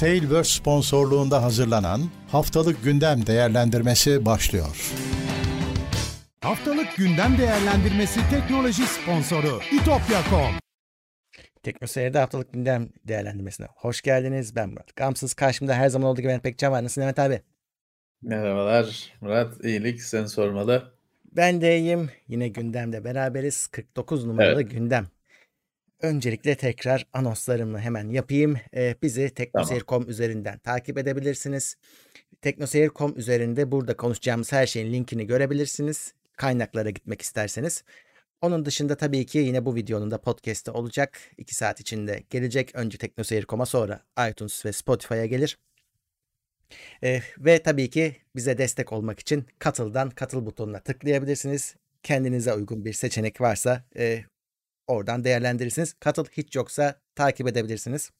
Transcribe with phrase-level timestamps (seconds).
[0.00, 4.92] Tailverse sponsorluğunda hazırlanan Haftalık Gündem Değerlendirmesi başlıyor.
[6.40, 10.54] Haftalık Gündem Değerlendirmesi teknoloji sponsoru itopya.com
[11.62, 14.56] Teknoseyir'de haftalık gündem değerlendirmesine hoş geldiniz.
[14.56, 15.34] Ben Murat Gamsız.
[15.34, 16.84] Karşımda her zaman olduğu gibi Mehmet Pekcan var.
[16.84, 17.42] Nasılsın Mehmet abi?
[18.22, 19.64] Merhabalar Murat.
[19.64, 20.92] iyilik sen sormalı.
[21.36, 22.10] Ben de iyiyim.
[22.28, 23.66] Yine gündemde beraberiz.
[23.66, 24.70] 49 numaralı Evet.
[24.70, 25.06] gündem.
[26.02, 28.56] Öncelikle tekrar anonslarımı hemen yapayım.
[28.74, 31.76] Ee, bizi teknoseyir.com üzerinden takip edebilirsiniz.
[32.42, 36.14] Teknoseyir.com üzerinde burada konuşacağımız her şeyin linkini görebilirsiniz.
[36.36, 37.84] Kaynaklara gitmek isterseniz.
[38.40, 41.20] Onun dışında tabii ki yine bu videonun da podcast'ı olacak.
[41.38, 42.74] 2 saat içinde gelecek.
[42.74, 45.58] Önce teknoseyir.com'a sonra iTunes ve Spotify'a gelir.
[47.02, 51.76] Ee, ve tabii ki bize destek olmak için katıldan katıl butonuna tıklayabilirsiniz.
[52.02, 54.24] Kendinize uygun bir seçenek varsa e,
[54.90, 55.92] oradan değerlendirirsiniz.
[55.92, 58.10] Katıl hiç yoksa takip edebilirsiniz.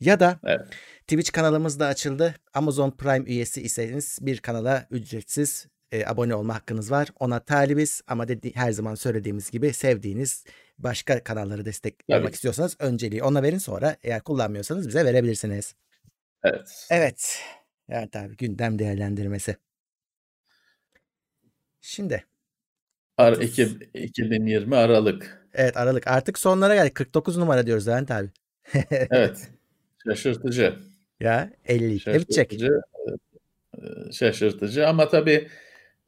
[0.00, 0.66] Ya da Evet.
[1.00, 2.34] Twitch kanalımız da açıldı.
[2.54, 7.08] Amazon Prime üyesi iseniz bir kanala ücretsiz e, abone olma hakkınız var.
[7.20, 10.44] Ona talibiz ama dedi, her zaman söylediğimiz gibi sevdiğiniz
[10.78, 12.34] başka kanalları destek Tabii olmak ki.
[12.34, 15.74] istiyorsanız önceliği ona verin sonra eğer kullanmıyorsanız bize verebilirsiniz.
[16.44, 16.86] Evet.
[16.90, 17.42] Evet.
[17.88, 19.56] Evet abi gündem değerlendirmesi.
[21.80, 22.24] Şimdi
[23.18, 23.62] Ar 2,
[23.94, 25.45] 2020 Aralık.
[25.56, 26.94] Evet Aralık artık sonlara geldik.
[26.94, 28.28] 49 numara diyoruz Levent abi.
[28.90, 29.48] Evet.
[30.08, 30.74] Şaşırtıcı.
[31.20, 32.50] ya 52'de bitecek.
[32.52, 32.80] Şaşırtıcı.
[34.08, 35.48] e, Şaşırtıcı ama tabii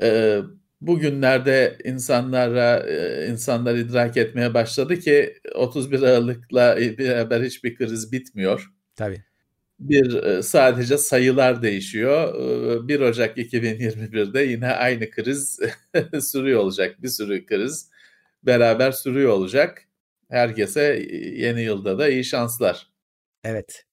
[0.02, 0.38] e,
[0.80, 8.70] bugünlerde insanlara e, insanlar idrak etmeye başladı ki 31 Aralık'la beraber hiçbir kriz bitmiyor.
[8.96, 9.22] Tabii.
[9.80, 12.34] Bir e, sadece sayılar değişiyor.
[12.84, 15.58] E, 1 Ocak 2021'de yine aynı kriz
[16.20, 17.02] sürüyor olacak.
[17.02, 17.90] Bir sürü kriz
[18.42, 19.84] beraber sürüyor olacak.
[20.30, 20.82] Herkese
[21.36, 22.86] yeni yılda da iyi şanslar.
[23.44, 23.84] Evet.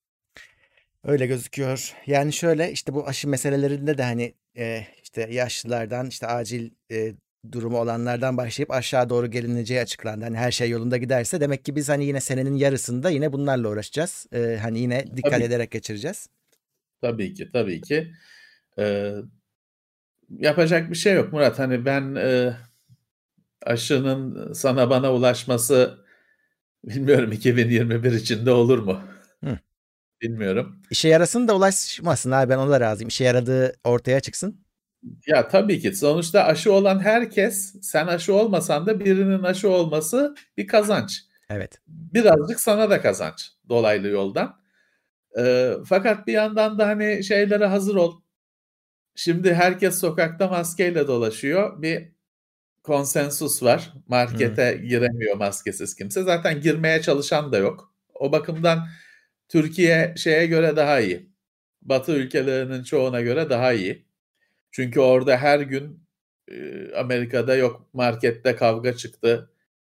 [1.04, 1.94] Öyle gözüküyor.
[2.08, 7.14] Yani şöyle işte bu aşı meselelerinde de hani e, işte yaşlılardan işte acil e,
[7.52, 10.26] durumu olanlardan başlayıp aşağı doğru gelineceği açıklandı.
[10.26, 14.28] Hani her şey yolunda giderse demek ki biz hani yine senenin yarısında yine bunlarla uğraşacağız.
[14.34, 15.44] E, hani yine dikkat Tabii.
[15.44, 16.30] ederek geçireceğiz.
[17.02, 18.12] Tabii ki, tabii ki.
[18.80, 19.12] Ee,
[20.30, 21.60] yapacak bir şey yok Murat.
[21.60, 22.54] Hani ben e,
[23.66, 26.06] aşının sana bana ulaşması
[26.84, 29.02] bilmiyorum 2021 içinde olur mu?
[29.44, 29.60] Hı.
[30.22, 30.82] Bilmiyorum.
[30.92, 33.08] İşe yarasın da ulaşmasın abi ben ona razıyım.
[33.08, 34.66] İşe yaradığı ortaya çıksın.
[35.28, 40.68] Ya tabii ki sonuçta aşı olan herkes sen aşı olmasan da birinin aşı olması bir
[40.68, 41.22] kazanç.
[41.50, 41.80] Evet.
[41.88, 44.60] birazcık sana da kazanç dolaylı yoldan.
[45.40, 48.22] Ee, fakat bir yandan da hani şeylere hazır ol.
[49.16, 51.82] Şimdi herkes sokakta maskeyle dolaşıyor.
[51.82, 52.15] Bir
[52.86, 53.94] konsensus var.
[54.08, 56.24] Markete giremiyor maskesiz kimse.
[56.24, 57.94] Zaten girmeye çalışan da yok.
[58.14, 58.88] O bakımdan
[59.50, 61.30] Türkiye şeye göre daha iyi.
[61.82, 64.06] Batı ülkelerinin çoğuna göre daha iyi.
[64.72, 66.08] Çünkü orada her gün
[66.52, 66.56] e,
[66.96, 69.50] Amerika'da yok markette kavga çıktı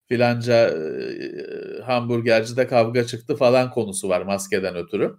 [0.07, 5.17] filanca e, hamburgercide kavga çıktı falan konusu var maskeden ötürü.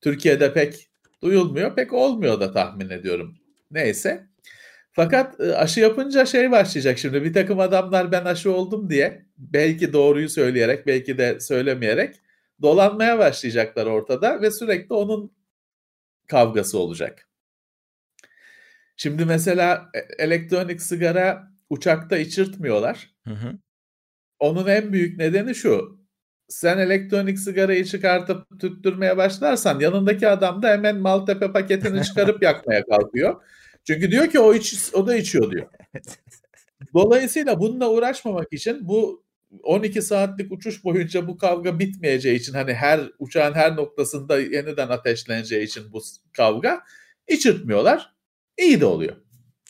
[0.00, 0.88] Türkiye'de pek
[1.22, 3.38] duyulmuyor, pek olmuyor da tahmin ediyorum.
[3.70, 4.28] Neyse.
[4.98, 9.92] Fakat e, aşı yapınca şey başlayacak şimdi bir takım adamlar ben aşı oldum diye belki
[9.92, 12.16] doğruyu söyleyerek belki de söylemeyerek
[12.62, 15.32] dolanmaya başlayacaklar ortada ve sürekli onun
[16.28, 17.28] kavgası olacak.
[18.96, 23.10] Şimdi mesela e- elektronik sigara uçakta içirtmiyorlar.
[23.24, 23.58] Hı hı.
[24.38, 26.00] Onun en büyük nedeni şu.
[26.48, 33.42] Sen elektronik sigarayı çıkartıp tüttürmeye başlarsan yanındaki adam da hemen Maltepe paketini çıkarıp yakmaya kalkıyor.
[33.88, 35.66] Çünkü diyor ki o iç, o da içiyor diyor.
[36.94, 39.24] Dolayısıyla bununla uğraşmamak için bu
[39.62, 45.64] 12 saatlik uçuş boyunca bu kavga bitmeyeceği için hani her uçağın her noktasında yeniden ateşleneceği
[45.64, 46.02] için bu
[46.36, 46.80] kavga
[47.28, 48.14] içirtmiyorlar.
[48.58, 49.16] İyi de oluyor.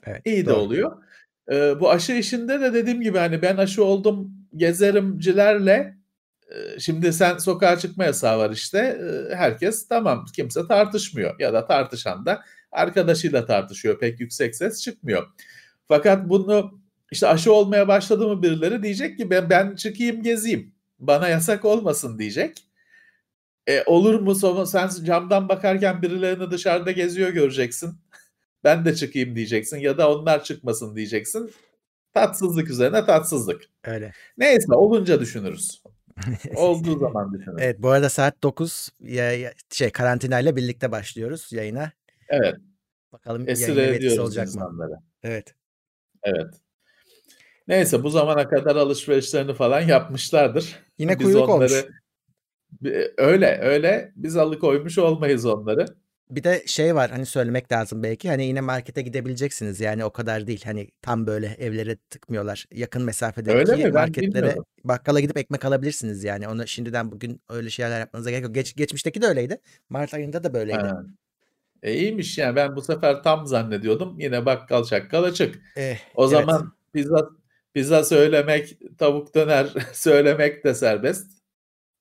[0.06, 0.22] Evet.
[0.24, 0.56] İyi de doğru.
[0.56, 1.02] oluyor.
[1.50, 5.98] Ee, bu aşı işinde de dediğim gibi hani ben aşı oldum gezerimcilerle
[6.50, 11.66] e, şimdi sen sokağa çıkma yasağı var işte e, herkes tamam kimse tartışmıyor ya da
[11.66, 12.42] tartışan da
[12.72, 15.26] arkadaşıyla tartışıyor pek yüksek ses çıkmıyor.
[15.88, 16.80] Fakat bunu
[17.12, 22.18] işte aşı olmaya başladı mı birileri diyecek ki ben, ben çıkayım gezeyim bana yasak olmasın
[22.18, 22.64] diyecek.
[23.66, 27.94] E, olur mu sonra sen camdan bakarken birilerini dışarıda geziyor göreceksin.
[28.64, 31.50] Ben de çıkayım diyeceksin ya da onlar çıkmasın diyeceksin.
[32.14, 33.62] Tatsızlık üzerine tatsızlık.
[33.84, 34.12] Öyle.
[34.38, 35.82] Neyse olunca düşünürüz.
[36.56, 37.62] Olduğu zaman düşünürüz.
[37.62, 41.92] Evet bu arada saat 9 ya, ya- şey karantinayla birlikte başlıyoruz yayına.
[42.28, 42.54] Evet.
[43.12, 44.52] Bakalım Esir ediyoruz olacak mı?
[44.52, 44.92] insanları.
[45.22, 45.54] Evet.
[46.22, 46.54] Evet.
[47.68, 50.76] Neyse bu zamana kadar alışverişlerini falan yapmışlardır.
[50.98, 51.84] Yine Biz kuyruk onları olmuş.
[53.18, 55.86] Öyle öyle biz alıkoymuş olmayız onları.
[56.30, 60.46] Bir de şey var hani söylemek lazım belki hani yine markete gidebileceksiniz yani o kadar
[60.46, 63.84] değil hani tam böyle evlere tıkmıyorlar yakın mesafedeki Öyle mi?
[63.84, 64.64] Ben marketlere bilmiyordum.
[64.84, 68.54] bakkala gidip ekmek alabilirsiniz yani onu şimdiden bugün öyle şeyler yapmanıza gerek yok.
[68.54, 69.58] Geç, geçmişteki de öyleydi
[69.88, 70.78] Mart ayında da böyleydi.
[70.78, 71.02] Ha.
[71.82, 75.62] E iyiymiş yani ben bu sefer tam zannediyordum yine bakkal çakkal açık.
[75.76, 76.30] Eh, O evet.
[76.32, 77.28] zaman pizza
[77.74, 81.30] pizza söylemek, tavuk döner söylemek de serbest.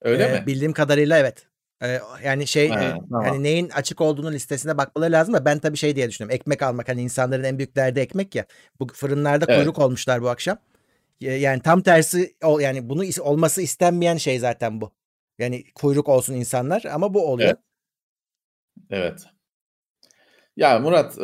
[0.01, 0.43] Öyle Ee, mi?
[0.47, 1.47] Bildiğim kadarıyla evet.
[1.83, 3.25] Ee, yani şey Ha, e, tamam.
[3.25, 6.35] hani neyin açık olduğunu listesine bakmaları lazım da ben tabii şey diye düşünüyorum.
[6.35, 8.45] Ekmek almak hani insanların en büyük derdi ekmek ya.
[8.79, 9.57] Bu fırınlarda Evet.
[9.59, 10.57] kuyruk olmuşlar bu akşam.
[11.19, 14.91] Yani tam tersi yani bunu is- olması istenmeyen şey zaten bu.
[15.39, 17.49] Yani kuyruk olsun insanlar ama bu oluyor.
[17.49, 17.59] Evet.
[18.89, 19.25] Evet.
[20.57, 21.23] Ya Murat e,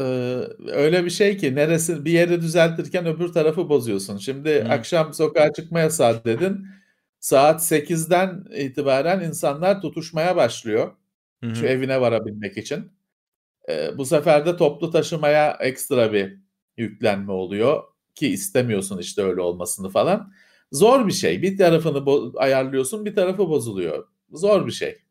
[0.71, 4.17] öyle bir şey ki neresi bir yeri düzeltirken öbür tarafı bozuyorsun.
[4.17, 4.69] Şimdi Hı.
[4.69, 6.67] akşam sokağa çıkma yasağı dedin.
[7.19, 10.91] Saat 8'den itibaren insanlar tutuşmaya başlıyor.
[11.43, 11.55] Hı.
[11.55, 12.91] Şu evine varabilmek için.
[13.69, 16.37] E, bu sefer de toplu taşımaya ekstra bir
[16.77, 17.83] yüklenme oluyor
[18.15, 20.33] ki istemiyorsun işte öyle olmasını falan.
[20.71, 21.41] Zor bir şey.
[21.41, 24.07] Bir tarafını bo- ayarlıyorsun, bir tarafı bozuluyor.
[24.31, 25.01] Zor bir şey.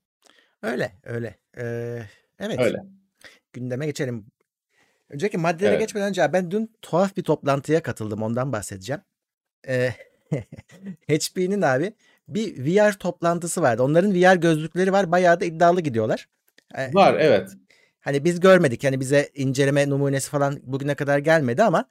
[0.62, 1.38] Öyle öyle.
[1.58, 2.02] Ee,
[2.38, 2.60] evet.
[2.60, 3.01] Öyle.
[3.52, 4.26] Gündeme geçelim.
[5.10, 5.80] Önceki maddelere Evet.
[5.80, 8.22] geçmeden önce ben dün tuhaf bir toplantıya katıldım.
[8.22, 9.02] Ondan bahsedeceğim.
[9.68, 9.90] Ee,
[11.08, 11.92] HP'nin abi
[12.28, 13.82] bir VR toplantısı vardı.
[13.82, 15.12] Onların VR gözlükleri var.
[15.12, 16.28] Bayağı da iddialı gidiyorlar.
[16.74, 17.50] Ee, Var evet.
[18.00, 18.84] Hani biz görmedik.
[18.84, 21.84] Hani bize inceleme numunesi falan bugüne kadar gelmedi ama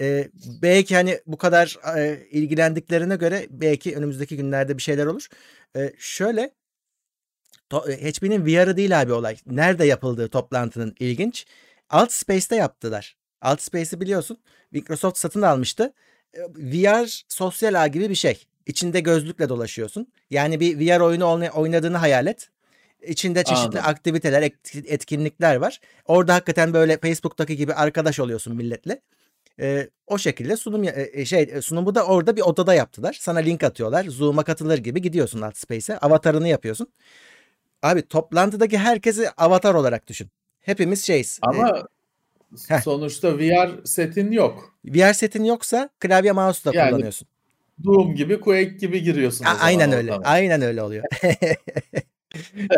[0.00, 0.28] e,
[0.62, 5.26] belki hani bu kadar e, ilgilendiklerine göre belki önümüzdeki günlerde bir şeyler olur.
[5.76, 6.50] E, şöyle
[7.72, 9.36] HP'nin VR'ı değil abi olay.
[9.46, 11.46] Nerede yapıldığı toplantının ilginç.
[11.90, 13.16] Alt Space'te yaptılar.
[13.42, 14.38] Alt Space'i biliyorsun.
[14.72, 15.92] Microsoft satın almıştı.
[16.34, 18.44] E, VR sosyal ağ gibi bir şey.
[18.66, 20.06] İçinde gözlükle dolaşıyorsun.
[20.30, 22.50] Yani bir VR oyunu oyna- oynadığını hayal et.
[23.02, 23.90] İçinde çeşitli Anladım.
[23.90, 25.80] aktiviteler, et- etkinlikler var.
[26.06, 29.00] Orada hakikaten böyle Facebook'taki gibi arkadaş oluyorsun milletle.
[29.60, 33.16] Ee, o şekilde sunum e, şey e, sunumu da orada bir odada yaptılar.
[33.20, 34.04] Sana link atıyorlar.
[34.04, 35.98] Zoom'a katılır gibi gidiyorsun Altspace'e.
[35.98, 36.88] Avatarını yapıyorsun.
[37.84, 40.28] Abi toplantıdaki herkesi avatar olarak düşün.
[40.60, 41.38] Hepimiz şeyiz.
[41.42, 41.86] Ama
[42.68, 42.80] heh.
[42.80, 44.74] sonuçta VR setin yok.
[44.88, 47.28] Ee, VR setin yoksa klavye mouse da Yani kullanıyorsun.
[47.84, 50.10] Doom gibi, Quake gibi giriyorsun A- aynen öyle.
[50.12, 50.26] ortama.
[50.28, 51.04] Aynen öyle oluyor.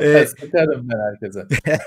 [0.03, 1.47] Ee, Sıkarım ben herkese.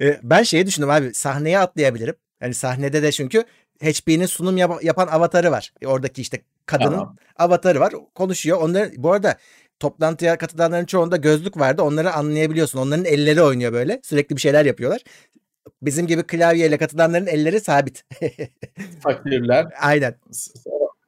[0.00, 2.14] E, ben şeyi düşündüm abi sahneye atlayabilirim.
[2.40, 3.44] Hani sahnede de çünkü
[3.82, 5.72] HP'nin sunum yap- yapan avatarı var.
[5.82, 7.16] E, Oradaki işte kadının Tamam.
[7.36, 7.92] avatarı var.
[8.14, 8.58] Konuşuyor.
[8.58, 9.36] Onları bu arada
[9.82, 11.82] toplantıya katılanların çoğunda gözlük vardı.
[11.82, 12.78] Onları anlayabiliyorsun.
[12.78, 14.00] Onların elleri oynuyor böyle.
[14.02, 15.00] Sürekli bir şeyler yapıyorlar.
[15.82, 18.04] Bizim gibi klavyeyle katılanların elleri sabit.
[19.02, 19.66] Fakirler.
[19.80, 20.14] Aynen.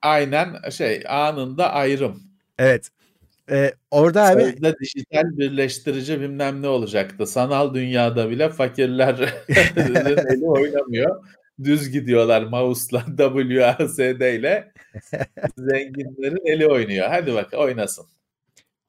[0.03, 2.23] Aynen şey anında ayrım.
[2.59, 2.89] Evet.
[3.51, 7.27] E, orada abi Sözde dijital birleştirici bilmem ne olacaktı.
[7.27, 9.29] Sanal dünyada bile fakirlerin
[10.29, 11.25] eli oynamıyor.
[11.65, 14.73] Düz gidiyorlar mouse'la WASD ile.
[15.59, 17.09] Zenginlerin eli oynuyor.
[17.09, 18.07] Hadi bak oynasın.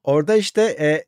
[0.06, 1.04] Orada işte e,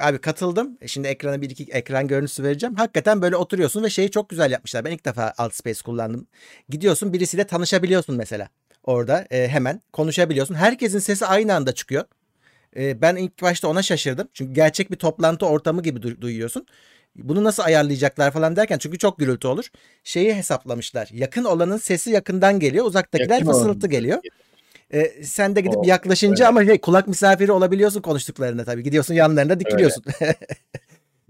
[0.00, 0.78] abi katıldım.
[0.80, 2.74] E, Şimdi ekrana bir iki ekran görüntüsü vereceğim.
[2.76, 4.84] Hakikaten böyle oturuyorsun ve şeyi çok güzel yapmışlar.
[4.84, 6.26] Ben ilk defa Altspace kullandım.
[6.68, 8.48] Gidiyorsun birisiyle tanışabiliyorsun mesela.
[8.84, 10.54] Orada e, hemen konuşabiliyorsun.
[10.54, 12.04] Herkesin sesi aynı anda çıkıyor.
[12.76, 14.28] E, ben ilk başta ona şaşırdım.
[14.34, 16.66] Çünkü gerçek bir toplantı ortamı gibi du- duyuyorsun.
[17.16, 19.64] Bunu nasıl ayarlayacaklar falan derken çünkü çok gürültü olur.
[20.04, 21.08] Şeyi hesaplamışlar.
[21.12, 22.84] Yakın olanın sesi yakından geliyor.
[22.84, 24.18] Uzaktakiler Yakın fısıltı geliyor.
[24.92, 26.48] E, sen de gidip O, yaklaşınca evet.
[26.48, 28.82] ama şey, kulak misafiri olabiliyorsun konuştuklarında tabii.
[28.82, 30.04] Gidiyorsun yanlarına dikiliyorsun.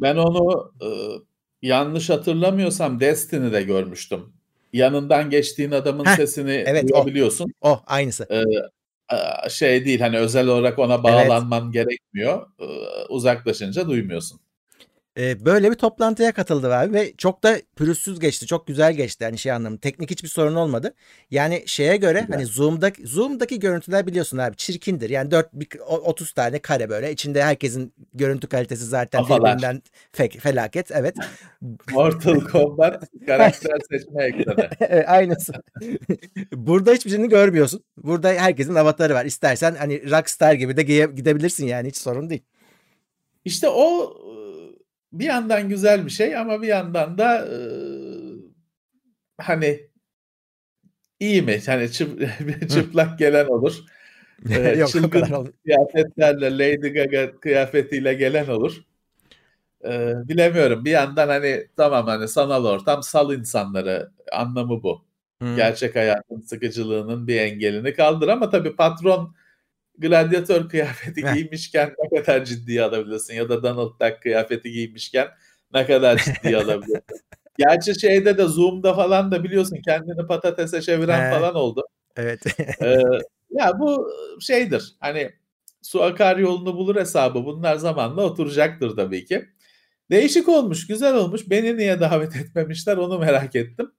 [0.00, 0.88] Ben onu e,
[1.62, 4.32] yanlış hatırlamıyorsam Destiny'de görmüştüm.
[4.72, 6.88] Yanından geçtiğin adamın Heh, sesini evet, o.
[6.88, 7.52] duyabiliyorsun.
[7.60, 8.26] oh aynısı.
[8.30, 8.42] E,
[9.16, 12.46] e, şey değil hani özel olarak ona bağlanman gerekmiyor.
[12.60, 12.66] E,
[13.08, 14.40] uzaklaşınca duymuyorsun.
[15.18, 18.46] Ee, böyle bir toplantıya katıldı abi ve çok da pürüzsüz geçti.
[18.46, 19.78] Çok güzel geçti hani şey anlamı.
[19.78, 20.94] Teknik hiçbir sorun olmadı.
[21.30, 22.32] Yani şeye göre Güzel.
[22.34, 25.10] hani Zoom'daki Zoom'daki görüntüler biliyorsun abi çirkindir.
[25.10, 27.12] Yani 4 bir- o- 30 tane kare böyle.
[27.12, 29.82] İçinde herkesin görüntü kalitesi zaten birbirinden
[30.16, 30.90] fe- felaket.
[30.90, 31.16] Evet.
[31.92, 34.68] Mortal Kombat karakter seçme ekranı.
[34.80, 35.52] Evet, Aynısı.
[36.52, 37.84] Burada hiçbir şeyini görmüyorsun.
[37.96, 39.24] Burada herkesin avatarı var.
[39.24, 42.42] İstersen hani Rockstar gibi de gidebilirsin yani hiç sorun değil.
[43.44, 44.41] İşte o e,
[45.12, 47.56] bir yandan güzel bir şey ama bir yandan da e,
[49.38, 49.80] hani
[51.20, 51.60] iyi mi?
[51.66, 53.78] Hani çıp- çıplak gelen olur.
[54.76, 58.82] Yok çılgın kıyafetlerle Lady Gaga kıyafetiyle gelen olur.
[59.84, 60.84] E, bilemiyorum.
[60.84, 65.04] Bir yandan hani tamam hani sanal ortam sal insanları anlamı bu.
[65.42, 65.56] Hı.
[65.56, 69.34] Gerçek hayatın sıkıcılığının bir engelini kaldır ama tabii patron
[69.98, 75.28] gladyatör kıyafeti giymişken ne kadar ciddiye alabilirsin ya da Donald Duck kıyafeti giymişken
[75.74, 77.02] ne kadar ciddiye alabilirsin.
[77.58, 81.86] Gerçi şeyde de Zoom'da falan da biliyorsun kendini patatese çeviren falan oldu.
[82.16, 82.40] Evet.
[82.82, 83.02] Ee,
[83.50, 85.30] ya bu şeydir hani
[85.82, 89.44] su akar yolunu bulur hesabı bunlar zamanla oturacaktır tabii ki.
[90.10, 91.50] Değişik olmuş, güzel olmuş.
[91.50, 93.92] Beni niye davet etmemişler onu merak ettim.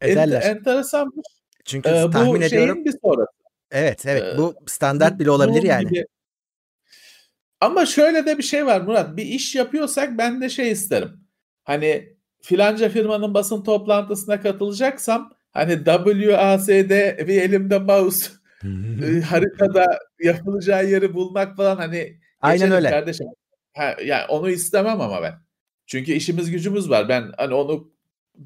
[0.00, 0.42] Ederler.
[0.42, 1.26] enteresanmış.
[1.64, 2.74] Çünkü Ee, tahmin bu ediyorum.
[2.74, 3.32] şeyin bir sonrası.
[3.74, 5.88] Evet evet Ee, bu standart bile olabilir yani.
[5.88, 6.06] gibi.
[7.60, 9.16] Ama şöyle de bir şey var Murat.
[9.16, 11.20] Bir iş yapıyorsak ben de şey isterim.
[11.64, 16.90] Hani filanca firmanın basın toplantısına katılacaksam hani WASD
[17.28, 18.30] bir elimde mouse
[18.64, 22.90] e, haritada yapılacağı yeri bulmak falan hani Aynen öyle.
[22.90, 23.26] kardeşim.
[23.76, 25.34] Ha, yani onu istemem ama ben.
[25.86, 27.08] Çünkü işimiz gücümüz var.
[27.08, 27.92] Ben hani onu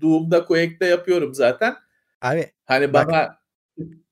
[0.00, 1.75] Doom'da Quake'de yapıyorum zaten.
[2.23, 3.38] Abi Hani Bak- bana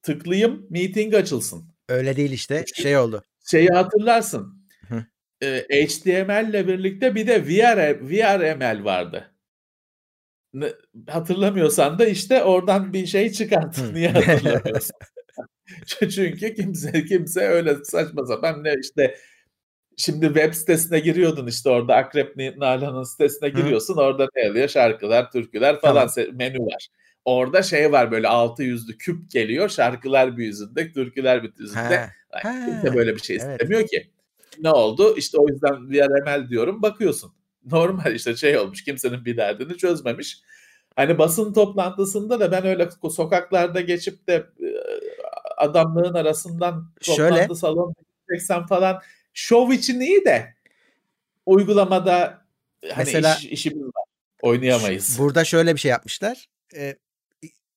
[0.06, 1.64] tıklayayım meeting açılsın.
[1.88, 3.22] öyle değil işte şey oldu.
[3.50, 4.68] Şeyi hatırlarsın.
[4.88, 5.04] Hı.
[5.42, 9.34] Ee, HTML ile birlikte bir de VR, VRML vardı.
[11.08, 13.78] Hatırlamıyorsan da işte oradan bir şey çıkart.
[13.78, 13.94] Hı.
[13.94, 14.96] Niye hatırlamıyorsun?
[15.86, 19.18] Çünkü kimse kimse öyle saçma sapan ne işte
[19.96, 25.80] şimdi web sitesine giriyordun işte orada Akrep Nalan'ın sitesine giriyorsun orada ne oluyor şarkılar türküler
[25.80, 26.36] falan Tamam.
[26.36, 26.88] menü var.
[27.26, 31.78] Orada şey var böyle altı yüzlü küp geliyor şarkılar bir yüzünde türküler bir yüzünde.
[31.80, 33.60] Ha, Yani Ha, kimse böyle bir şey evet.
[33.60, 34.10] istemiyor ki.
[34.58, 35.16] Ne oldu?
[35.16, 37.32] İşte o yüzden VRML diyorum bakıyorsun.
[37.72, 40.40] Normal işte şey olmuş kimsenin bir derdini çözmemiş.
[40.96, 44.68] Hani basın toplantısında da ben öyle sokaklarda geçip de e,
[45.56, 47.28] adamlığın arasından Şöyle.
[47.30, 47.94] toplantı salonuna
[48.28, 49.00] gideceksen falan
[49.34, 50.54] şov için iyi de
[51.46, 52.44] uygulamada
[52.92, 54.04] hani Mesela- iş, işimiz var.
[54.42, 55.16] Oynayamayız.
[55.18, 56.46] Burada şöyle bir şey yapmışlar.
[56.76, 56.96] Ee,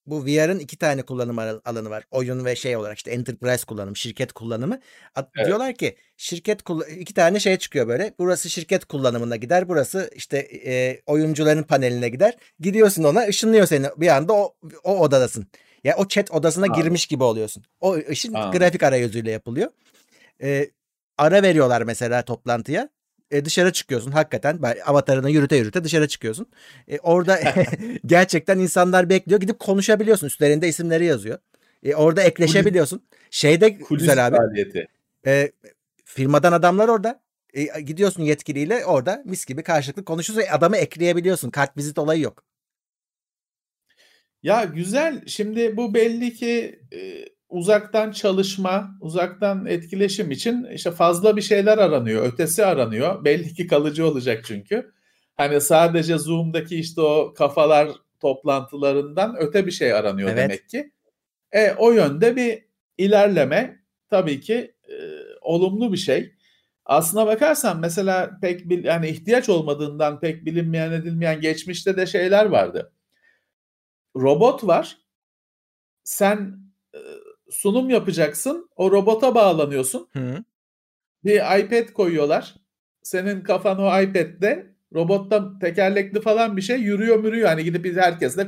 [0.10, 2.04] bu VR'ın iki tane kullanım al- alanı var.
[2.12, 4.80] Oyun ve şey olarak işte enterprise kullanımı, şirket kullanımı.
[5.16, 5.48] At- Evet.
[5.48, 6.62] Diyorlar ki şirket
[6.98, 8.14] iki tane şey çıkıyor böyle.
[8.20, 9.70] Burası şirket kullanımına gider.
[9.70, 12.38] Burası işte e, oyuncuların paneline gider.
[12.60, 13.88] Gidiyorsun ona ışınlıyor seni.
[13.98, 15.48] Bir anda o, o odadasın.
[15.84, 16.84] Ya o chat odasına Anladım.
[16.84, 17.64] girmiş gibi oluyorsun.
[17.82, 18.60] O işin Anladım.
[18.60, 19.72] grafik arayüzüyle yapılıyor.
[20.44, 20.70] Ee,
[21.18, 22.90] ara veriyorlar mesela toplantıya.
[23.32, 26.48] E, dışarı çıkıyorsun hakikaten avatarını yürüte yürüte dışarı çıkıyorsun.
[26.88, 27.40] E, orada
[28.06, 31.40] gerçekten insanlar bekliyor gidip konuşabiliyorsun üstlerinde isimleri yazıyor.
[31.84, 33.02] E, orada ekleşebiliyorsun.
[33.32, 34.38] Şeyde Kulis güzel abi.
[34.38, 34.88] faaliyeti.
[35.26, 35.52] E,
[36.06, 37.22] firmadan adamlar orada.
[37.54, 40.48] E, gidiyorsun yetkiliyle orada mis gibi karşılıklı konuşuyorsun.
[40.48, 41.50] E, adamı ekleyebiliyorsun.
[41.50, 42.44] Kart vizit olayı yok.
[44.44, 45.26] Ya güzel.
[45.28, 52.26] Şimdi bu belli ki e, uzaktan çalışma, uzaktan etkileşim için işte fazla bir şeyler aranıyor,
[52.26, 53.26] ötesi aranıyor.
[53.26, 54.92] Belli ki kalıcı olacak çünkü.
[55.38, 57.90] Hani sadece Zoom'daki işte o kafalar
[58.20, 60.38] toplantılarından öte bir şey aranıyor Evet.
[60.38, 60.92] demek ki.
[61.52, 62.64] E, o yönde bir
[62.98, 63.80] ilerleme
[64.10, 64.96] tabii ki e,
[65.42, 66.34] olumlu bir şey.
[66.86, 72.92] Aslına bakarsan mesela pek bil, yani ihtiyaç olmadığından pek bilinmeyen edilmeyen geçmişte de şeyler vardı
[74.16, 74.98] robot var.
[76.04, 76.60] Sen
[77.52, 78.70] sunum yapacaksın.
[78.76, 80.10] O robota bağlanıyorsun.
[80.14, 80.44] Hı.
[81.24, 82.56] Bir iPad koyuyorlar.
[83.04, 87.50] Senin kafan o iPad'de robotta tekerlekli falan bir şey yürüyor mürüyor.
[87.50, 88.48] Hani gidip biz herkesle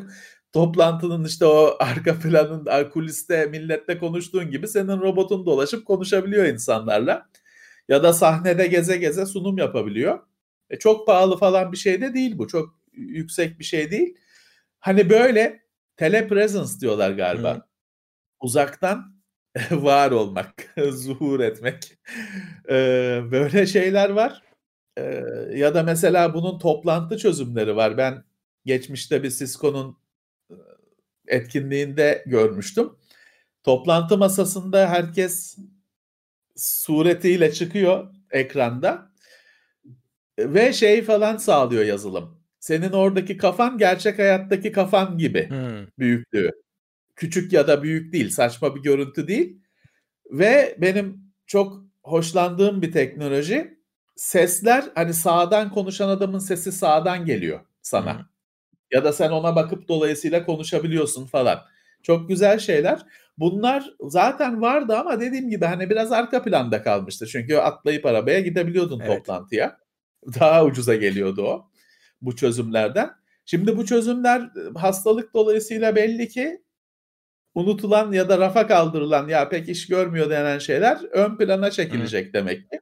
[0.53, 7.29] toplantının işte o arka planın kuliste milletle konuştuğun gibi senin robotun dolaşıp konuşabiliyor insanlarla.
[7.89, 10.19] Ya da sahnede geze geze sunum yapabiliyor.
[10.69, 12.47] E, çok pahalı falan bir şey de değil bu.
[12.47, 14.17] Çok yüksek bir şey değil.
[14.79, 15.63] Hani böyle
[15.97, 17.55] telepresence diyorlar galiba.
[17.55, 17.70] Hı.
[18.41, 19.15] Uzaktan
[19.71, 21.97] var olmak, zuhur etmek.
[22.69, 24.43] Ee, böyle şeyler var.
[24.97, 25.03] Ee,
[25.55, 27.97] ya da mesela bunun toplantı çözümleri var.
[27.97, 28.23] Ben
[28.65, 29.97] geçmişte bir Cisco'nun
[31.27, 32.89] etkinliğinde görmüştüm.
[33.63, 35.57] Toplantı masasında herkes
[36.55, 39.11] suretiyle çıkıyor ekranda
[40.39, 42.41] ve şey falan sağlıyor yazılım.
[42.59, 45.87] Senin oradaki kafan gerçek hayattaki kafan gibi Hı.
[45.99, 46.51] büyüklüğü.
[47.15, 49.61] Küçük ya da büyük değil, saçma bir görüntü değil.
[50.31, 53.81] Ve benim çok hoşlandığım bir teknoloji.
[54.15, 58.19] Sesler hani sağdan konuşan adamın sesi sağdan geliyor sana.
[58.19, 58.25] Hı.
[58.91, 61.59] Ya da sen ona bakıp dolayısıyla konuşabiliyorsun falan.
[62.03, 62.99] Çok güzel şeyler.
[63.37, 67.27] Bunlar zaten vardı ama dediğim gibi hani biraz arka planda kalmıştı.
[67.27, 69.17] Çünkü atlayıp arabaya gidebiliyordun Evet.
[69.17, 69.77] toplantıya.
[70.39, 71.69] Daha ucuza geliyordu o
[72.21, 73.09] bu çözümlerden.
[73.45, 76.61] Şimdi bu çözümler hastalık dolayısıyla belli ki
[77.55, 82.71] unutulan ya da rafa kaldırılan ya pek iş görmüyor denen şeyler ön plana çekilecek demek
[82.71, 82.79] ki.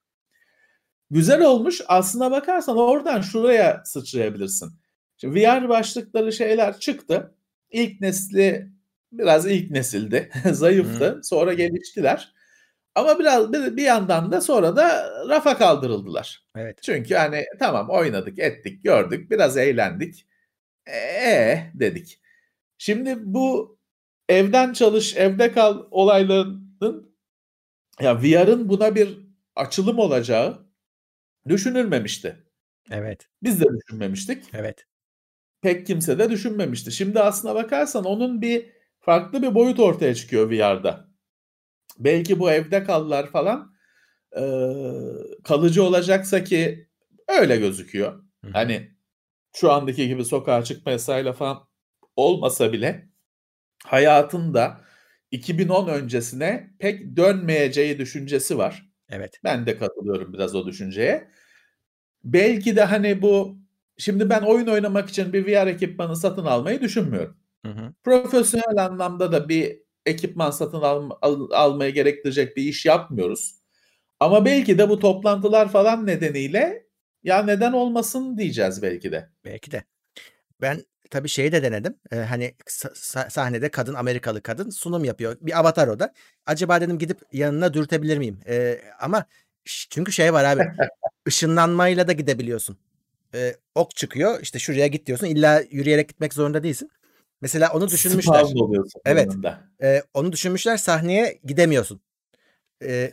[1.11, 1.81] Güzel olmuş.
[1.88, 4.71] Aslına bakarsan oradan şuraya sıçrayabilirsin.
[5.17, 7.35] Şimdi VR başlıkları şeyler çıktı.
[7.71, 8.71] İlk nesli
[9.11, 10.31] biraz ilk nesildi.
[10.51, 11.21] Zayıftı.
[11.23, 12.33] Sonra geliştiler.
[12.95, 16.43] Ama biraz bir, bir yandan da sonra da rafa kaldırıldılar.
[16.55, 16.79] Evet.
[16.81, 20.25] Çünkü hani tamam oynadık, ettik, gördük, biraz eğlendik.
[20.88, 22.21] Ee dedik.
[22.77, 23.78] Şimdi bu
[24.29, 27.15] evden çalış, evde kal olaylarının
[28.01, 29.17] ya VR'ın buna bir
[29.55, 30.69] açılım olacağı
[31.48, 32.43] düşünülmemişti.
[32.91, 33.27] Evet.
[33.43, 34.43] Biz de düşünmemiştik.
[34.53, 34.86] Evet.
[35.62, 36.91] Pek kimse de düşünmemişti.
[36.91, 38.69] Şimdi aslına bakarsan onun bir
[39.00, 41.09] farklı bir boyut ortaya çıkıyor VR'da.
[42.00, 43.75] Belki bu evde kallar falan
[44.38, 44.41] e,
[45.43, 46.88] kalıcı olacaksa ki
[47.27, 48.24] öyle gözüküyor.
[48.45, 48.50] Hı.
[48.53, 48.91] Hani
[49.53, 51.67] şu andaki gibi sokağa çıkma yasayla falan
[52.15, 53.08] olmasa bile
[53.86, 54.81] hayatında
[55.31, 58.89] 2010 öncesine pek dönmeyeceği düşüncesi var.
[59.09, 59.39] Evet.
[59.43, 61.27] Ben de katılıyorum biraz o düşünceye.
[62.24, 63.57] Belki de hani bu
[63.98, 67.38] şimdi ben oyun oynamak için bir VR ekipmanı satın almayı düşünmüyorum.
[67.65, 67.93] Hı hı.
[68.03, 73.55] Profesyonel anlamda da bir ekipman satın al, al- almaya gerektirecek bir iş yapmıyoruz.
[74.19, 76.88] Ama belki de bu toplantılar falan nedeniyle
[77.24, 79.29] ya neden olmasın diyeceğiz belki de.
[79.45, 79.83] Belki de.
[80.62, 81.95] Ben tabii şeyi de denedim.
[82.11, 85.37] Ee, hani sa- sa- sahnede kadın Amerikalı kadın sunum yapıyor.
[85.41, 86.13] Bir avatar o da.
[86.45, 88.39] Acaba dedim gidip yanına dürtebilir miyim?
[88.47, 89.25] Ee, ama
[89.89, 90.63] çünkü şey var abi.
[91.27, 92.77] ışınlanmayla da gidebiliyorsun.
[93.33, 94.39] Ee, ok çıkıyor.
[94.41, 95.27] işte şuraya git diyorsun.
[95.27, 96.91] İlla yürüyerek gitmek zorunda değilsin.
[97.41, 98.33] Mesela onu düşünmüşler.
[99.05, 99.31] Evet.
[99.83, 100.77] Ee, onu düşünmüşler.
[100.77, 102.01] Sahneye gidemiyorsun.
[102.83, 103.11] Ee,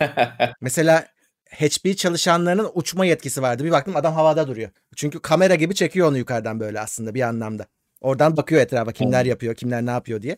[0.60, 1.06] Mesela
[1.50, 3.64] HP çalışanlarının uçma yetkisi vardı.
[3.64, 4.70] Bir baktım adam havada duruyor.
[4.96, 7.66] Çünkü kamera gibi çekiyor onu yukarıdan böyle aslında bir anlamda.
[8.06, 9.30] Oradan bakıyor etrafa kimler Anladım.
[9.30, 10.36] yapıyor, kimler ne yapıyor diye.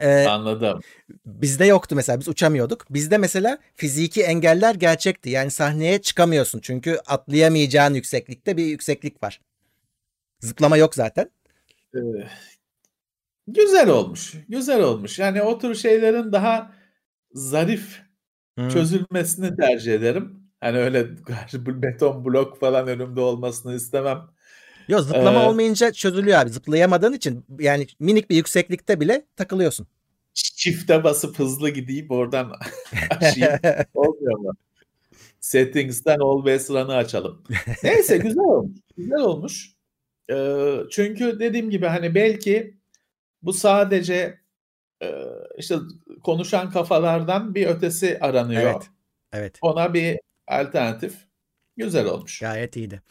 [0.00, 0.80] Ee, Anladım.
[1.26, 2.86] bizde yoktu mesela biz uçamıyorduk.
[2.90, 5.30] Bizde mesela fiziki engeller gerçekti.
[5.30, 6.60] Yani sahneye çıkamıyorsun.
[6.60, 9.40] Çünkü atlayamayacağın yükseklikte bir yükseklik var.
[10.40, 11.30] Zıplama yok zaten.
[11.94, 11.98] Ee,
[13.48, 14.34] güzel olmuş.
[14.48, 15.18] Güzel olmuş.
[15.18, 16.72] Yani o tür şeylerin daha
[17.32, 18.06] zarif
[18.58, 18.68] Hmm.
[18.68, 20.42] çözülmesini tercih ederim.
[20.60, 21.06] Hani öyle
[21.82, 24.35] beton blok falan önümde olmasını istemem.
[24.88, 26.50] Yok zıplama Ee, olmayınca çözülüyor abi.
[26.50, 29.86] Zıplayamadığın için yani minik bir yükseklikte bile takılıyorsun.
[30.34, 32.52] Çifte basıp hızlı gideyim oradan
[33.20, 33.58] aşayım.
[33.94, 34.52] Olmuyor mu?
[35.40, 37.44] Settings'ten Always Run'ı açalım.
[37.82, 38.78] Neyse güzel olmuş.
[38.96, 39.72] Güzel olmuş.
[40.30, 42.76] Ee, çünkü dediğim gibi hani belki
[43.42, 44.40] bu sadece
[45.02, 45.24] e,
[45.58, 45.76] işte
[46.22, 48.62] konuşan kafalardan bir ötesi aranıyor.
[48.62, 48.90] Evet.
[49.32, 49.58] Evet.
[49.62, 50.18] Ona bir
[50.48, 51.14] alternatif.
[51.76, 52.38] Güzel olmuş.
[52.38, 53.02] Gayet iyiydi.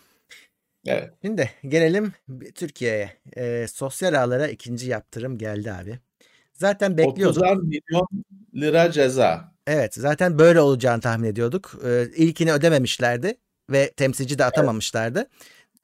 [0.85, 1.13] Evet.
[1.21, 2.13] Şimdi gelelim
[2.55, 3.11] Türkiye'ye.
[3.37, 5.99] Ee, sosyal ağlara ikinci yaptırım geldi abi.
[6.53, 7.43] Zaten bekliyorduk.
[7.43, 8.07] 30'ar milyon
[8.55, 9.55] lira ceza.
[9.67, 11.79] Evet, zaten böyle olacağını tahmin ediyorduk.
[11.85, 13.37] Ee, ilkini ödememişlerdi
[13.71, 15.27] ve temsilci de atamamışlardı.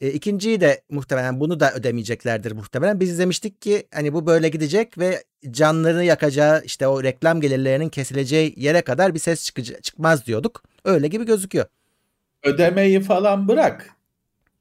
[0.01, 2.99] Ee, ikinciyi de muhtemelen bunu da ödemeyeceklerdir muhtemelen.
[2.99, 8.53] Biz demiştik ki hani bu böyle gidecek ve canlarını yakacağı işte o reklam gelirlerinin kesileceği
[8.57, 10.63] yere kadar bir ses çıkıcı, çıkmaz diyorduk.
[10.85, 11.65] Öyle gibi gözüküyor.
[12.43, 14.00] Ödemeyi falan bırak.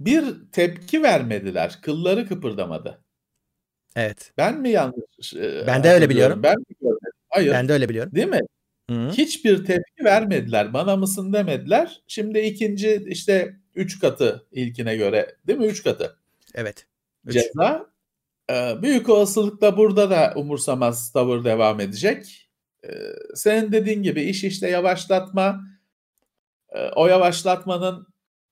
[0.01, 1.79] Bir tepki vermediler.
[1.83, 3.05] Kılları kıpırdamadı.
[3.97, 4.33] Evet.
[4.39, 5.35] Ben mi yanlış?
[5.35, 6.43] e, Ben de öyle biliyorum.
[6.43, 7.11] Ben mi görmedim?
[7.29, 7.53] Hayır.
[7.53, 8.13] Ben de öyle biliyorum.
[8.15, 8.41] Değil mi?
[8.91, 9.11] Hı.
[9.11, 10.73] Hiçbir tepki vermediler.
[10.73, 12.03] Bana mısın demediler.
[12.07, 15.67] Şimdi ikinci işte üç katı ilkine göre değil mi?
[15.67, 16.17] Üç katı
[16.55, 16.87] Evet.
[17.25, 17.35] Üç.
[17.35, 17.87] ceza.
[18.51, 22.51] Ee, büyük olasılıkla burada da umursamaz tavır devam edecek.
[22.85, 22.89] Ee,
[23.35, 25.61] senin dediğin gibi iş işte yavaşlatma.
[26.73, 28.07] Ee, o yavaşlatmanın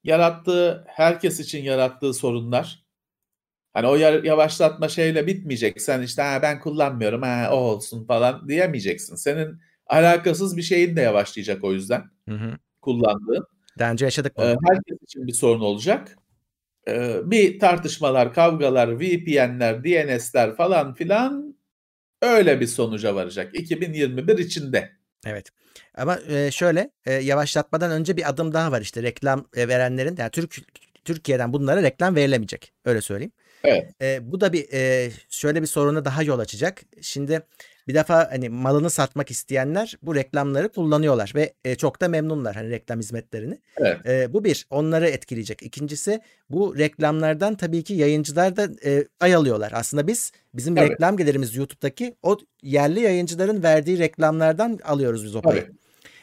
[0.05, 2.85] yarattığı, herkes için yarattığı sorunlar.
[3.73, 5.83] Hani o ya- yavaşlatma şeyle bitmeyecek.
[5.83, 9.17] Sen işte ha, ben kullanmıyorum ha, o olsun falan diyemeyeceksin.
[9.17, 12.59] Senin alakasız bir şeyin de yavaşlayacak o yüzden Hı hı.
[12.81, 13.47] kullandığın.
[13.79, 14.45] Daha önce yaşadık bunu.
[14.45, 16.17] Ee, herkes için bir sorun olacak.
[16.89, 21.57] Ee, bir tartışmalar, kavgalar, VPN'ler, DNS'ler falan filan
[22.23, 23.55] öyle bir sonuca varacak.
[23.55, 24.98] 2021 içinde.
[25.27, 25.49] Evet.
[25.95, 26.19] Ama
[26.51, 30.57] şöyle yavaşlatmadan önce bir adım daha var işte reklam verenlerin yani Türk
[31.05, 32.73] Türkiye'den bunlara reklam verilemeyecek.
[32.85, 33.33] Öyle söyleyeyim.
[33.65, 34.03] Evet.
[34.03, 36.83] E, bu da bir e, şöyle bir soruna daha yol açacak.
[37.03, 37.43] Şimdi
[37.89, 42.71] bir defa hani malını satmak isteyenler bu reklamları kullanıyorlar ve e, çok da memnunlar hani
[42.71, 43.59] reklam hizmetlerini.
[43.77, 44.07] Evet.
[44.07, 45.63] E, bu bir onları etkileyecek.
[45.63, 46.21] İkincisi
[46.51, 49.73] bu reklamlardan tabii ki yayıncılar da e, pay alıyorlar.
[49.75, 50.91] Aslında biz bizim Tabii.
[50.91, 55.63] reklam gelirimiz YouTube'daki o yerli yayıncıların verdiği reklamlardan alıyoruz biz o payı.
[55.63, 55.73] Tabii.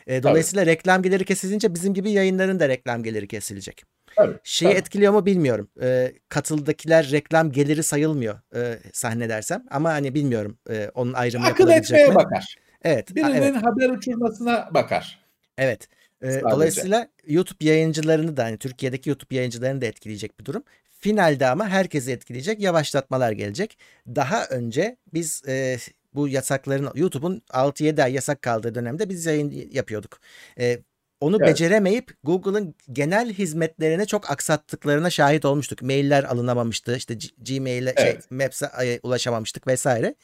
[0.07, 3.94] E, dolayısıyla reklam geliri kesilince bizim gibi yayınların da reklam geliri kesilecek.
[4.15, 4.37] Tabii.
[4.43, 4.79] Şeyi tabii.
[4.79, 5.69] etkiliyor mu bilmiyorum.
[5.81, 9.63] E, katıldakiler reklam geliri sayılmıyor e, sahnedersem.
[9.71, 12.15] Ama hani bilmiyorum e, onun ayrımı Akıl etmeye mi?
[12.15, 12.55] bakar.
[12.83, 13.15] Evet.
[13.15, 13.55] Birinin evet.
[13.55, 15.19] haber uçurmasına bakar.
[15.57, 15.87] Evet.
[16.21, 16.49] Ee, Sadece.
[16.49, 20.63] dolayısıyla YouTube yayıncılarını da hani Türkiye'deki YouTube yayıncılarını da etkileyecek bir durum.
[20.99, 23.77] Finalde ama herkesi etkileyecek yavaşlatmalar gelecek.
[24.07, 25.77] Daha önce biz e,
[26.15, 30.19] bu yasakların YouTube'un 6-7 ay yasak kaldığı dönemde biz yayın yapıyorduk.
[30.59, 30.79] E,
[31.19, 31.47] onu Evet.
[31.47, 35.81] beceremeyip Google'ın genel hizmetlerine çok aksattıklarına şahit olmuştuk.
[35.81, 36.95] Mailler alınamamıştı.
[36.95, 38.31] İşte Gmail'e şey Evet.
[38.31, 40.15] Maps'e e, ulaşamamıştık vesaire.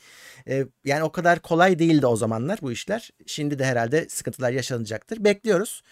[0.48, 3.10] E, yani o kadar kolay değildi o zamanlar bu işler.
[3.26, 5.24] Şimdi de herhalde sıkıntılar yaşanacaktır.
[5.24, 5.84] Bekliyoruz.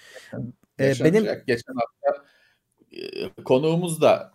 [0.79, 1.23] E, benim.
[1.47, 2.25] Geçen hafta
[2.91, 4.31] e, konuğumuz da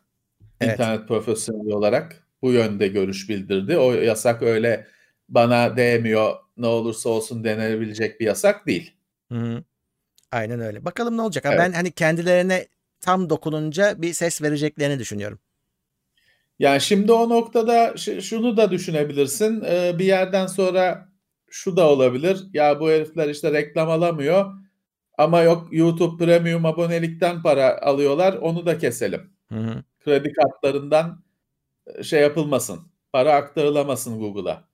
[0.60, 0.72] Evet.
[0.72, 3.78] internet profesyoneli olarak bu yönde görüş bildirdi.
[3.78, 4.86] O yasak öyle
[5.28, 8.92] bana değmiyor ne olursa olsun denebilecek bir yasak değil.
[9.32, 9.64] Hı hı.
[10.34, 10.84] Aynen öyle.
[10.84, 11.44] Bakalım ne olacak.
[11.48, 11.58] Evet.
[11.58, 12.66] Ben hani kendilerine
[13.00, 15.38] tam dokununca bir ses vereceklerini düşünüyorum.
[16.58, 19.64] Yani şimdi o noktada şunu da düşünebilirsin.
[19.66, 21.08] Ee, bir yerden sonra
[21.50, 22.44] şu da olabilir.
[22.52, 24.52] Ya bu herifler işte reklam alamıyor
[25.18, 28.32] ama yok YouTube Premium abonelikten para alıyorlar.
[28.32, 29.30] Onu da keselim.
[29.48, 29.82] Hı hı.
[30.00, 31.24] Kredi kartlarından
[31.86, 32.80] e, şey yapılmasın.
[33.12, 34.64] Para aktarılamasın Google'a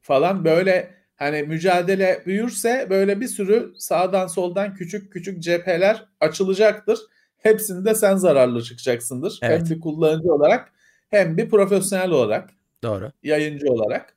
[0.00, 6.98] falan böyle hani mücadele büyürse böyle bir sürü sağdan soldan küçük küçük cepheler açılacaktır.
[7.38, 9.38] Hepsinde sen zararlı çıkacaksındır.
[9.42, 9.60] Evet.
[9.60, 10.72] Hem bir kullanıcı olarak
[11.10, 12.50] hem bir profesyonel olarak,
[12.82, 13.12] Doğru.
[13.22, 14.16] yayıncı olarak.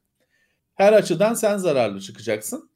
[0.76, 2.70] Her açıdan sen zararlı çıkacaksın.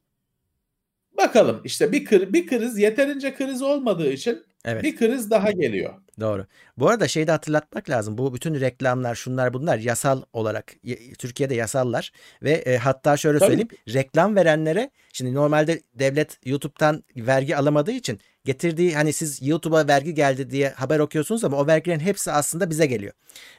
[1.16, 4.84] Bakalım işte bir, kri- bir kriz yeterince kriz olmadığı için Evet.
[4.84, 5.94] bir kriz daha geliyor.
[6.20, 6.46] Doğru.
[6.76, 8.18] Bu arada şeyi de hatırlatmak lazım.
[8.18, 10.74] Bu bütün reklamlar, şunlar bunlar yasal olarak
[11.18, 13.48] Türkiye'de yasallar ve e, hatta şöyle Tabii.
[13.48, 20.14] söyleyeyim, reklam verenlere şimdi normalde devlet YouTube'dan vergi alamadığı için getirdiği hani siz YouTube'a vergi
[20.14, 23.12] geldi diye haber okuyorsunuz ama o vergilerin hepsi aslında bize geliyor.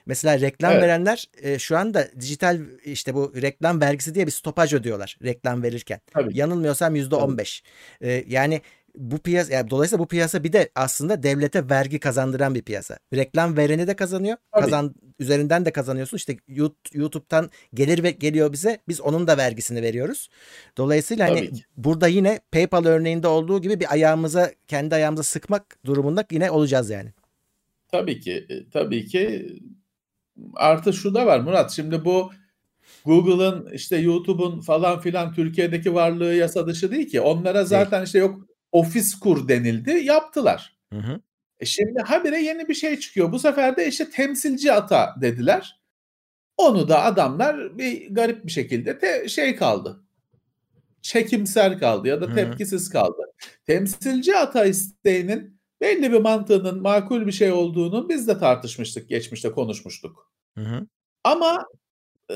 [0.06, 0.84] Mesela reklam Evet.
[0.84, 6.00] verenler e, şu anda dijital işte bu reklam vergisi diye bir stopaj ödüyorlar reklam verirken.
[6.14, 6.38] Tabii.
[6.38, 7.64] Yanılmıyorsam %15.
[8.02, 8.62] E, yani
[8.96, 12.98] bu piyasa yani dolayısıyla bu piyasa bir de aslında devlete vergi kazandıran bir piyasa.
[13.14, 14.38] Reklam vereni de kazanıyor.
[14.54, 14.64] Tabii.
[14.64, 16.18] Kazan üzerinden de kazanıyorsun.
[16.18, 18.80] İşte Yout- YouTube'dan gelir ve geliyor bize.
[18.88, 20.30] Biz onun da vergisini veriyoruz.
[20.78, 21.64] Dolayısıyla hani Tabii ki.
[21.78, 27.10] burada yine PayPal örneğinde olduğu gibi bir ayağımıza kendi ayağımıza sıkmak durumunda yine olacağız yani.
[27.92, 29.50] Tabii ki, e, tabii ki.
[30.56, 31.72] Artı şu da var Murat.
[31.72, 32.32] Şimdi bu
[33.06, 37.22] Google'ın işte YouTube'un falan filan Türkiye'deki varlığı yasa dışı değil ki.
[37.22, 40.78] Onlara zaten işte yok ofis kur denildi, yaptılar.
[40.94, 41.22] Hı hı.
[41.60, 43.32] E şimdi habire yeni bir şey çıkıyor.
[43.32, 45.80] Bu sefer de işte temsilci ata dediler.
[46.58, 50.04] Onu da adamlar bir garip bir şekilde te- şey kaldı.
[51.02, 52.36] Çekimser kaldı ya da Hı.
[52.36, 53.22] tepkisiz kaldı.
[53.66, 60.32] Temsilci ata isteğinin belli bir mantığının makul bir şey olduğunu biz de tartışmıştık, geçmişte konuşmuştuk.
[60.58, 60.88] Hı hı.
[61.24, 61.66] Ama
[62.32, 62.36] e,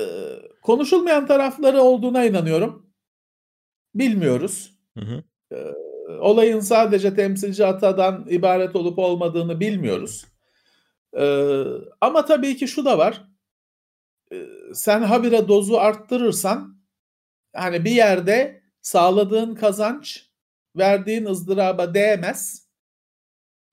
[0.62, 2.90] konuşulmayan tarafları olduğuna inanıyorum.
[3.94, 4.78] Bilmiyoruz.
[4.98, 5.22] Hı hı.
[6.08, 10.26] Olayın sadece temsilci atadan ibaret olup olmadığını bilmiyoruz.
[11.18, 11.64] Ee,
[12.00, 13.24] ama tabii ki şu da var.
[14.32, 16.80] Ee, sen habire dozu arttırırsan
[17.56, 20.30] hani bir yerde sağladığın kazanç
[20.76, 22.68] verdiğin ızdıraba değmez.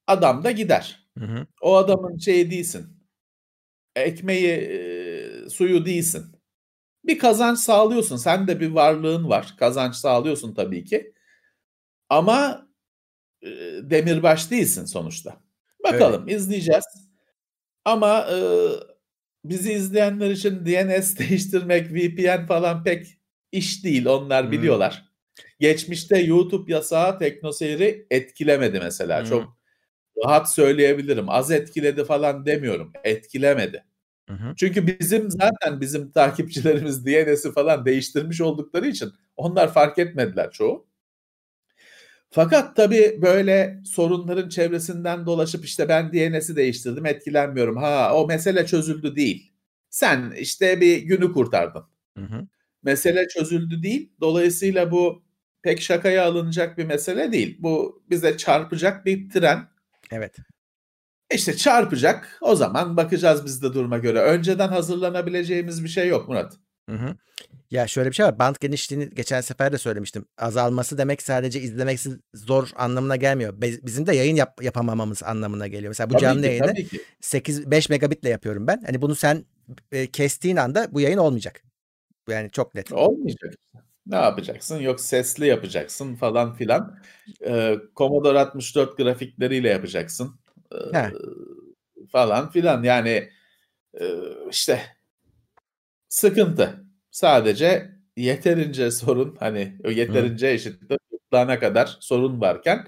[0.07, 1.07] Adam da gider.
[1.17, 1.47] Hı hı.
[1.61, 2.87] O adamın şeyi değilsin.
[3.95, 6.25] Ekmeği, e, suyu değilsin.
[7.03, 8.17] Bir kazanç sağlıyorsun.
[8.17, 9.55] Sen de bir varlığın var.
[9.59, 11.13] Kazanç sağlıyorsun tabii ki.
[12.11, 12.67] Ama
[13.41, 13.47] e,
[13.83, 15.37] demirbaş değilsin sonuçta.
[15.83, 16.85] Bakalım izleyeceğiz.
[17.85, 18.37] Ama e,
[19.45, 23.07] bizi izleyenler için DNS değiştirmek, VPN falan pek
[23.51, 24.05] iş değil.
[24.05, 24.51] Onlar Hmm.
[24.51, 25.05] biliyorlar.
[25.59, 29.19] Geçmişte YouTube yasağı teknoseyri etkilemedi mesela.
[29.21, 29.29] Hmm.
[29.29, 29.57] Çok
[30.25, 31.29] rahat söyleyebilirim.
[31.29, 32.93] Az etkiledi falan demiyorum.
[33.03, 33.85] Etkilemedi.
[34.29, 34.55] Hı hı.
[34.55, 40.90] Çünkü bizim zaten bizim takipçilerimiz DNS'i falan değiştirmiş oldukları için onlar fark etmediler çoğu.
[42.31, 47.77] Fakat tabii böyle sorunların çevresinden dolaşıp işte ben DNS'i değiştirdim etkilenmiyorum.
[47.77, 49.53] Ha o mesele çözüldü değil.
[49.89, 51.83] Sen işte bir günü kurtardın.
[52.17, 52.47] Hı hı.
[52.83, 54.11] Mesele çözüldü değil.
[54.21, 55.23] Dolayısıyla bu
[55.61, 57.57] pek şakaya alınacak bir mesele değil.
[57.59, 59.67] Bu bize çarpacak bir tren.
[60.11, 60.35] Evet.
[61.33, 62.37] İşte çarpacak.
[62.41, 64.21] O zaman bakacağız biz de duruma göre.
[64.21, 66.53] Önceden hazırlanabileceğimiz bir şey yok Murat.
[66.89, 67.15] Hı hı.
[67.71, 68.39] Ya şöyle bir şey var.
[68.39, 70.25] Band genişliğini geçen sefer de söylemiştim.
[70.37, 73.61] Azalması demek sadece izlemesi zor anlamına gelmiyor.
[73.61, 75.89] Be- Bizim de yayın yap- yapamamamız anlamına geliyor.
[75.89, 77.01] Mesela bu Tabii canlı ki, yayını tabii ki.
[77.21, 78.83] 8 5 megabitle yapıyorum ben.
[78.85, 79.45] Hani bunu sen
[79.91, 81.61] e, kestiğin anda bu yayın olmayacak.
[82.29, 82.91] Yani çok net.
[82.91, 83.53] Olmayacak.
[84.05, 84.79] Ne yapacaksın?
[84.79, 86.99] Yok sesli yapacaksın falan filan.
[87.45, 90.39] Ee, Commodore 64 grafikleriyle yapacaksın.
[90.73, 91.11] Ee, He.
[92.11, 92.83] falan filan.
[92.83, 93.29] Yani
[94.01, 94.05] e,
[94.51, 94.81] işte
[96.11, 96.85] sıkıntı.
[97.11, 102.87] Sadece yeterince sorun hani yeterince eşittir gırtlağına kadar sorun varken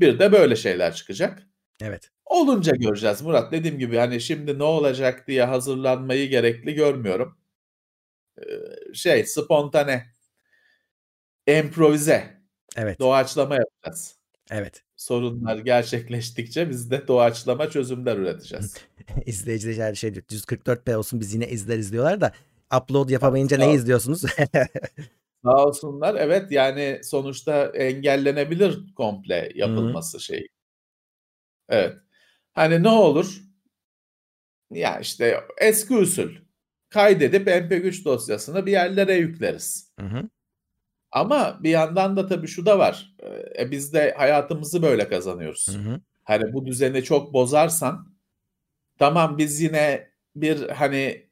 [0.00, 1.42] bir de böyle şeyler çıkacak.
[1.80, 2.10] Evet.
[2.24, 3.52] Olunca göreceğiz Murat.
[3.52, 7.38] Dediğim gibi hani şimdi ne olacak diye hazırlanmayı gerekli görmüyorum.
[8.38, 8.42] Ee,
[8.94, 10.06] şey spontane
[11.46, 12.40] improvize,
[12.76, 12.98] Evet.
[13.00, 14.16] doğaçlama yapacağız.
[14.50, 14.82] Evet.
[14.96, 18.76] Sorunlar gerçekleştikçe biz de doğaçlama çözümler üreteceğiz.
[19.26, 22.32] İzleyiciler şey diyor 144p olsun biz yine izleriz diyorlar da
[22.76, 24.22] upload yapamayınca ne izliyorsunuz?
[25.44, 26.14] Sağ olsunlar.
[26.14, 30.48] Evet yani sonuçta engellenebilir komple yapılması şey.
[31.68, 31.96] Evet.
[32.52, 33.40] Hani ne olur?
[34.70, 36.30] Ya işte eski usul
[36.88, 39.92] kaydedip MP3 dosyasını bir yerlere yükleriz.
[40.00, 40.28] Hı hı.
[41.12, 43.14] Ama bir yandan da tabii şu da var.
[43.58, 45.68] E, biz de hayatımızı böyle kazanıyoruz.
[45.68, 46.00] Hı hı.
[46.24, 48.16] Hani bu düzeni çok bozarsan
[48.98, 51.23] tamam biz yine bir hani e,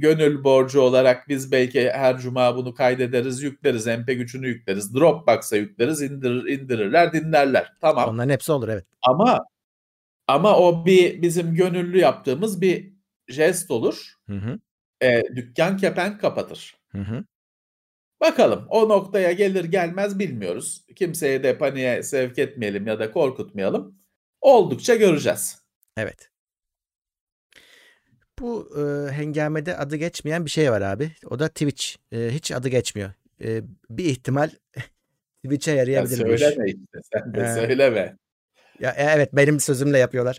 [0.00, 6.44] gönül borcu olarak biz belki her cuma bunu kaydederiz, yükleriz, MP3'ünü yükleriz, Dropbox'a yükleriz, indirir,
[6.46, 7.72] indirirler, dinlerler.
[7.80, 8.08] Tamam.
[8.08, 8.86] Onların hepsi olur evet.
[9.02, 9.44] Ama
[10.26, 12.92] ama o bir bizim gönüllü yaptığımız bir
[13.28, 14.14] jest olur.
[14.26, 14.58] Hı hı.
[15.02, 16.76] E, dükkan kepenk kapatır.
[16.92, 17.24] Hı hı.
[18.20, 20.84] Bakalım o noktaya gelir gelmez bilmiyoruz.
[20.96, 23.98] Kimseye de paniğe sevk etmeyelim ya da korkutmayalım.
[24.40, 25.62] Oldukça göreceğiz.
[25.96, 26.29] Evet.
[28.40, 31.12] Bu e, hengamede adı geçmeyen bir şey var abi.
[31.30, 31.96] O da Twitch.
[32.12, 33.10] E, hiç adı geçmiyor.
[33.44, 34.50] E, bir ihtimal
[35.44, 36.40] Twitch'e Ya yarayabilirmiş.
[36.40, 38.16] söyleme işte sen de Ee, söyleme.
[38.80, 40.38] Ya, e, evet benim sözümle yapıyorlar.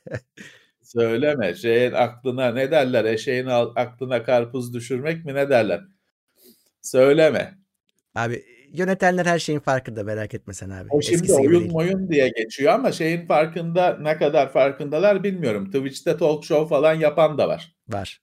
[0.82, 1.54] Söyleme.
[1.54, 3.04] Şeyin aklına ne derler?
[3.04, 5.80] Eşeğin aklına karpuz düşürmek mi ne derler?
[6.82, 7.58] Söyleme.
[8.14, 10.88] abi yönetenler her şeyin farkında merak etme sen abi.
[10.90, 15.70] O şimdi Eskisi oyun moyun diye geçiyor ama şeyin farkında ne kadar farkındalar bilmiyorum.
[15.70, 17.76] Twitch'te talk show falan yapan da var.
[17.88, 18.20] Var.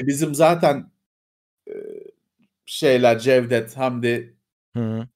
[0.00, 0.92] E, Bizim zaten
[1.68, 1.74] e,
[2.66, 4.36] şeyler Cevdet, Hamdi
[4.76, 5.06] Hı hı.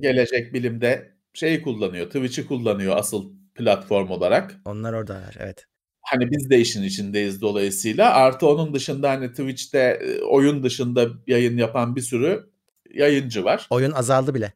[0.00, 2.06] gelecek bilimde şeyi kullanıyor.
[2.06, 4.60] Twitch'i kullanıyor asıl platform olarak.
[4.64, 5.66] Onlar oradalar evet.
[6.02, 8.14] Hani biz de işin içindeyiz dolayısıyla.
[8.14, 12.51] Artı onun dışında hani Twitch'te e, oyun dışında yayın yapan bir sürü
[12.90, 13.66] yayıncı var.
[13.70, 14.52] Oyun azaldı bile.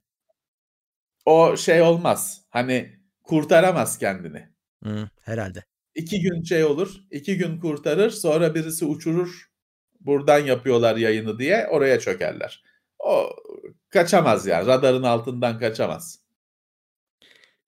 [1.25, 2.43] O şey olmaz.
[2.51, 4.49] Hani kurtaramaz kendini.
[4.85, 5.65] Hı, herhalde.
[5.95, 9.51] İki gün şey olur, iki gün kurtarır, sonra birisi uçurur,
[10.01, 12.63] buradan yapıyorlar yayını diye oraya çökerler.
[12.99, 13.31] O
[13.89, 16.27] kaçamaz yani, radarın altından kaçamaz.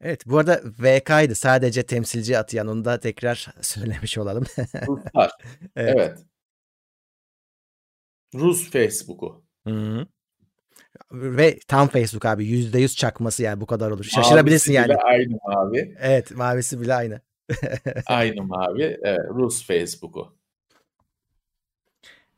[0.00, 4.44] Evet bu arada VK'ydı sadece temsilci atayan onu da tekrar söylemiş olalım.
[4.86, 5.32] Ruslar,
[5.76, 5.94] Evet.
[5.96, 6.18] evet.
[8.34, 9.44] Rus Facebook'u.
[9.66, 10.06] Hı hı.
[11.12, 14.04] Ve tam Facebook abi %100 çakması yani bu kadar olur.
[14.04, 14.98] Şaşırabilirsin Mavisi yani.
[14.98, 17.20] bile aynı mavi, Evet mavisi bile aynı.
[18.06, 20.38] aynı mavi, evet, Rus Facebook'u.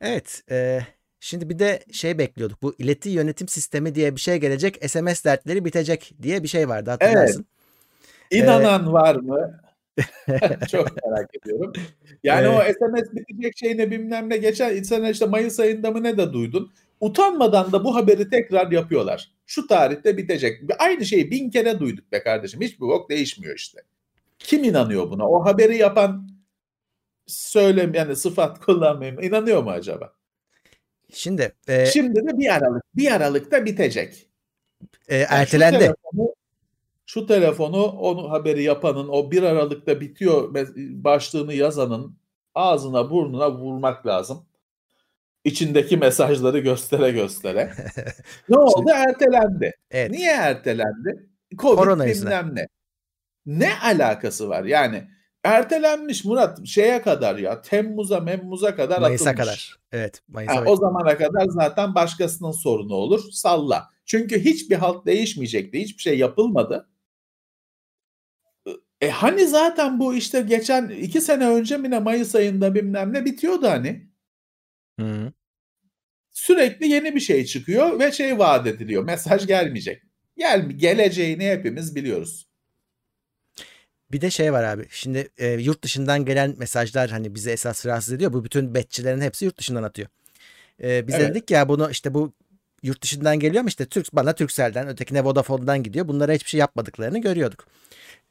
[0.01, 0.43] Evet.
[0.51, 0.79] e,
[1.19, 2.61] şimdi bir de şey bekliyorduk.
[2.61, 4.89] Bu ileti yönetim sistemi diye bir şey gelecek.
[4.89, 7.45] SMS dertleri bitecek diye bir şey vardı hatırlarsın.
[8.31, 9.61] İnanan var mı?
[10.71, 11.73] Çok merak ediyorum.
[12.23, 12.75] Yani Evet.
[12.81, 16.71] o SMS bitecek şeyine bilmem ne geçen sene işte Mayıs ayında mı ne de duydun.
[17.01, 19.31] Utanmadan da bu haberi tekrar yapıyorlar.
[19.45, 20.61] Şu tarihte bitecek.
[20.79, 22.61] Aynı şeyi bin kere duyduk be kardeşim.
[22.61, 23.81] Hiçbir bok değişmiyor işte.
[24.39, 25.29] Kim inanıyor buna?
[25.29, 26.29] O haberi yapan
[27.27, 29.21] söylem yani sıfat kullanmayayım.
[29.23, 30.13] İnanıyor mu acaba?
[31.13, 32.83] Şimdi e, Şimdi de bir Aralık.
[32.95, 34.29] Bir Aralık'ta bitecek.
[35.07, 35.75] e, Yani ertelendi.
[35.75, 36.33] Şu telefonu,
[37.05, 40.55] şu telefonu onu haberi yapanın o 1 Aralık'ta bitiyor
[41.03, 42.17] başlığını yazanın
[42.55, 44.45] ağzına burnuna vurmak lazım.
[45.43, 47.73] İçindeki mesajları göstere göstere.
[48.49, 48.89] ne oldu?
[48.93, 49.71] Ertelendi.
[49.91, 50.11] Evet.
[50.11, 51.29] Niye ertelendi?
[51.57, 52.67] Covid Korona bilmem ne.
[53.45, 54.63] Ne alakası var?
[54.63, 55.07] Yani
[55.43, 59.45] ertelenmiş Murat şeye kadar ya Temmuz'a Memmuz'a kadar Mayıs'a atılmış.
[59.45, 59.77] kadar.
[59.91, 60.21] Evet.
[60.27, 60.71] Mayıs'a kadar.
[60.71, 63.21] o zamana kadar zaten başkasının sorunu olur.
[63.31, 63.89] Salla.
[64.05, 65.79] Çünkü hiçbir halt değişmeyecekti.
[65.79, 66.87] Hiçbir şey yapılmadı.
[69.01, 73.25] E hani zaten bu işte geçen iki sene önce mi ne Mayıs ayında bilmem ne
[73.25, 74.10] bitiyordu hani.
[75.01, 75.31] Hı.
[76.31, 79.03] Sürekli yeni bir şey çıkıyor ve şey vaat ediliyor.
[79.03, 80.03] Mesaj gelmeyecek.
[80.37, 82.47] Gel, geleceğini hepimiz biliyoruz.
[84.11, 84.85] Bir de şey var abi.
[84.89, 88.33] Şimdi e, yurt dışından gelen mesajlar hani bizi esas rahatsız ediyor.
[88.33, 90.07] Bu bütün betçilerin hepsi yurt dışından atıyor.
[90.83, 91.29] E, biz de Evet.
[91.29, 92.33] dedik ya bunu işte bu
[92.83, 96.07] yurt dışından geliyor ama işte Türk bana Turkcell'den ötekine Vodafone'dan gidiyor.
[96.07, 97.67] Bunlara hiçbir şey yapmadıklarını görüyorduk.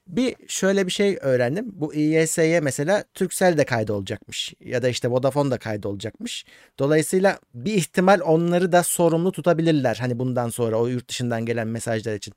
[0.06, 1.66] Bir şöyle bir şey öğrendim.
[1.72, 6.44] Bu İYS'ye mesela Turkcell de kaydolacakmış ya da işte Vodafone da kaydolacakmış.
[6.78, 9.96] Dolayısıyla bir ihtimal onları da sorumlu tutabilirler.
[10.00, 12.34] Hani bundan sonra o yurt dışından gelen mesajlar için.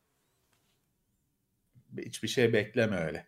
[1.97, 3.27] Hiçbir şey bekleme öyle.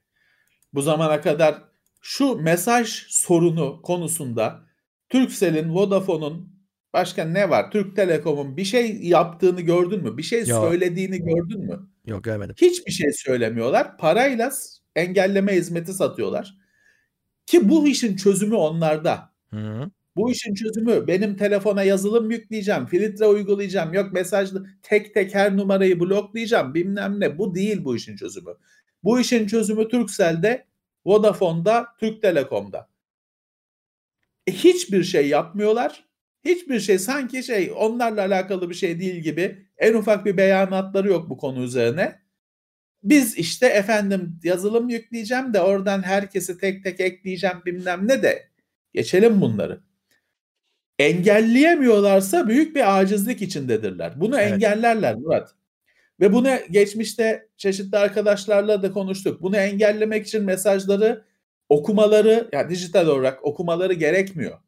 [0.74, 1.63] Bu zamana kadar
[2.02, 4.65] şu mesaj sorunu konusunda
[5.10, 6.56] Turkcell'in, Vodafone'un
[6.93, 7.71] başka ne var?
[7.71, 10.17] Türk Telekom'un bir şey yaptığını gördün mü?
[10.17, 10.65] Bir şey Yok.
[10.65, 11.89] söylediğini gördün mü?
[12.06, 12.56] Yok görmedim.
[12.62, 13.98] Hiçbir şey söylemiyorlar.
[13.98, 14.52] Parayla
[14.96, 16.56] engelleme hizmeti satıyorlar.
[17.46, 19.34] Ki bu işin çözümü onlarda.
[19.50, 19.91] Hı hı.
[20.15, 26.00] Bu işin çözümü benim telefona yazılım yükleyeceğim, filtre uygulayacağım, yok mesajlı tek tek her numarayı
[26.00, 27.38] bloklayacağım bilmem ne.
[27.38, 28.52] Bu değil bu işin çözümü.
[29.04, 30.65] Bu işin çözümü Turkcell'de,
[31.06, 32.89] Vodafone'da, Türk Telekom'da.
[34.48, 36.06] E, hiçbir şey yapmıyorlar.
[36.46, 41.30] Hiçbir şey sanki şey onlarla alakalı bir şey değil gibi en ufak bir beyanatları yok
[41.30, 42.20] bu konu üzerine.
[43.04, 48.50] Biz işte efendim yazılım yükleyeceğim de oradan herkesi tek tek ekleyeceğim bilmem ne de
[48.94, 49.82] geçelim bunları.
[51.00, 54.22] Engelleyemiyorlarsa büyük bir acizlik içindedirler.
[54.22, 54.52] Bunu evet.
[54.52, 55.56] engellerler Murat.
[56.20, 59.42] Ve bunu geçmişte çeşitli arkadaşlarla da konuştuk.
[59.42, 61.24] Bunu engellemek için mesajları
[61.70, 64.60] okumaları, yani dijital olarak okumaları gerekmiyor.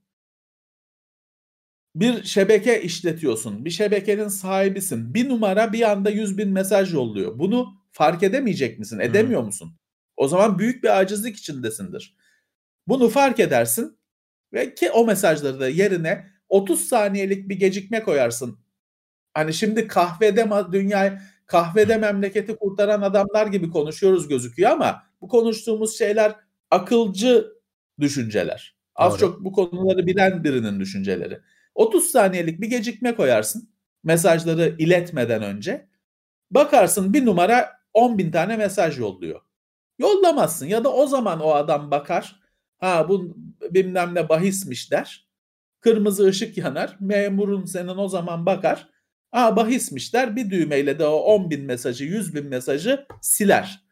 [2.00, 3.66] Bir şebeke işletiyorsun.
[3.66, 5.14] Bir şebekenin sahibisin.
[5.14, 7.40] Bir numara bir anda 100 bin mesaj yolluyor.
[7.40, 9.00] Bunu fark edemeyecek misin?
[9.00, 9.78] Edemiyor musun?
[10.18, 12.16] O zaman büyük bir acizlik içindesindir.
[12.88, 13.98] Bunu fark edersin
[14.54, 18.60] ve ki o mesajları da yerine 30 saniyelik bir gecikme koyarsın.
[19.34, 26.36] Hani şimdi kahvede dünyayı kahvede memleketi kurtaran adamlar gibi konuşuyoruz gözüküyor ama bu konuştuğumuz şeyler
[26.72, 27.48] akılcı
[28.00, 28.76] düşünceler.
[28.96, 29.20] Az Doğru.
[29.20, 31.40] çok bu konuları bilen birinin düşünceleri.
[31.78, 33.70] 30 saniyelik bir gecikme koyarsın
[34.04, 35.88] mesajları iletmeden önce.
[36.52, 39.42] Bakarsın bir numara 10 bin tane mesaj yolluyor.
[40.00, 42.40] Yollamazsın ya da o zaman o adam bakar.
[42.78, 45.28] Ha bu bilmem ne bahismiş der.
[45.80, 46.98] Kırmızı ışık yanar.
[47.00, 48.90] Memurun senin o zaman bakar.
[49.32, 50.36] Ha bahismiş der.
[50.36, 53.84] Bir düğmeyle de o 10 bin mesajı 100 bin mesajı siler.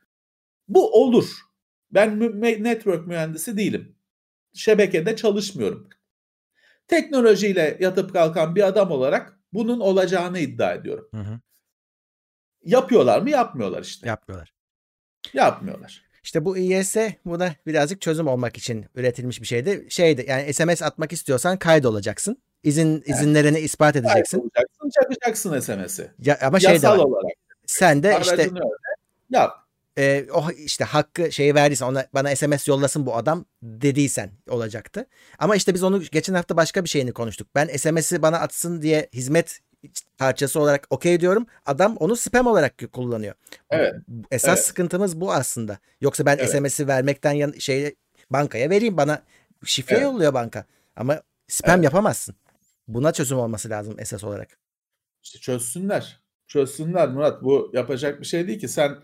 [0.67, 1.29] Bu olur.
[1.91, 2.19] Ben
[2.63, 3.95] network mühendisi değilim.
[4.53, 5.89] Şebekede çalışmıyorum.
[6.87, 11.07] Teknolojiyle yatıp kalkan bir adam olarak bunun olacağını iddia ediyorum.
[11.11, 11.39] Hı hı.
[12.63, 13.29] Yapıyorlar mı?
[13.29, 14.07] Yapmıyorlar işte.
[14.07, 14.53] Yapmıyorlar.
[15.33, 16.05] Yapmıyorlar.
[16.23, 16.95] İşte bu IS
[17.25, 19.85] bu da birazcık çözüm olmak için üretilmiş bir şeydi.
[19.89, 22.37] Şeydi yani SMS atmak istiyorsan kaydolacaksın.
[22.63, 23.65] İzin izinlerini evet.
[23.65, 24.37] ispat edeceksin.
[24.37, 26.11] Kaydolacaksın, çakacaksın SMS'i.
[26.19, 27.05] Ya, ama şey Yasal de var.
[27.05, 27.31] olarak.
[27.65, 28.59] Sen de işte öyle.
[29.29, 29.64] yap
[29.97, 35.05] e, o işte hakkı şeyi verdiysen ona bana SMS yollasın bu adam dediysen olacaktı.
[35.39, 37.47] Ama işte biz onu geçen hafta başka bir şeyini konuştuk.
[37.55, 39.59] Ben SMS'i bana atsın diye hizmet
[40.17, 41.47] parçası olarak okey diyorum.
[41.65, 43.33] Adam onu spam olarak kullanıyor.
[43.69, 43.93] Evet.
[44.31, 44.65] Esas evet.
[44.65, 45.79] sıkıntımız bu aslında.
[46.01, 46.49] Yoksa ben evet.
[46.49, 47.95] SMS'i vermekten yan şey
[48.29, 49.23] bankaya vereyim bana
[49.65, 50.03] şifre evet.
[50.03, 50.65] yolluyor banka.
[50.95, 51.83] Ama spam evet.
[51.83, 52.35] yapamazsın.
[52.87, 54.57] Buna çözüm olması lazım esas olarak.
[55.23, 56.21] İşte çözsünler.
[56.47, 57.43] Çözsünler Murat.
[57.43, 58.67] Bu yapacak bir şey değil ki.
[58.67, 58.95] Sen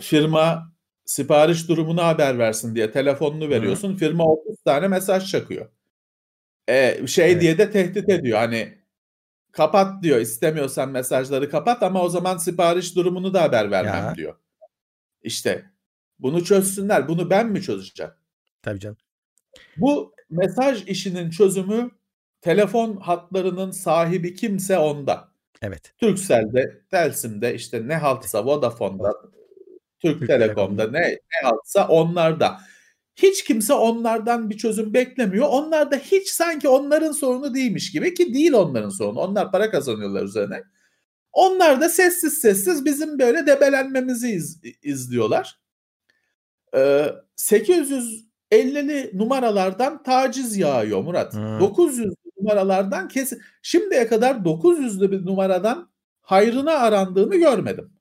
[0.00, 0.72] firma
[1.04, 3.92] sipariş durumunu haber versin diye telefonunu veriyorsun.
[3.92, 3.96] Hı.
[3.96, 5.70] Firma 30 tane mesaj çakıyor.
[6.68, 7.42] E, şey evet.
[7.42, 8.38] diye de tehdit ediyor.
[8.38, 8.78] Hani
[9.52, 10.20] kapat diyor.
[10.20, 14.14] İstemiyorsan mesajları kapat ama o zaman sipariş durumunu da haber vermem ya.
[14.14, 14.34] diyor.
[15.22, 15.70] İşte
[16.18, 17.08] bunu çözsünler.
[17.08, 18.12] Bunu ben mi çözeceğim?
[18.62, 18.96] Tabii canım.
[19.76, 21.90] Bu mesaj işinin çözümü
[22.40, 25.30] telefon hatlarının sahibi kimse onda.
[25.62, 25.94] Evet.
[25.98, 29.12] Turkcell'de, Telsim'de işte ne haltsa Vodafone'da,
[30.02, 32.60] Türk, Türk Telekom'da ne, ne haltsa onlarda.
[33.16, 35.46] Hiç kimse onlardan bir çözüm beklemiyor.
[35.50, 39.20] Onlar da hiç sanki onların sorunu değilmiş gibi ki değil onların sorunu.
[39.20, 40.62] Onlar para kazanıyorlar üzerine.
[41.32, 45.60] Onlar da sessiz sessiz bizim böyle debelenmemizi iz, izliyorlar.
[46.74, 51.34] Ee, 850'li numaralardan taciz yağıyor Murat.
[51.34, 51.60] Hmm.
[51.60, 53.42] 900 numaralardan kesin.
[53.62, 57.92] Şimdiye kadar 900'lü bir numaradan hayrına arandığını görmedim.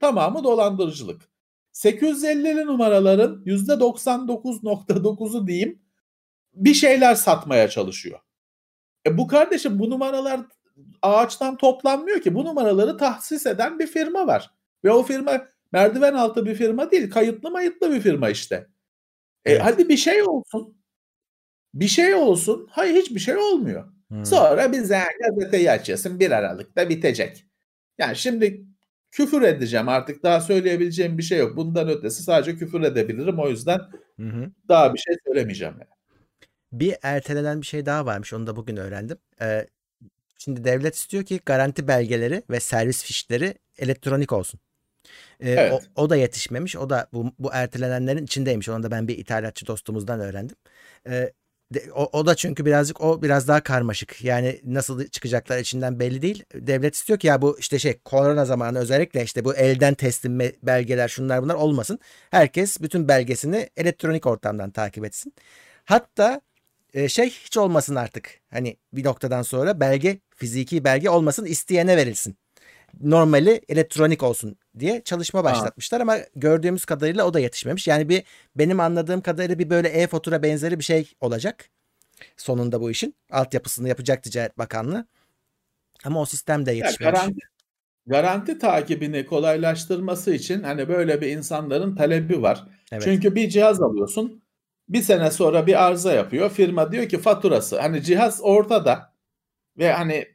[0.00, 1.33] Tamamı dolandırıcılık.
[1.74, 5.82] 850'li numaraların %99.9'u diyeyim
[6.54, 8.20] bir şeyler satmaya çalışıyor.
[9.06, 10.40] E bu kardeşim bu numaralar
[11.02, 12.34] ağaçtan toplanmıyor ki.
[12.34, 14.50] Bu numaraları tahsis eden bir firma var.
[14.84, 17.10] Ve o firma merdiven altı bir firma değil.
[17.10, 18.66] Kayıtlı mayıtlı bir firma işte.
[19.44, 19.62] E evet.
[19.64, 20.78] hadi bir şey olsun.
[21.74, 22.68] Bir şey olsun.
[22.70, 23.92] Hayır hiçbir şey olmuyor.
[24.08, 24.26] Hmm.
[24.26, 26.20] Sonra bize gazeteyi açıyorsun.
[26.20, 27.46] Bir Aralık'ta bitecek.
[27.98, 28.64] Yani şimdi
[29.14, 31.56] küfür edeceğim artık daha söyleyebileceğim bir şey yok.
[31.56, 33.78] Bundan ötesi sadece küfür edebilirim o yüzden
[34.20, 34.50] hı hı.
[34.68, 35.74] daha bir şey söylemeyeceğim.
[35.74, 35.90] Yani.
[36.72, 39.18] Bir ertelenen bir şey daha varmış onu da bugün öğrendim.
[39.40, 39.66] Ee,
[40.38, 44.60] şimdi devlet istiyor ki garanti belgeleri ve servis fişleri elektronik olsun.
[45.40, 45.72] Ee, evet.
[45.96, 46.76] o, o da yetişmemiş.
[46.76, 48.68] O da bu, bu ertelenenlerin içindeymiş.
[48.68, 50.56] Onu da ben bir ithalatçı dostumuzdan öğrendim.
[51.08, 51.32] Ee,
[51.94, 54.24] o, o da çünkü birazcık o biraz daha karmaşık.
[54.24, 56.44] Yani nasıl çıkacaklar içinden belli değil.
[56.54, 61.08] Devlet istiyor ki ya bu işte şey korona zamanı özellikle işte bu elden teslim belgeler
[61.08, 61.98] şunlar bunlar olmasın.
[62.30, 65.34] Herkes bütün belgesini elektronik ortamdan takip etsin.
[65.84, 66.40] Hatta
[66.94, 68.40] e, şey hiç olmasın artık.
[68.50, 72.36] Hani bir noktadan sonra belge fiziki belge olmasın isteyene verilsin.
[73.00, 77.88] Normali elektronik olsun diye çalışma başlatmışlar ama gördüğümüz kadarıyla o da yetişmemiş.
[77.88, 78.22] Yani bir
[78.56, 81.70] benim anladığım kadarıyla bir böyle e-fatura benzeri bir şey olacak.
[82.36, 83.14] sonunda bu işin.
[83.30, 85.06] Altyapısını yapacak Ticaret Bakanlığı.
[86.04, 87.20] Ama o sistem de yetişmemiş.
[87.20, 87.40] garanti,
[88.06, 92.64] garanti takibini kolaylaştırması için hani böyle bir insanların talebi var.
[92.92, 93.02] Evet.
[93.04, 94.42] Çünkü bir cihaz alıyorsun.
[94.88, 96.50] Bir sene sonra bir arıza yapıyor.
[96.50, 97.80] Firma diyor ki faturası.
[97.80, 99.12] Hani cihaz ortada
[99.78, 100.28] ve hani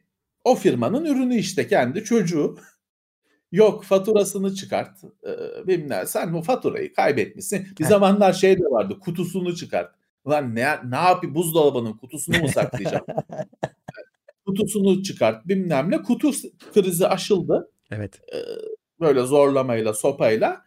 [0.44, 2.58] o firmanın ürünü işte kendi çocuğu.
[3.52, 5.04] Yok faturasını çıkart.
[5.26, 7.66] Ee, bilmem sen bu faturayı kaybetmişsin.
[7.80, 9.94] Bir zamanlar şey de vardı kutusunu çıkart.
[10.24, 13.04] Ulan ne, ne yapayım buzdolabının kutusunu mu saklayacağım?
[14.46, 16.02] kutusunu çıkart bilmem ne.
[16.02, 16.30] Kutu
[16.74, 18.20] krizi aşıldı Evet.
[19.00, 20.64] böyle zorlamayla sopayla.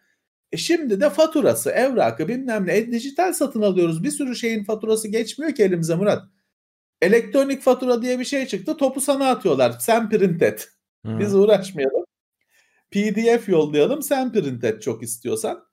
[0.52, 2.76] E şimdi de faturası, evrakı bilmem ne.
[2.76, 4.04] E, dijital satın alıyoruz.
[4.04, 6.24] Bir sürü şeyin faturası geçmiyor ki elimize Murat.
[7.02, 8.76] Elektronik fatura diye bir şey çıktı.
[8.76, 9.74] Topu sana atıyorlar.
[9.80, 10.68] Sen print et.
[11.06, 11.18] Hı.
[11.18, 12.04] Biz uğraşmayalım.
[12.94, 14.02] PDF yollayalım.
[14.02, 15.66] Sen print et çok istiyorsan.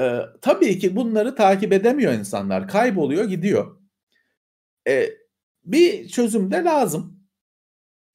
[0.00, 2.68] Ee, tabii ki bunları takip edemiyor insanlar.
[2.68, 3.80] Kayboluyor gidiyor.
[4.88, 5.10] Ee,
[5.64, 7.20] bir çözüm de lazım.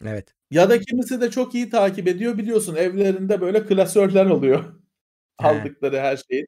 [0.05, 0.35] Evet.
[0.51, 4.63] Ya da kimisi de çok iyi takip ediyor biliyorsun evlerinde böyle klasörler oluyor.
[5.41, 5.47] He.
[5.47, 6.47] Aldıkları her şeyin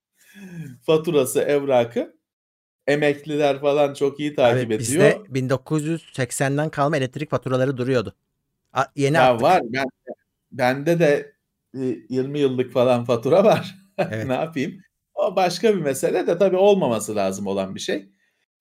[0.86, 2.16] faturası, evrakı.
[2.88, 4.80] Emekliler falan çok iyi takip Abi ediyor.
[4.80, 8.16] bizde 1980'den kalma elektrik faturaları duruyordu.
[8.74, 9.42] A- yeni Ya attık.
[9.44, 9.86] var ben
[10.52, 11.33] bende de
[11.74, 13.76] 20 yıllık falan fatura var.
[13.98, 14.28] Evet.
[14.28, 14.82] ne yapayım?
[15.14, 18.10] O başka bir mesele de tabii olmaması lazım olan bir şey.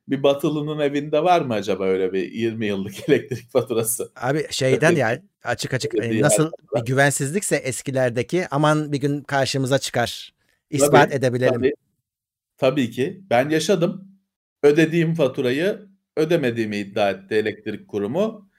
[0.09, 4.13] Bir Batılı'nın evinde var mı acaba öyle bir 20 yıllık elektrik faturası?
[4.17, 5.01] Abi şeyden Tabii.
[5.01, 6.21] ya açık açık yani.
[6.21, 10.35] nasıl bir güvensizlikse eskilerdeki aman bir gün karşımıza çıkar.
[10.71, 11.55] İspat Tabii, edebilelim.
[11.55, 11.73] Tabii,
[12.59, 13.21] tabii ki.
[13.31, 14.09] Ben yaşadım.
[14.63, 15.87] Ödediğim faturayı
[16.17, 18.51] ödemediğimi iddia etti elektrik kurumu.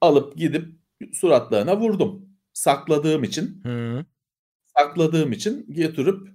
[0.00, 0.68] Alıp gidip
[1.12, 2.27] suratlarına vurdum.
[2.58, 4.04] Sakladığım için, Hı.
[4.66, 6.28] sakladığım için götürüp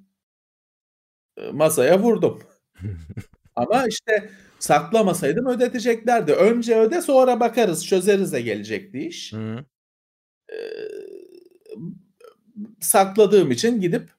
[1.37, 2.43] e, masaya vurdum.
[3.55, 6.33] Ama işte saklamasaydım ödeteceklerdi.
[6.33, 9.33] Önce öde sonra bakarız çözeriz de gelecekti iş.
[9.33, 9.65] Hı.
[10.53, 10.55] Ee,
[12.81, 14.11] sakladığım için gidip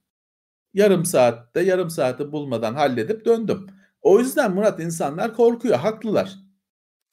[0.75, 3.67] yarım saatte yarım saati bulmadan halledip döndüm.
[4.03, 5.79] O yüzden Murat insanlar korkuyor.
[5.79, 6.37] Haklılar.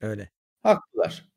[0.01, 0.31] Öyle.
[0.63, 1.30] Haklılar.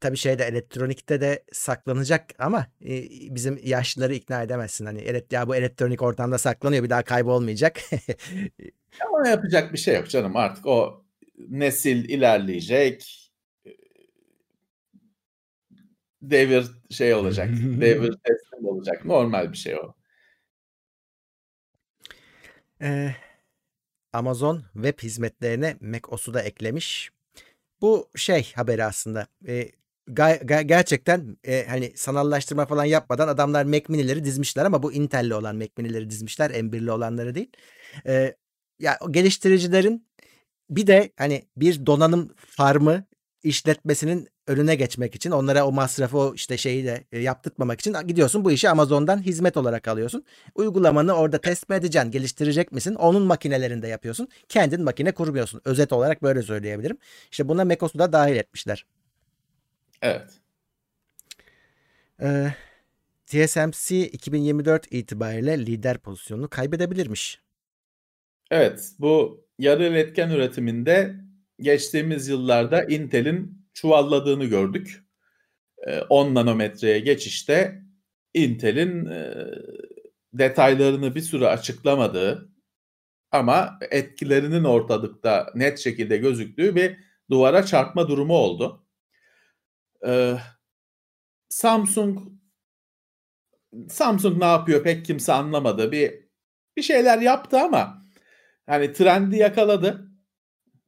[0.00, 3.02] E, Tabii şeyde elektronikte de saklanacak ama e,
[3.34, 4.86] bizim yaşlıları ikna edemezsin.
[4.86, 7.80] Hani evet ya bu elektronik ortamda saklanıyor bir daha kaybolmayacak.
[9.08, 10.36] Ama yapacak bir şey yok canım.
[10.36, 11.04] Artık o
[11.48, 13.30] nesil ilerleyecek.
[16.22, 17.48] Devir şey olacak.
[17.80, 19.04] devir teslim olacak.
[19.04, 19.94] Normal bir şey o.
[22.82, 23.14] Ee,
[24.12, 27.10] Amazon web hizmetlerine macOS'u da eklemiş.
[27.80, 29.26] Bu şey haberi aslında.
[29.48, 29.70] Ee,
[30.66, 35.70] gerçekten e, hani sanallaştırma falan yapmadan adamlar Mac mini'leri dizmişler ama bu Intel'li olan Mac
[35.78, 36.50] mini'leri dizmişler.
[36.50, 37.50] M1'li olanları değil.
[38.06, 38.36] Ee,
[38.78, 40.06] ya geliştiricilerin
[40.70, 43.04] bir de hani bir donanım farmı
[43.42, 48.44] işletmesinin önüne geçmek için onlara o masrafı o işte şeyi de e, yaptırtmamak için gidiyorsun
[48.44, 50.24] bu işi Amazon'dan hizmet olarak alıyorsun.
[50.54, 52.94] Uygulamanı orada test mi edeceksin, geliştirecek misin?
[52.94, 54.28] Onun makinelerinde yapıyorsun.
[54.48, 55.60] Kendin makine kurmuyorsun.
[55.64, 56.98] Özet olarak böyle söyleyebilirim.
[57.30, 58.86] İşte buna macOS'u da dahil etmişler.
[60.02, 60.40] Evet.
[62.22, 62.54] Ee,
[63.26, 67.40] TSMC 2024 itibariyle lider pozisyonunu kaybedebilirmiş.
[68.50, 71.14] Evet, bu yarı iletken üretiminde
[71.60, 75.04] geçtiğimiz yıllarda Intel'in çuvalladığını gördük.
[75.86, 77.82] Ee, 10 nanometreye geçişte
[78.34, 79.34] Intel'in e,
[80.34, 82.50] detaylarını bir süre açıklamadığı
[83.30, 86.96] ama etkilerinin ortalıkta net şekilde gözüktüğü bir
[87.30, 88.86] duvara çarpma durumu oldu.
[90.06, 90.36] Ee,
[91.48, 92.18] Samsung
[93.88, 95.92] Samsung ne yapıyor pek kimse anlamadı.
[95.92, 96.30] Bir
[96.76, 98.06] bir şeyler yaptı ama
[98.66, 100.10] hani trendi yakaladı.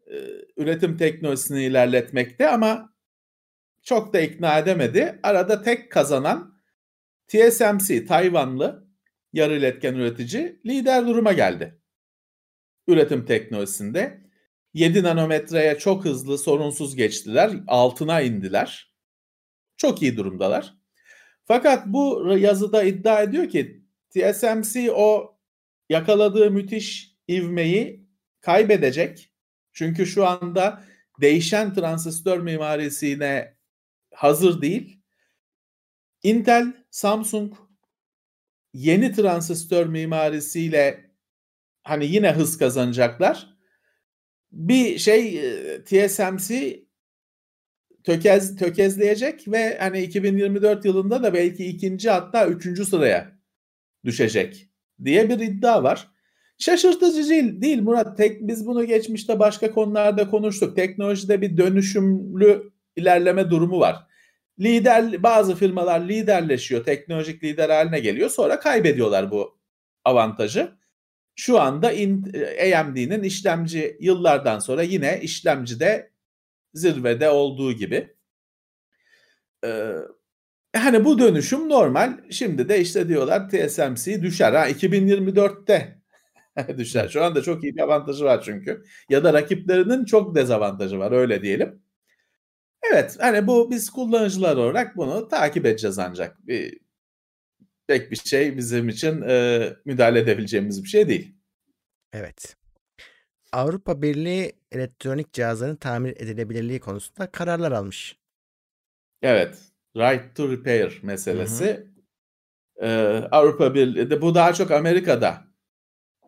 [0.06, 0.16] Ee,
[0.56, 2.94] üretim teknolojisini ilerletmekte ama
[3.82, 5.20] çok da ikna edemedi.
[5.22, 6.58] Arada tek kazanan
[7.28, 8.88] TSMC Tayvanlı
[9.32, 11.78] yarı iletken üretici lider duruma geldi.
[12.86, 14.22] Üretim teknolojisinde
[14.74, 17.50] 7 nanometreye çok hızlı sorunsuz geçtiler.
[17.66, 18.91] Altına indiler.
[19.82, 20.74] Çok iyi durumdalar.
[21.44, 25.38] Fakat bu yazıda iddia ediyor ki TSMC o
[25.88, 28.06] yakaladığı müthiş ivmeyi
[28.40, 29.32] kaybedecek.
[29.72, 30.84] Çünkü şu anda
[31.20, 33.56] değişen transistör mimarisine
[34.14, 35.00] hazır değil.
[36.22, 37.54] Intel, Samsung
[38.74, 41.10] yeni transistör mimarisiyle
[41.82, 43.56] hani yine hız kazanacaklar.
[44.52, 46.82] Bir şey e, TSMC
[48.04, 53.32] tökez tökezleyecek ve hani 2024 yılında da belki ikinci hatta üçüncü sıraya
[54.04, 54.68] düşecek
[55.04, 56.08] diye bir iddia var.
[56.58, 58.16] Şaşırtıcı değil, değil Murat.
[58.16, 60.76] Tek, biz bunu geçmişte başka konularda konuştuk.
[60.76, 63.96] Teknolojide bir dönüşümlü ilerleme durumu var.
[64.60, 68.30] Lider bazı firmalar liderleşiyor, teknolojik lider haline geliyor.
[68.30, 69.58] Sonra kaybediyorlar bu
[70.04, 70.72] avantajı.
[71.34, 71.88] Şu anda
[72.78, 76.11] AMD'nin işlemci yıllardan sonra yine işlemcide
[76.74, 78.16] zirvede olduğu gibi.
[79.64, 79.94] Ee,
[80.76, 82.18] hani bu dönüşüm normal.
[82.30, 84.52] Şimdi de işte diyorlar TSMC düşer.
[84.52, 86.02] Ha 2024'te
[86.78, 87.08] düşer.
[87.08, 88.84] Şu anda çok iyi bir avantajı var çünkü.
[89.08, 91.82] Ya da rakiplerinin çok dezavantajı var öyle diyelim.
[92.92, 96.46] Evet hani bu biz kullanıcılar olarak bunu takip edeceğiz ancak.
[96.46, 96.78] Bir,
[97.86, 101.34] pek bir şey bizim için e, müdahale edebileceğimiz bir şey değil.
[102.12, 102.56] Evet.
[103.52, 108.16] Avrupa Birliği elektronik cihazların tamir edilebilirliği konusunda kararlar almış.
[109.22, 109.58] Evet.
[109.96, 111.64] Right to repair meselesi.
[111.64, 111.92] Hı hı.
[112.86, 115.44] Ee, Avrupa Birliği de bu daha çok Amerika'da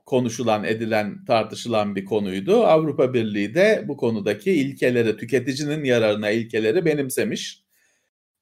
[0.06, 2.64] konuşulan, edilen, tartışılan bir konuydu.
[2.64, 7.64] Avrupa Birliği de bu konudaki ilkeleri, tüketicinin yararına ilkeleri benimsemiş.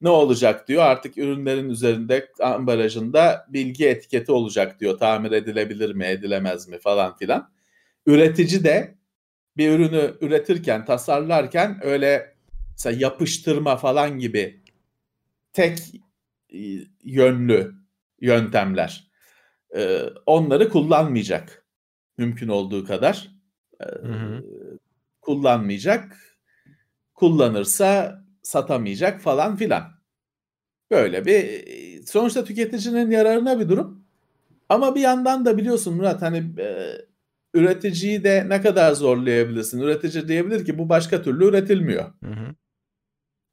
[0.01, 4.99] Ne olacak diyor artık ürünlerin üzerinde ambalajında bilgi etiketi olacak diyor.
[4.99, 7.53] Tamir edilebilir mi, edilemez mi falan filan.
[8.07, 8.94] Üretici de
[9.57, 12.34] bir ürünü üretirken, tasarlarken öyle
[12.70, 14.62] mesela yapıştırma falan gibi
[15.53, 15.78] tek
[17.05, 17.74] yönlü
[18.20, 19.11] yöntemler
[19.76, 21.66] e, onları kullanmayacak
[22.18, 23.30] mümkün olduğu kadar.
[23.80, 24.44] E, hı hı.
[25.20, 26.18] kullanmayacak
[27.14, 29.84] kullanırsa satamayacak falan filan.
[30.90, 31.64] Böyle bir
[32.07, 34.05] sonuçta tüketicinin yararına bir durum.
[34.68, 36.96] Ama bir yandan da biliyorsun Murat hani e,
[37.55, 42.55] üreticiyi de ne kadar zorlayabilirsin üretici diyebilir ki bu başka türlü üretilmiyor hı hı.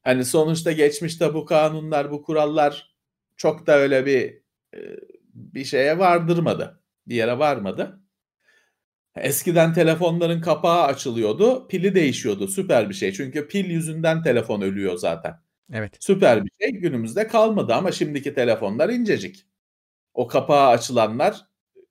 [0.02, 2.96] hani sonuçta geçmişte bu kanunlar bu kurallar
[3.38, 4.40] çok da öyle bir
[5.40, 6.80] bir şeye vardırmadı.
[7.08, 8.00] Bir yere varmadı.
[9.16, 12.48] Eskiden telefonların kapağı açılıyordu, pili değişiyordu.
[12.48, 13.14] Süper bir şey.
[13.14, 15.40] Çünkü pil yüzünden telefon ölüyor zaten.
[15.74, 15.98] Evet.
[16.00, 16.72] Süper bir şey.
[16.72, 19.46] Günümüzde kalmadı ama şimdiki telefonlar incecik.
[20.14, 21.49] O kapağı açılanlar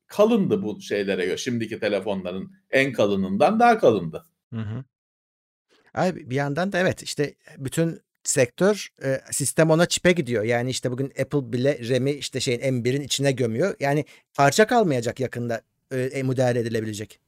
[0.09, 1.36] kalındı bu şeylere göre.
[1.36, 4.24] Şimdiki telefonların en kalınından daha kalındı.
[4.52, 4.84] Hı hı.
[5.94, 10.44] Abi bir yandan da evet işte bütün sektör e, sistem ona çipe gidiyor.
[10.44, 13.74] Yani işte bugün Apple bile RAM'i işte şeyin M1'in içine gömüyor.
[13.80, 14.04] Yani
[14.34, 17.20] parça kalmayacak yakında e, müdahale edilebilecek.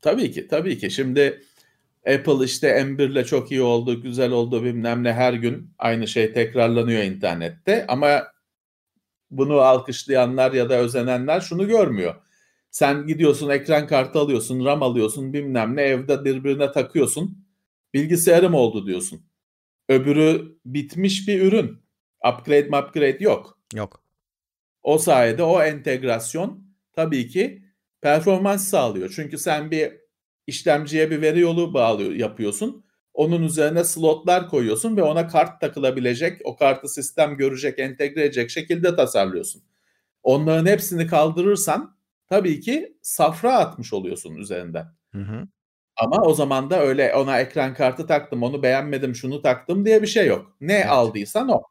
[0.00, 0.90] Tabii ki tabii ki.
[0.90, 1.42] Şimdi
[2.06, 6.32] Apple işte M1 ile çok iyi oldu, güzel oldu bilmem ne her gün aynı şey
[6.32, 7.86] tekrarlanıyor internette.
[7.88, 8.31] Ama
[9.32, 12.14] bunu alkışlayanlar ya da özenenler şunu görmüyor.
[12.70, 17.46] Sen gidiyorsun ekran kartı alıyorsun, RAM alıyorsun bilmem ne evde birbirine takıyorsun.
[17.94, 19.22] Bilgisayarım oldu diyorsun.
[19.88, 21.82] Öbürü bitmiş bir ürün.
[22.32, 23.58] Upgrade mi upgrade yok.
[23.74, 24.02] Yok.
[24.82, 27.62] O sayede o entegrasyon tabii ki
[28.00, 29.12] performans sağlıyor.
[29.16, 29.92] Çünkü sen bir
[30.46, 32.84] işlemciye bir veri yolu bağlıyor yapıyorsun.
[33.14, 38.96] Onun üzerine slotlar koyuyorsun ve ona kart takılabilecek, o kartı sistem görecek, entegre edecek şekilde
[38.96, 39.62] tasarlıyorsun.
[40.22, 41.96] Onların hepsini kaldırırsan
[42.28, 44.86] tabii ki safra atmış oluyorsun üzerinden.
[45.12, 45.48] Hı hı.
[45.96, 50.06] Ama o zaman da öyle ona ekran kartı taktım, onu beğenmedim, şunu taktım diye bir
[50.06, 50.56] şey yok.
[50.60, 50.86] Ne evet.
[50.88, 51.62] aldıysan o.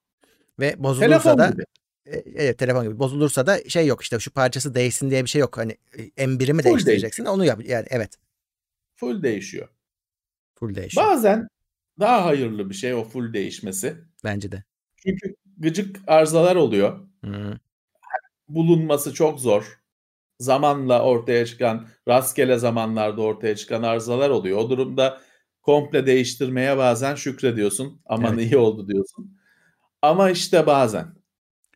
[0.59, 1.63] Ve bozulursa telefon da gibi.
[2.05, 5.41] E, evet telefon gibi bozulursa da şey yok işte şu parçası değişsin diye bir şey
[5.41, 5.57] yok.
[5.57, 7.35] Hani e, M1'i mi Full değiştireceksin değişiyor.
[7.35, 8.11] onu yap yani evet.
[8.95, 9.67] Full değişiyor.
[10.61, 11.07] Full değişiyor.
[11.07, 11.47] Bazen
[11.99, 13.97] daha hayırlı bir şey o full değişmesi.
[14.23, 14.63] Bence de.
[14.97, 16.99] Çünkü gıcık arızalar oluyor.
[17.25, 17.59] Hı.
[18.49, 19.81] Bulunması çok zor
[20.41, 24.57] zamanla ortaya çıkan, rastgele zamanlarda ortaya çıkan arızalar oluyor.
[24.57, 25.21] O durumda
[25.61, 28.01] komple değiştirmeye bazen şükrediyorsun.
[28.05, 28.51] Aman evet.
[28.51, 29.37] iyi oldu diyorsun.
[30.01, 31.07] Ama işte bazen.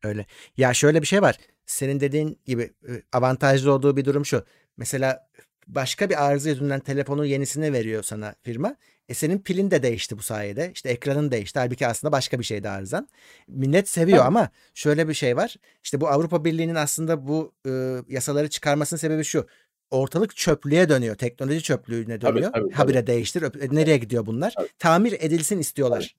[0.03, 0.25] Öyle.
[0.57, 1.37] Ya şöyle bir şey var.
[1.65, 2.73] Senin dediğin gibi
[3.13, 4.45] avantajlı olduğu bir durum şu.
[4.77, 5.27] Mesela
[5.67, 8.75] başka bir arıza yüzünden telefonu yenisine veriyor sana firma.
[9.09, 10.71] E senin pilin de değişti bu sayede.
[10.73, 11.59] İşte ekranın değişti.
[11.59, 13.07] Halbuki aslında başka bir şeydi arızan.
[13.47, 14.27] Millet seviyor Tabii.
[14.27, 15.55] ama şöyle bir şey var.
[15.83, 19.47] İşte bu Avrupa Birliği'nin aslında bu e, yasaları çıkarmasının sebebi şu.
[19.91, 21.15] Ortalık çöplüğe dönüyor.
[21.15, 22.51] Teknoloji çöplüğüne dönüyor.
[22.51, 23.07] Tabii, tabii, Habire tabii.
[23.07, 23.41] değiştir.
[23.41, 24.53] E, nereye gidiyor bunlar?
[24.57, 24.67] Tabii.
[24.79, 26.15] Tamir edilsin istiyorlar.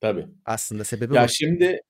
[0.00, 0.26] Tabii.
[0.44, 1.28] Aslında sebebi ya bu.
[1.28, 1.80] şimdi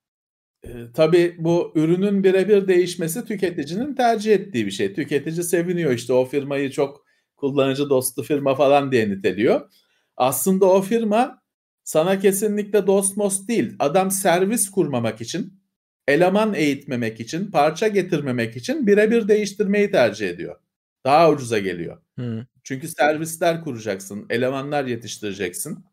[0.67, 4.95] e, tabii bu ürünün birebir değişmesi tüketicinin tercih ettiği bir şey.
[4.95, 7.07] Tüketici seviniyor işte o firmayı çok
[7.37, 9.71] kullanıcı dostu firma falan diye niteliyor.
[10.17, 11.43] Aslında o firma
[11.85, 13.75] sana kesinlikle dost most değil.
[13.79, 15.61] Adam servis kurmamak için,
[16.09, 20.57] eleman eğitmemek için, parça getirmemek için birebir değiştirmeyi tercih ediyor.
[21.05, 22.03] Daha ucuza geliyor.
[22.15, 22.43] Hmm.
[22.65, 25.85] Çünkü servisler kuracaksın, elemanlar yetiştireceksin,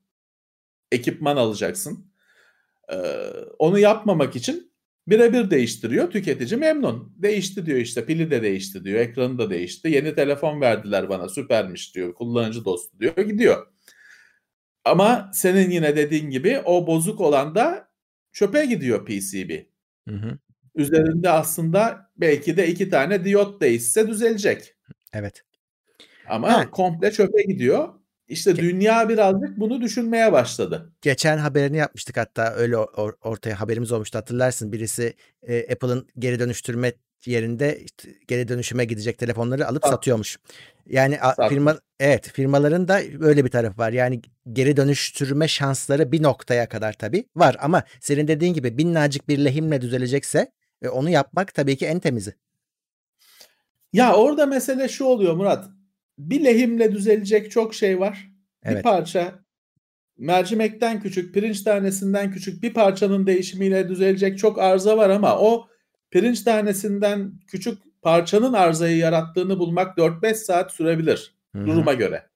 [0.92, 2.13] ekipman alacaksın.
[2.92, 2.96] Ee,
[3.60, 4.74] onu yapmamak için
[5.08, 6.12] Birebir değiştiriyor.
[6.12, 7.14] Tüketici memnun.
[7.18, 8.06] Değişti diyor işte.
[8.06, 9.00] Pili de değişti diyor.
[9.00, 9.88] Ekranı da değişti.
[9.88, 11.30] Yeni telefon verdiler bana.
[11.30, 12.14] Süpermiş diyor.
[12.14, 13.18] Kullanıcı dostu diyor.
[13.18, 13.68] Gidiyor.
[14.86, 17.88] Ama senin yine dediğin gibi o bozuk olan da
[18.32, 19.52] çöpe gidiyor PCB.
[20.10, 20.38] Hı hı.
[20.76, 24.76] Üzerinde aslında belki de iki tane diyot değişse düzelecek.
[25.14, 25.42] Evet.
[26.30, 26.72] Ama Ha.
[26.72, 27.90] komple çöpe gidiyor.
[28.34, 30.94] İşte Ge- dünya birazcık bunu düşünmeye başladı.
[31.02, 34.72] Geçen haberini yapmıştık hatta öyle or- ortaya haberimiz olmuştu hatırlarsın.
[34.72, 35.14] Birisi
[35.48, 36.94] e, Apple'ın geri dönüştürme
[37.26, 40.38] yerinde işte geri dönüşüme gidecek telefonları alıp Sat- satıyormuş.
[40.88, 41.50] Yani Satmış.
[41.50, 43.92] firma evet firmaların da böyle bir tarafı var.
[43.92, 44.22] Yani
[44.54, 49.82] geri dönüştürme şansları bir noktaya kadar tabii var ama senin dediğin gibi minnacık bir lehimle
[49.82, 52.34] düzelecekse e, onu yapmak tabii ki en temizi.
[53.94, 55.66] Ya orada mesele şu oluyor Murat.
[56.18, 58.32] Bir lehimle düzelecek çok şey var.
[58.66, 58.84] Bir Evet.
[58.84, 59.44] parça
[60.18, 65.68] mercimekten küçük, pirinç tanesinden küçük bir parçanın değişimiyle düzelecek çok arıza var ama o
[66.12, 71.68] pirinç tanesinden küçük parçanın arızayı yarattığını bulmak 4-5 saat sürebilir Hı hı.
[71.68, 72.30] duruma göre.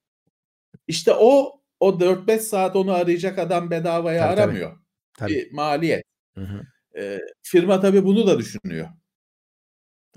[0.88, 4.78] İşte o o 4-5 saat onu arayacak adam bedavaya Tabii, aramıyor.
[5.18, 5.34] Tabii.
[5.34, 6.04] Bir maliyet.
[6.98, 8.88] Ee, firma tabii bunu da düşünüyor.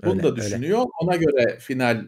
[0.03, 0.41] Bunu Öyle, da öyle.
[0.41, 0.85] düşünüyor.
[1.01, 2.07] Ona göre final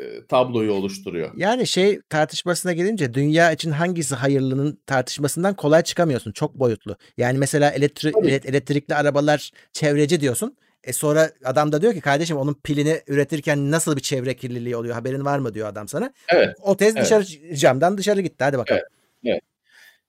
[0.00, 1.30] e, tabloyu oluşturuyor.
[1.36, 6.32] Yani şey tartışmasına gelince dünya için hangisi hayırlının tartışmasından kolay çıkamıyorsun.
[6.32, 6.96] Çok boyutlu.
[7.16, 10.56] Yani mesela elektri- ele- elektrikli arabalar çevreci diyorsun.
[10.84, 14.94] E sonra adam da diyor ki kardeşim onun pilini üretirken nasıl bir çevre kirliliği oluyor
[14.94, 16.12] haberin var mı diyor adam sana.
[16.28, 16.56] Evet.
[16.62, 17.04] O tez Evet.
[17.04, 18.82] dışarı camdan dışarı gitti hadi bakalım.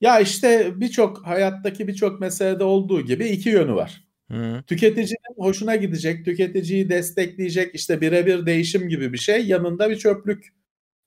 [0.01, 4.03] Ya işte birçok hayattaki birçok meselede olduğu gibi iki yönü var.
[4.31, 10.53] Hı, Tüketicinin hoşuna gidecek, tüketiciyi destekleyecek işte birebir değişim gibi bir şey yanında bir çöplük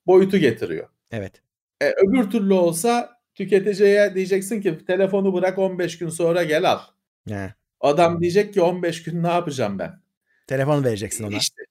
[0.07, 0.89] boyutu getiriyor.
[1.11, 1.41] evet.
[1.81, 6.79] E, öbür türlü olsa tüketiciye diyeceksin ki telefonu bırak 15 gün sonra gel al.
[7.29, 7.55] Ha.
[7.79, 10.01] Adam diyecek ki 15 gün ne yapacağım ben?
[10.47, 11.37] Telefon vereceksin ona.
[11.37, 11.63] İşte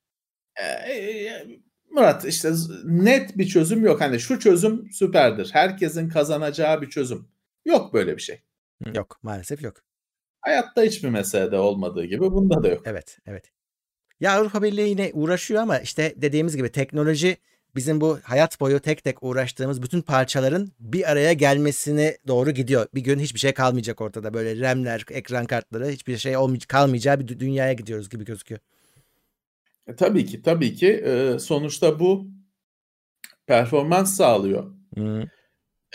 [0.57, 1.46] e, e,
[1.90, 2.53] Murat işte
[2.84, 4.01] net bir çözüm yok.
[4.01, 5.51] Hani şu çözüm süperdir.
[5.53, 7.28] Herkesin kazanacağı bir çözüm.
[7.64, 8.42] Yok böyle bir şey.
[8.94, 9.82] Yok maalesef yok.
[10.41, 12.82] Hayatta hiçbir meselede olmadığı gibi bunda da yok.
[12.86, 13.45] Evet, evet.
[14.20, 17.36] Ya Avrupa Birliği yine uğraşıyor ama işte dediğimiz gibi teknoloji
[17.76, 22.86] bizim bu hayat boyu tek tek uğraştığımız bütün parçaların bir araya gelmesine doğru gidiyor.
[22.95, 24.34] Bir gün hiçbir şey kalmayacak ortada.
[24.34, 28.61] Böyle RAM'ler, ekran kartları hiçbir şey olmayacak, kalmayacağı bir dü- dünyaya gidiyoruz gibi gözüküyor.
[29.86, 32.26] E, tabii ki tabii ki e, sonuçta bu
[33.47, 34.74] performans sağlıyor.
[34.99, 35.28] Hı,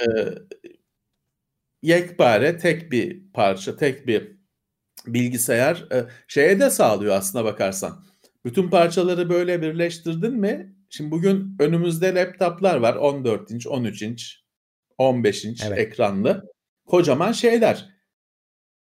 [0.02, 0.06] E,
[1.82, 4.35] yekpare tek bir parça, tek bir
[5.08, 8.04] bilgisayar e, şeye de sağlıyor aslına bakarsan.
[8.46, 10.76] Bütün parçaları böyle birleştirdin mi?
[10.90, 12.96] Şimdi bugün önümüzde laptoplar var.
[12.96, 14.44] 14 inç, 13 inç,
[14.98, 15.78] 15 inç Evet.
[15.78, 16.52] ekranlı.
[16.86, 17.90] Kocaman şeyler.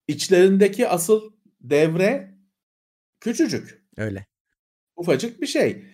[0.08, 2.34] İçlerindeki asıl devre
[3.20, 3.82] küçücük.
[3.96, 4.26] öyle.
[4.96, 5.84] Ufacık bir şey.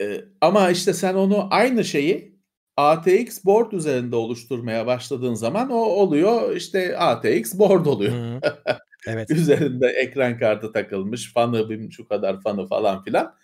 [0.00, 2.34] Ee, ama işte sen onu aynı şeyi
[2.76, 8.40] ATX board üzerinde oluşturmaya başladığın zaman o oluyor işte ATX board oluyor.
[9.06, 9.30] Evet.
[9.30, 13.34] Üzerinde ekran kartı takılmış, fanı şu kadar fanı falan filan.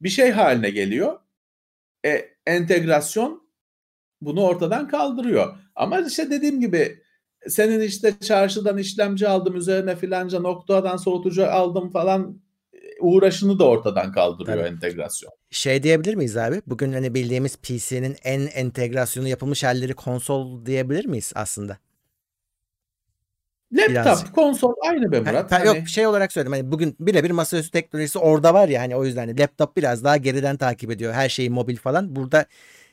[0.00, 1.18] Bir şey haline geliyor.
[2.06, 3.48] E, entegrasyon
[4.20, 5.56] bunu ortadan kaldırıyor.
[5.74, 7.02] Ama işte dediğim gibi
[7.48, 12.42] senin işte çarşıdan işlemci aldım üzerine filanca noktadan soğutucu aldım falan
[12.72, 14.68] e, uğraşını da ortadan kaldırıyor Tabii.
[14.68, 15.32] entegrasyon.
[15.50, 16.62] Şey diyebilir miyiz abi?
[16.66, 21.78] Bugün hani bildiğimiz PC'nin en entegrasyonu yapılmış halleri konsol diyebilir miyiz aslında?
[23.72, 24.34] Laptop, Birazcık.
[24.34, 25.52] konsol aynı be Ha, Murat.
[25.52, 26.52] ha, Hani- Yok şey olarak söyledim.
[26.52, 30.16] Hani bugün birebir masaüstü teknolojisi orada var ya hani o yüzden hani laptop biraz daha
[30.16, 31.12] geriden takip ediyor.
[31.12, 32.16] Her şeyi mobil falan.
[32.16, 32.46] Burada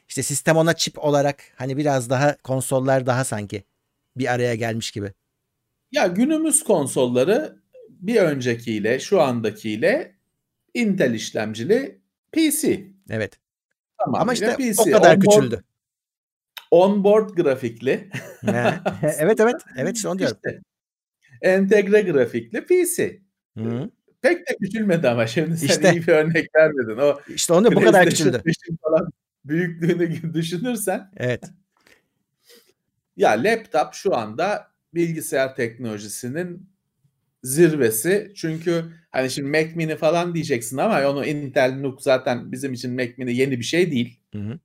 [0.10, 3.64] işte sistem ona çip olarak hani biraz daha konsollar daha sanki
[4.18, 5.12] bir araya gelmiş gibi.
[5.92, 7.56] Ya günümüz konsolları
[7.90, 10.16] bir öncekiyle şu andakiyle
[10.74, 12.00] Intel işlemcili
[12.32, 12.84] PC.
[13.10, 13.40] Evet.
[13.98, 14.22] Tamam.
[14.22, 14.82] Ama işte PC.
[14.82, 15.64] o kadar Onboard- küçüldü.
[16.76, 18.10] Onboard grafikli.
[19.20, 19.56] Evet evet.
[19.78, 20.38] Evet işte onu diyorum.
[20.46, 20.62] İşte
[21.42, 23.20] entegre grafikli PC.
[23.58, 23.90] Hı.
[24.22, 25.92] Pek de küçülmedi ama şimdi sen İşte.
[25.92, 26.98] iyi bir örnek vermedin.
[26.98, 28.38] O İşte onu bu kadar küçüldü.
[28.46, 29.10] 5'in falan
[29.46, 31.44] büyüklüğünü düşünürsen Evet.
[33.18, 36.70] ya laptop şu anda bilgisayar teknolojisinin
[37.44, 38.32] zirvesi.
[38.36, 43.14] Çünkü hani şimdi Mac Mini falan diyeceksin ama onu Intel NUC zaten bizim için Mac
[43.18, 44.20] Mini yeni bir şey değil.
[44.34, 44.60] Hı hı.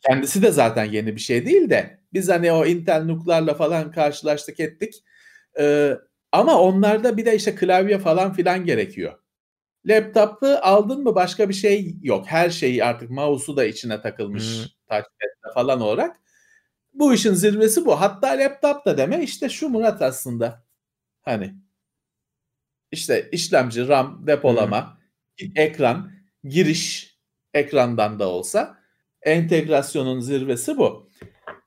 [0.00, 4.60] Kendisi de zaten yeni bir şey değil de biz hani o Intel NUC'larla falan karşılaştık
[4.60, 4.94] ettik.
[5.58, 5.92] Ee,
[6.32, 9.18] ama onlarda bir de işte klavye falan filan gerekiyor.
[9.86, 12.26] Laptop'u aldın mı başka bir şey yok.
[12.28, 14.44] Her şeyi artık mouse'u da içine takılmış
[14.88, 16.16] touchpad'le falan olarak.
[16.94, 18.00] Bu işin zirvesi bu.
[18.00, 20.66] Hatta laptop da deme işte şu Murat aslında.
[21.22, 21.54] Hani
[22.92, 24.98] İşte işlemci, RAM, depolama,
[25.56, 26.12] ekran,
[26.44, 27.16] giriş
[27.54, 28.78] ekrandan da olsa
[29.26, 31.08] entegrasyonun zirvesi bu.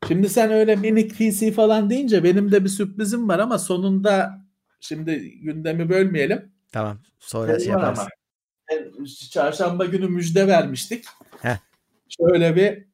[0.08, 4.46] Şimdi sen öyle minik PC falan deyince benim de bir sürprizim var ama sonunda
[4.80, 6.52] şimdi gündemi bölmeyelim.
[6.72, 7.00] Tamam.
[7.20, 8.00] Sonra şey yaparız.
[9.32, 11.06] Çarşamba günü müjde vermiştik.
[11.42, 11.58] Heh.
[12.10, 12.86] Şöyle bir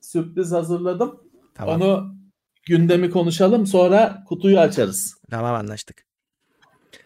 [0.00, 1.20] sürpriz hazırladım.
[1.54, 1.80] Tamam.
[1.80, 2.14] Onu
[2.66, 5.14] gündemi konuşalım sonra kutuyu açarız.
[5.30, 6.04] Tamam anlaştık.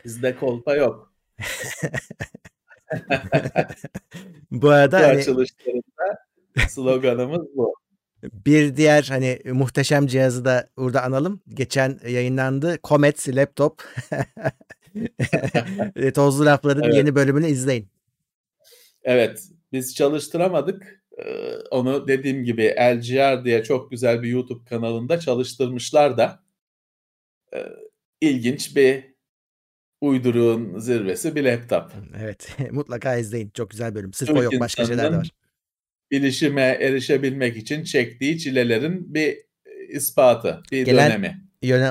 [0.05, 1.12] Bizde kolpa yok.
[4.50, 5.24] Bu arada hani
[6.68, 7.74] sloganımız bu.
[8.22, 11.40] bir diğer hani muhteşem cihazı da burada analım.
[11.48, 12.78] Geçen yayınlandı.
[12.84, 13.82] Comet laptop.
[15.96, 16.94] E, Tozlu lafların Evet.
[16.94, 17.88] yeni bölümünü izleyin.
[19.02, 19.42] Evet,
[19.72, 21.02] biz çalıştıramadık.
[21.18, 26.44] Ee, Onu dediğim gibi LGR diye çok güzel bir YouTube kanalında çalıştırmışlar da
[27.55, 27.66] Ee,
[28.20, 29.14] ilginç bir
[30.00, 31.90] uyduruğun zirvesi bir laptop.
[32.22, 32.57] Evet.
[32.70, 33.50] Mutlaka izleyin.
[33.50, 34.12] Çok güzel bölüm.
[34.12, 34.52] Sırf Türk o yok.
[34.61, 35.30] Başka şeyler de var.
[36.14, 39.38] Bilişime erişebilmek için çektiği çilelerin bir
[39.88, 41.40] ispatı, bir Gelen- dönemi.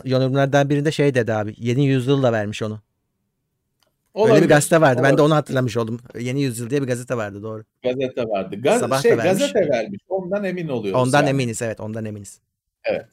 [0.06, 1.54] Yorumlardan birinde şey dedi abi.
[1.58, 2.82] Yeni yüzyıl da vermiş onu.
[4.16, 4.98] Öyle Olabilir, bir gazete vardı.
[5.04, 5.26] Ben de olabilir.
[5.26, 6.00] onu hatırlamış oldum.
[6.20, 7.64] Yeni yüzyıl diye bir gazete vardı doğru.
[7.84, 8.56] Gazete vardı.
[8.62, 9.40] Gaz, Sabah şey, vermiş.
[9.40, 10.02] gazete vermiş.
[10.10, 11.02] Ondan emin oluyoruz.
[11.02, 11.30] Ondan yani.
[11.30, 12.40] eminiz evet ondan eminiz.
[12.84, 13.08] Evet.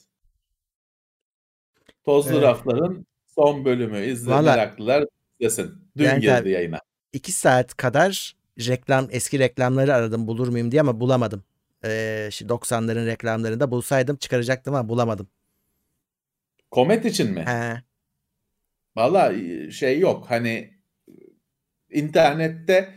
[2.04, 2.42] Tozlu Evet.
[2.42, 5.04] Rafların son bölümü izle Vallahi- meraklılar
[5.40, 5.70] izlesin.
[5.96, 6.78] Dün Yani girdi yayına.
[7.12, 8.36] İki saat kadar
[8.68, 11.44] reklam eski reklamları aradım bulur muyum diye ama bulamadım.
[11.84, 15.28] Ee, şu 90'ların reklamlarında bulsaydım çıkaracaktım ama bulamadım.
[16.70, 17.44] Komet için mi?
[17.46, 17.82] He.
[18.96, 19.32] Valla
[19.70, 20.26] şey yok.
[20.28, 20.70] Hani
[21.90, 22.94] internette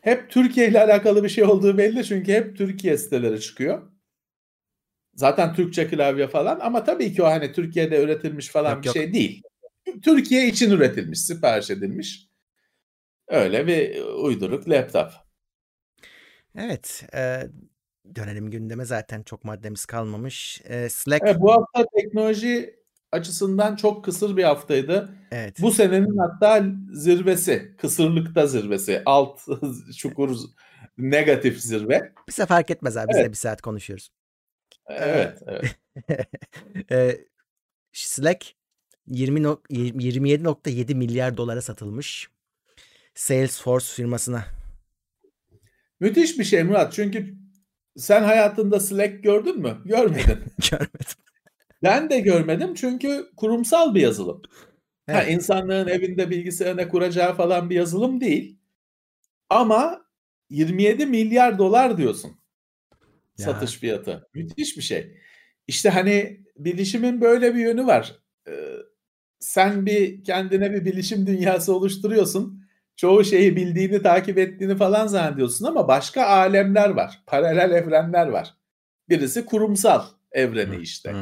[0.00, 3.82] hep Türkiye ile alakalı bir şey olduğu belli çünkü hep Türkiye siteleri çıkıyor.
[5.14, 8.96] Zaten Türkçe klavye falan ama tabii ki o hani Türkiye'de üretilmiş falan Yok, bir yok.
[8.96, 9.42] şey değil.
[10.04, 12.27] Türkiye için üretilmiş, sipariş edilmiş.
[13.28, 15.10] Öyle bir uyduruk laptop.
[16.58, 17.04] Evet.
[17.14, 17.42] e,
[18.14, 20.62] dönelim gündeme zaten çok maddemiz kalmamış.
[20.64, 21.22] E, Slack.
[21.26, 22.78] Evet, bu hafta teknoloji
[23.12, 25.14] açısından çok kısır bir haftaydı.
[25.30, 25.56] Evet.
[25.60, 29.40] Bu senenin hatta zirvesi, kısırlıkta zirvesi, alt
[29.98, 30.36] çukur
[30.98, 32.12] negatif zirve.
[32.28, 33.08] Bize fark etmez abi.
[33.08, 33.26] Biz Evet.
[33.26, 34.10] de bir saat konuşuyoruz.
[34.88, 35.76] Evet, evet.
[37.92, 38.46] Slack
[39.06, 42.28] 20 nok- 27.7 milyar dolara satılmış.
[43.18, 44.44] Salesforce firmasına.
[46.00, 46.92] Müthiş bir şey Murat.
[46.92, 47.34] Çünkü
[47.96, 49.78] sen hayatında Slack gördün mü?
[49.84, 50.38] Görmedin.
[50.70, 51.16] Görmedim.
[51.82, 54.42] Ben de görmedim çünkü kurumsal bir yazılım.
[55.06, 55.30] Ha, Evet.
[55.30, 58.58] insanlığın evinde bilgisayarına kuracağı falan bir yazılım değil.
[59.50, 60.06] Ama
[60.50, 62.40] 27 milyar dolar diyorsun.
[63.38, 63.44] Ya.
[63.44, 64.28] Satış fiyatı.
[64.34, 65.18] Müthiş bir şey.
[65.66, 68.18] İşte hani bilişimin böyle bir yönü var.
[68.48, 68.52] Ee,
[69.40, 72.67] sen bir kendine bir bilişim dünyası oluşturuyorsun.
[72.98, 77.22] Çoğu şeyi bildiğini, takip ettiğini falan zannediyorsun ama başka alemler var.
[77.26, 78.54] Paralel evrenler var.
[79.08, 81.14] Birisi kurumsal evreni işte.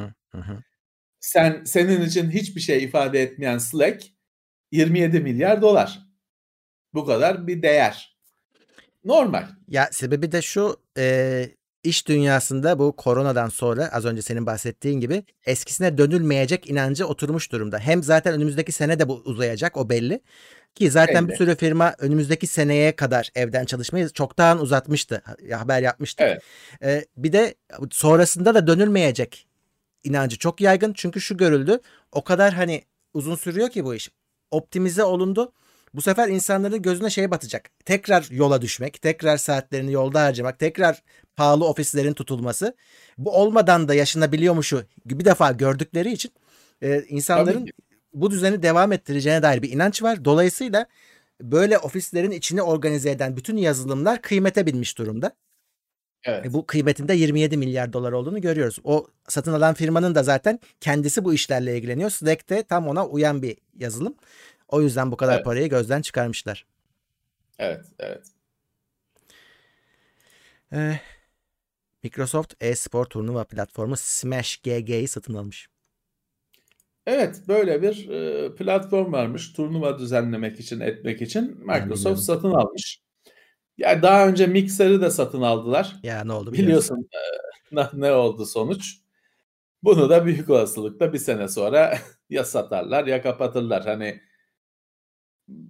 [1.20, 4.04] Sen senin için hiçbir şey ifade etmeyen Slack
[4.72, 6.00] 27 milyar dolar.
[6.94, 8.18] Bu kadar bir değer.
[9.04, 9.46] Normal.
[9.68, 11.46] Ya sebebi de şu e,
[11.82, 17.78] iş dünyasında bu koronadan sonra az önce senin bahsettiğin gibi eskisine dönülmeyecek inancı oturmuş durumda.
[17.78, 20.20] Hem zaten önümüzdeki sene de bu uzayacak o belli.
[20.76, 21.36] Ki zaten bir Belli.
[21.36, 25.22] sürü firma önümüzdeki seneye kadar evden çalışmayı çoktan uzatmıştı.
[25.24, 26.26] Ha- Haber yapmıştık.
[26.26, 26.42] Evet.
[26.82, 27.54] E, bir de
[27.90, 29.46] sonrasında da dönülmeyecek
[30.04, 30.92] inancı çok yaygın.
[30.92, 31.80] Çünkü şu görüldü.
[32.12, 32.82] O kadar hani
[33.14, 34.10] uzun sürüyor ki bu iş.
[34.50, 35.52] Optimize olundu.
[35.94, 37.70] Bu sefer insanların gözüne şey batacak.
[37.84, 41.02] Tekrar yola düşmek, tekrar saatlerini yolda harcamak, tekrar
[41.36, 42.76] pahalı ofislerin tutulması.
[43.18, 46.32] Bu olmadan da yaşanabiliyormuşu bir defa gördükleri için
[46.82, 47.68] e, insanların.
[48.16, 50.24] Bu düzeni devam ettireceğine dair bir inanç var.
[50.24, 50.86] Dolayısıyla
[51.40, 55.32] böyle ofislerin içini organize eden bütün yazılımlar kıymete binmiş durumda.
[56.24, 56.46] Evet.
[56.46, 58.78] E, Bu kıymetinde 27 milyar dolar olduğunu görüyoruz.
[58.84, 62.10] O satın alan firmanın da zaten kendisi bu işlerle ilgileniyor.
[62.10, 64.14] Slack de tam ona uyan bir yazılım.
[64.68, 65.44] O yüzden bu kadar Evet.
[65.44, 66.66] parayı gözden çıkarmışlar.
[67.58, 68.22] Evet, evet.
[70.72, 71.00] Ee,
[72.02, 75.68] Microsoft e-spor turnuva platformu Smash GG'yi satın almış.
[77.06, 79.52] Evet, böyle bir e, platform varmış.
[79.52, 81.66] Turnuva düzenlemek için, etmek için.
[81.66, 83.00] Microsoft satın almış.
[83.78, 85.96] Ya daha önce Mixer'ı da satın aldılar.
[86.02, 86.96] Ya ne oldu biliyorsun.
[86.96, 88.98] Biliyorsun e, ne, ne oldu sonuç?
[89.82, 91.98] Bunu da büyük olasılıkla bir sene sonra
[92.30, 93.84] ya satarlar ya kapatırlar.
[93.84, 94.20] Hani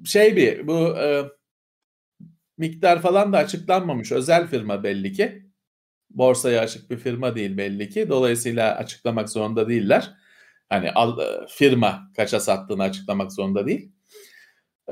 [0.05, 1.25] şey bir bu e,
[2.59, 4.13] miktar falan da açıklanmamış.
[4.13, 5.47] Özel firma belli ki.
[6.11, 8.09] Borsaya açık bir firma değil belli ki.
[8.09, 10.17] Dolayısıyla açıklamak zorunda değiller.
[10.69, 13.93] Hani al, e, firma kaça sattığını açıklamak zorunda değil.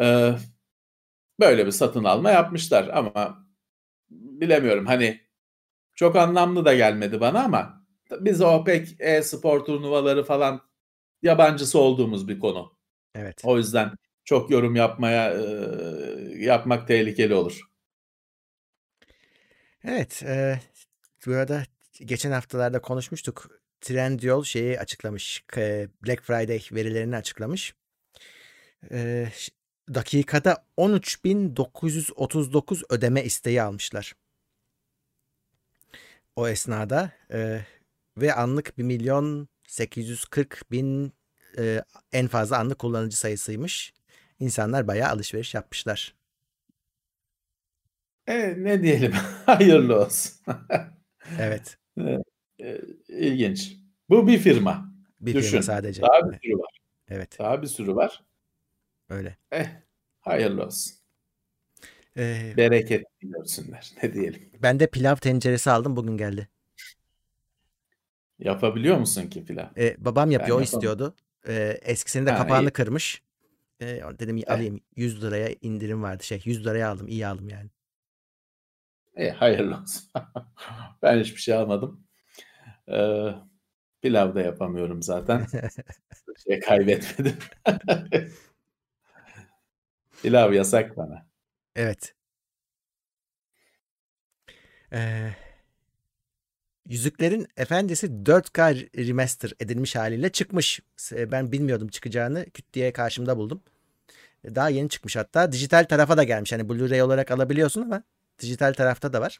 [0.01, 0.35] Ee,
[1.41, 3.47] böyle bir satın alma yapmışlar ama
[4.11, 5.21] bilemiyorum hani
[5.95, 7.87] çok anlamlı da gelmedi bana ama
[8.21, 10.61] biz o pek e-spor turnuvaları falan
[11.23, 12.79] yabancısı olduğumuz bir konu.
[13.15, 13.41] Evet.
[13.45, 13.93] O yüzden
[14.25, 15.45] çok yorum yapmaya e,
[16.37, 17.61] yapmak tehlikeli olur.
[19.85, 20.23] Evet.
[20.23, 20.61] E,
[21.27, 21.63] bu arada
[22.05, 23.64] geçen haftalarda konuşmuştuk.
[23.85, 25.45] Trendyol şeyi açıklamış.
[26.07, 27.75] Black Friday verilerini açıklamış.
[28.91, 29.29] E,
[29.95, 34.15] dakikada 13.939 ödeme isteği almışlar.
[36.37, 37.61] O esnada e,
[38.17, 41.13] ve anlık 1 milyon 840 bin
[41.59, 43.93] e, en fazla anlık kullanıcı sayısıymış.
[44.41, 46.15] İnsanlar bayağı alışveriş yapmışlar.
[48.27, 49.13] E, ne diyelim
[49.47, 50.33] hayırlı olsun.
[51.39, 51.79] Evet.
[52.59, 53.77] E, İlginç.
[54.11, 54.95] Bu bir firma.
[55.21, 55.49] Bir Düşün.
[55.51, 56.03] firma sadece.
[56.03, 56.79] Daha bir sürü var.
[57.09, 57.39] Evet.
[57.39, 58.25] Daha bir sürü var.
[59.09, 59.37] Öyle.
[59.53, 59.67] Eh,
[60.21, 60.93] hayırlı olsun.
[62.17, 63.93] E, Bereket görsünler.
[64.03, 64.51] Ne diyelim.
[64.63, 66.49] ben de pilav tenceresi aldım bugün geldi.
[68.39, 69.73] Yapabiliyor musun ki filan?
[69.77, 70.63] E, babam yapıyor, o yapamam.
[70.63, 71.15] istiyordu.
[71.49, 72.71] E, eskisinin de Ha, kapağını iyi.
[72.71, 73.23] kırmış.
[73.81, 73.87] E,
[74.19, 76.23] dedim alayım 100 liraya indirim vardı.
[76.25, 77.09] Şey 100 liraya aldım.
[77.09, 77.71] iyi aldım yani.
[79.17, 80.11] E, hayırlı olsun.
[81.03, 82.04] ben hiçbir şey almadım.
[82.89, 83.35] Ee,
[84.03, 85.47] pilav da yapamıyorum zaten.
[86.49, 87.37] Şey kaybetmedim.
[90.23, 91.27] pilav yasak bana.
[91.77, 92.15] Evet.
[94.93, 95.31] Ee,
[96.89, 100.81] Yüzüklerin Efendisi 4K remaster edilmiş haliyle çıkmış.
[101.13, 102.45] Ben bilmiyordum çıkacağını.
[102.51, 103.63] Küt diye karşımda buldum.
[104.45, 105.53] Daha yeni çıkmış hatta.
[105.53, 106.53] Dijital tarafa da gelmiş.
[106.53, 108.03] Hani Blu-ray olarak alabiliyorsun ama
[108.39, 109.39] dijital tarafta da var.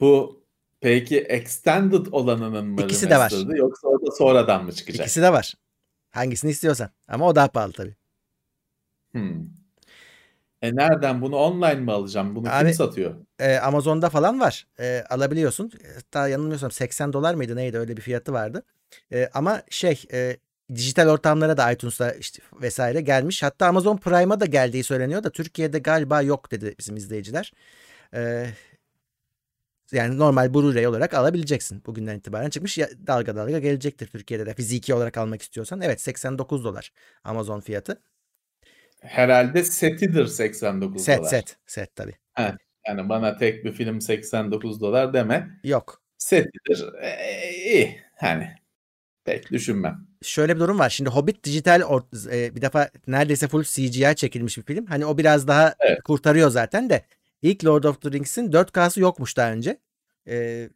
[0.00, 0.42] Bu
[0.80, 3.32] peki extended olanının mı İkisi de var.
[3.56, 5.06] yoksa o da sonradan mı çıkacak?
[5.06, 5.54] İkisi de var.
[6.10, 6.90] Hangisini istiyorsan.
[7.08, 7.94] Ama o daha pahalı tabii.
[9.12, 9.46] Hmm.
[10.62, 12.36] E nereden bunu online mı alacağım?
[12.36, 13.14] Bunu Abi- kim satıyor?
[13.38, 14.66] Ee, Amazon'da falan var.
[14.80, 15.70] Ee, alabiliyorsun.
[15.94, 18.62] Hatta yanılmıyorsam 80 dolar mıydı neydi öyle bir fiyatı vardı.
[19.12, 20.36] Ee, ama şey e,
[20.74, 23.42] dijital ortamlara da iTunes'ta işte vesaire gelmiş.
[23.42, 27.52] Hatta Amazon Prime'a da geldiği söyleniyor da Türkiye'de galiba yok dedi bizim izleyiciler.
[28.14, 28.46] Ee,
[29.92, 31.82] yani normal Blu-ray olarak alabileceksin.
[31.86, 32.78] Bugünden itibaren çıkmış.
[32.78, 34.54] Ya, dalga dalga gelecektir Türkiye'de de.
[34.54, 35.80] Fiziki olarak almak istiyorsan.
[35.80, 36.92] Evet 89 dolar
[37.24, 38.02] Amazon fiyatı.
[39.00, 41.28] Herhalde setidir 89 Set dolar.
[41.28, 41.56] set.
[41.66, 42.14] Set tabii.
[42.88, 45.48] Yani bana tek bir film 89 dolar deme.
[45.64, 46.02] Yok.
[46.18, 46.84] Setidir.
[47.02, 48.00] E, iyi.
[48.16, 48.48] Hani
[49.24, 50.06] pek düşünmem.
[50.22, 50.90] şöyle bir durum var.
[50.90, 54.86] Şimdi Hobbit dijital or- e, bir defa neredeyse full CGI çekilmiş bir film.
[54.86, 56.02] Hani o biraz daha Evet.
[56.02, 57.04] kurtarıyor zaten de.
[57.46, 59.78] İlk Lord of the Rings'in 4K'sı yokmuş daha önce.
[60.28, 60.68] E,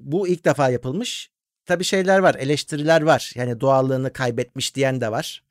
[0.00, 1.30] bu ilk defa yapılmış.
[1.66, 3.32] Tabii şeyler var, eleştiriler var.
[3.34, 5.42] Yani doğallığını kaybetmiş diyen de var.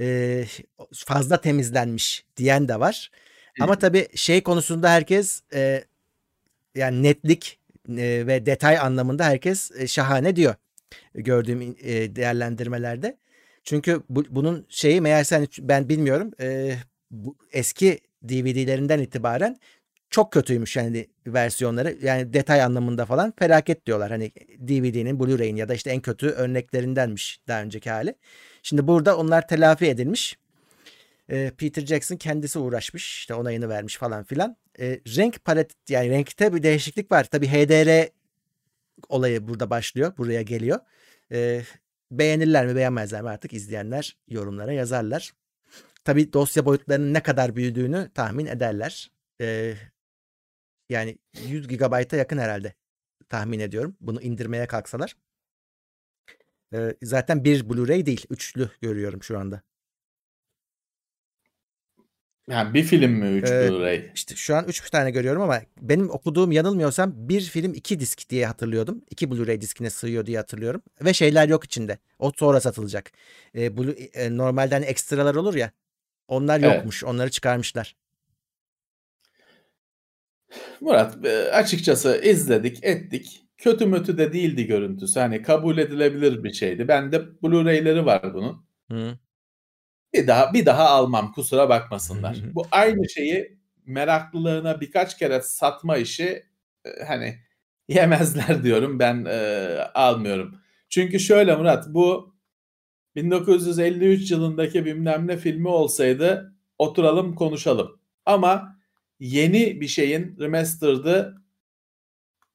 [0.00, 0.44] E,
[0.94, 3.10] fazla temizlenmiş diyen de var.
[3.60, 5.84] Ama tabii şey konusunda herkes e,
[6.74, 7.58] yani netlik
[7.88, 10.54] e, ve detay anlamında herkes e, şahane diyor
[11.14, 13.16] gördüğüm e, değerlendirmelerde.
[13.64, 16.76] Çünkü bu, bunun şeyi meğerse hani ben bilmiyorum e,
[17.10, 19.56] bu eski DVD'lerinden itibaren
[20.10, 24.10] çok kötüymüş yani versiyonları yani detay anlamında falan felaket diyorlar.
[24.10, 28.14] Hani DVD'nin Blu-ray'in ya da işte en kötü örneklerindenmiş daha önceki hali.
[28.62, 30.38] Şimdi burada onlar telafi edilmiş.
[31.30, 34.56] E, Peter Jackson kendisi uğraşmış işte onayını vermiş falan filan.
[34.80, 37.24] E, renk palet yani renkte bir değişiklik var.
[37.24, 38.08] Tabii HDR
[39.08, 40.12] olayı burada başlıyor.
[40.18, 40.80] Buraya geliyor.
[41.32, 41.62] E,
[42.10, 45.32] beğenirler mi beğenmezler mi artık izleyenler yorumlara yazarlar.
[46.04, 49.10] Tabii dosya boyutlarının ne kadar büyüdüğünü tahmin ederler.
[49.40, 49.74] E,
[50.90, 52.74] yani 100 GB'a yakın herhalde
[53.28, 53.96] tahmin ediyorum.
[54.00, 55.16] Bunu indirmeye kalksalar.
[57.02, 58.26] Zaten bir Blu-ray değil.
[58.30, 59.62] Üçlü görüyorum şu anda.
[62.50, 63.70] Yani bir film mi 3 Evet.
[63.70, 64.10] Blu-ray?
[64.14, 68.46] İşte şu an 3 tane görüyorum ama benim okuduğum yanılmıyorsam bir film 2 disk diye
[68.46, 69.04] hatırlıyordum.
[69.10, 70.82] 2 Blu-ray diskine sığıyor diye hatırlıyorum.
[71.04, 71.98] Ve şeyler yok içinde.
[72.18, 73.10] O sonra satılacak.
[73.54, 75.70] E, Blu- e, normalde hani ekstralar olur ya.
[76.28, 76.76] Onlar Evet.
[76.76, 77.04] yokmuş.
[77.04, 77.96] Onları çıkarmışlar.
[80.80, 83.42] Murat e, açıkçası izledik ettik.
[83.58, 85.20] Kötü mötü de değildi görüntüsü.
[85.20, 86.88] Hani kabul edilebilir bir şeydi.
[86.88, 88.66] Bende Blu-ray'leri var bunun.
[88.90, 89.18] Hı.
[90.14, 92.36] Bir daha bir daha almam kusura bakmasınlar.
[92.36, 92.54] Hı hı.
[92.54, 96.42] Bu aynı şeyi meraklılığına birkaç kere satma işi
[96.84, 97.38] e, hani
[97.88, 99.38] yemezler diyorum ben e,
[99.94, 100.60] almıyorum.
[100.88, 102.36] Çünkü şöyle Murat bu
[103.16, 108.00] 1953 yılındaki bilmem ne filmi olsaydı oturalım konuşalım.
[108.26, 108.75] Ama
[109.20, 111.34] yeni bir şeyin remastered'ı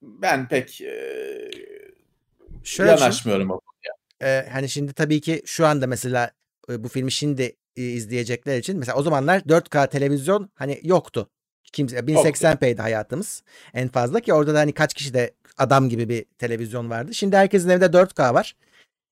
[0.01, 1.51] ben pek e,
[2.63, 3.01] Şöyle düşün.
[3.03, 3.59] yanaşmıyorum o
[4.23, 6.31] E, hani şimdi tabii ki şu anda mesela
[6.69, 11.29] e, bu filmi şimdi e, izleyecekler için mesela o zamanlar 4K televizyon hani yoktu.
[11.73, 13.43] Kimse 1080p'ydi hayatımız
[13.73, 17.13] en fazla ki orada da hani kaç kişi de adam gibi bir televizyon vardı.
[17.13, 18.55] Şimdi herkesin evinde 4K var.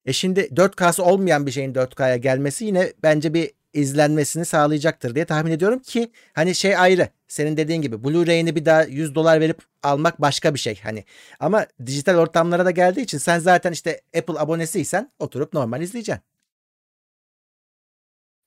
[0.06, 5.52] E şimdi 4K'sı olmayan bir şeyin 4K'ya gelmesi yine bence bir izlenmesini sağlayacaktır diye tahmin
[5.52, 7.10] ediyorum ki hani şey ayrı.
[7.28, 11.04] Senin dediğin gibi Blu-ray'ini bir daha 100 dolar verip almak başka bir şey hani.
[11.40, 16.24] Ama dijital ortamlara da geldiği için sen zaten işte Apple abonesiysen oturup normal izleyeceksin.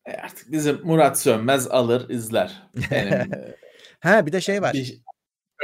[0.07, 2.63] E artık bizim Murat Sönmez alır izler.
[2.91, 3.57] Benim e,
[4.01, 4.73] Ha bir de şey var.
[4.75, 5.03] bir,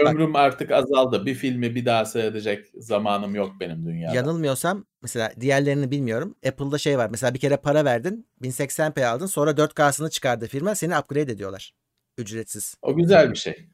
[0.07, 1.26] ömrüm artık azaldı.
[1.26, 4.14] Bir filmi bir daha seyredecek zamanım yok benim dünyada.
[4.14, 6.34] Yanılmıyorsam mesela diğerlerini bilmiyorum.
[6.49, 7.11] Apple'da şey var.
[7.11, 8.26] Mesela bir kere para verdin.
[8.42, 9.26] 1080p aldın.
[9.26, 10.74] Sonra 4K'sını çıkardı firma.
[10.74, 11.74] Seni upgrade ediyorlar.
[12.18, 12.74] Ücretsiz.
[12.82, 13.68] O güzel bir şey.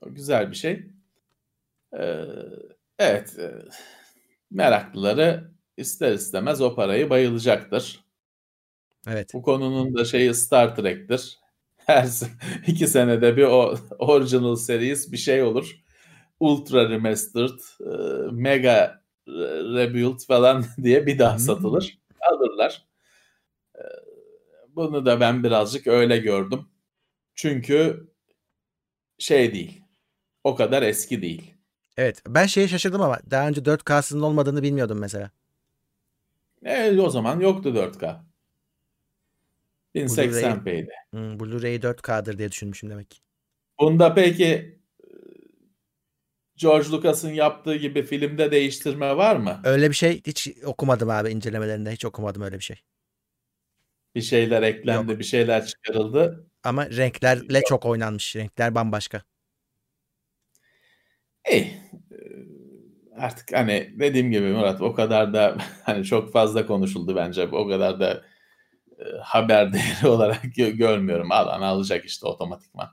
[0.00, 0.86] O güzel bir şey.
[1.98, 2.24] Ee,
[2.98, 3.38] evet.
[3.38, 3.52] e,
[4.50, 8.04] meraklıları ister istemez o parayı bayılacaktır.
[9.06, 9.34] Evet.
[9.34, 11.38] Bu konunun da şeyi Star Trek'tir.
[11.88, 12.08] Her
[12.66, 15.76] iki senede bir o original series bir şey olur.
[16.40, 17.90] Ultra Remastered, e,
[18.32, 19.02] Mega
[19.74, 21.38] Rebuild falan diye bir daha Hmm.
[21.38, 21.98] satılır.
[22.20, 22.86] Alırlar.
[23.76, 23.82] E,
[24.68, 26.60] Bunu da ben birazcık öyle gördüm.
[27.34, 28.08] Çünkü
[29.18, 29.82] şey değil.
[30.44, 31.54] O kadar eski değil.
[31.96, 32.22] Evet.
[32.28, 35.30] Ben şeye şaşırdım ama daha önce 4K'sının olmadığını bilmiyordum mesela.
[36.64, 38.27] E, o zaman yoktu 4K.
[39.94, 40.90] 1080p'ydi.
[41.10, 43.18] Hmm, Blu-ray 4K'dır diye düşünmüşüm demek ki.
[43.80, 45.08] Bunda peki e,
[46.56, 49.60] George Lucas'ın yaptığı gibi filmde değiştirme var mı?
[49.64, 51.90] Öyle bir şey hiç okumadım abi incelemelerinde.
[51.90, 52.76] Hiç okumadım öyle bir şey.
[54.14, 56.46] Bir şeyler eklendi, bir şeyler çıkarıldı.
[56.62, 58.36] Ama renklerle çok oynanmış.
[58.36, 59.22] Renkler bambaşka.
[61.50, 61.60] İyi.
[61.60, 62.18] E,
[63.18, 67.48] Artık hani dediğim gibi Murat o kadar da hani çok fazla konuşuldu bence.
[67.52, 68.24] O kadar da
[69.22, 71.32] haber değeri olarak gö- görmüyorum.
[71.32, 72.90] Alan alacak işte otomatikman.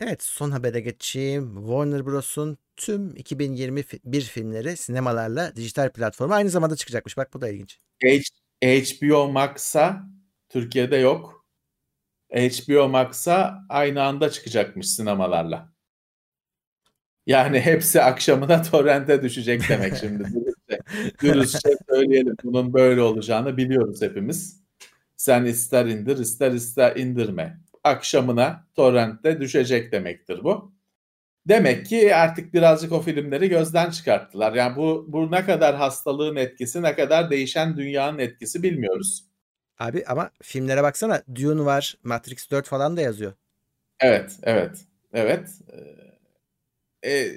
[0.00, 1.56] Evet son habere geçeyim.
[1.56, 7.16] Warner Bros'un tüm 2021 filmleri sinemalarla dijital platforma aynı zamanda çıkacakmış.
[7.16, 7.78] Bak bu da ilginç.
[8.02, 8.22] H-
[8.62, 10.02] HBO Max'a
[10.48, 11.46] Türkiye'de yok.
[12.32, 15.72] HBO Max'a aynı anda çıkacakmış sinemalarla.
[17.26, 20.28] Yani hepsi akşamına torrente düşecek demek şimdi.
[21.22, 22.36] Dürüstçe, söyleyelim.
[22.44, 24.60] Bunun böyle olacağını biliyoruz hepimiz.
[25.16, 27.60] Sen ister indir ister ister indirme.
[27.84, 30.76] Akşamına torrentte düşecek demektir bu.
[31.48, 34.52] Demek ki artık birazcık o filmleri gözden çıkarttılar.
[34.54, 39.24] Yani bu, bu ne kadar hastalığın etkisi, ne kadar değişen dünyanın etkisi bilmiyoruz.
[39.78, 41.22] Abi ama filmlere baksana.
[41.34, 41.96] Dune var.
[42.02, 43.32] Matrix 4 falan da yazıyor.
[44.00, 44.78] Evet, evet,
[45.12, 45.48] evet.
[45.72, 46.05] Ee,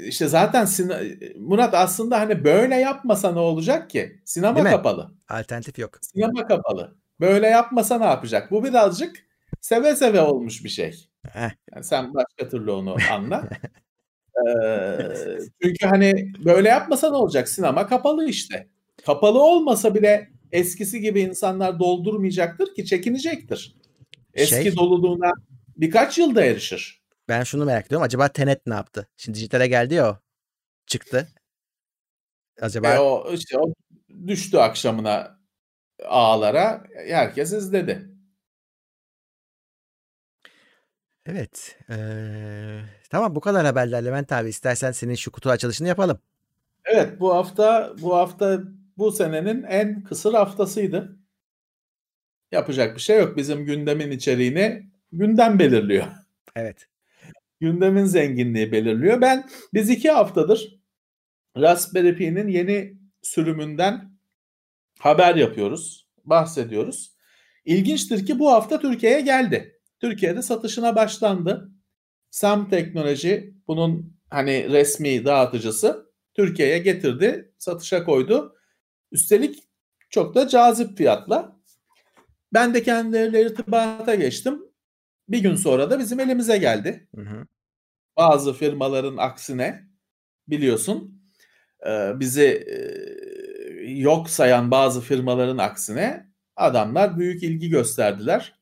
[0.05, 4.21] işte zaten sine- Murat aslında hani böyle yapmasa ne olacak ki?
[4.25, 4.71] Sinema Değil mi?
[4.71, 5.11] kapalı.
[5.29, 5.97] Alternatif yok.
[6.01, 6.95] Sinema kapalı.
[7.19, 8.51] Böyle yapmasa ne yapacak?
[8.51, 9.15] Bu birazcık
[9.61, 11.07] seve seve olmuş bir şey.
[11.29, 11.49] Heh.
[11.75, 13.49] Yani sen başka türlü onu anla.
[14.47, 17.49] Ee, çünkü hani böyle yapmasa ne olacak?
[17.49, 18.67] Sinema kapalı işte.
[19.05, 23.75] Kapalı olmasa bile eskisi gibi insanlar doldurmayacaktır ki çekinecektir.
[24.33, 25.31] Eski Şey- doluluğuna
[25.77, 26.98] birkaç yılda erişir.
[27.29, 28.05] Ben şunu merak ediyorum.
[28.05, 29.07] Acaba Tenet ne yaptı?
[29.17, 30.17] Şimdi dijitale geldi ya o.
[30.87, 31.27] Çıktı.
[32.61, 33.73] Acaba E o işte o
[34.27, 35.39] düştü akşamına
[36.05, 36.83] ağlara.
[37.07, 38.09] Herkes izledi.
[41.25, 41.77] evet.
[41.89, 44.49] Ee, tamam bu kadar haberler Levent abi.
[44.49, 46.19] İstersen senin şu kutu açılışını yapalım.
[46.85, 48.59] Evet bu hafta bu hafta
[48.97, 51.19] bu senenin en kısır haftasıydı.
[52.51, 53.37] Yapacak bir şey yok.
[53.37, 56.05] Bizim gündemin içeriğini gündem belirliyor.
[56.55, 56.87] Evet.
[57.59, 59.21] Gündemin zenginliği belirliyor.
[59.21, 60.79] Ben biz iki haftadır
[61.57, 64.19] Raspberry Pi'nin yeni sürümünden
[64.99, 67.15] haber yapıyoruz, bahsediyoruz.
[67.65, 69.79] İlginçtir ki bu hafta Türkiye'ye geldi.
[69.99, 71.71] Türkiye'de satışına başlandı.
[72.31, 78.55] Sam Teknoloji bunun hani resmi dağıtıcısı Türkiye'ye getirdi, satışa koydu.
[79.11, 79.63] Üstelik
[80.09, 81.59] çok da cazip fiyatla.
[82.53, 84.68] Ben de kendileriyle irtibata geçtim.
[85.29, 87.07] Bir gün sonra da bizim elimize geldi.
[87.15, 87.45] Hı hı.
[88.17, 89.83] Bazı firmaların aksine
[90.47, 91.21] biliyorsun
[91.87, 92.77] e, bizi e,
[93.91, 98.59] yok sayan bazı firmaların aksine adamlar büyük ilgi gösterdiler.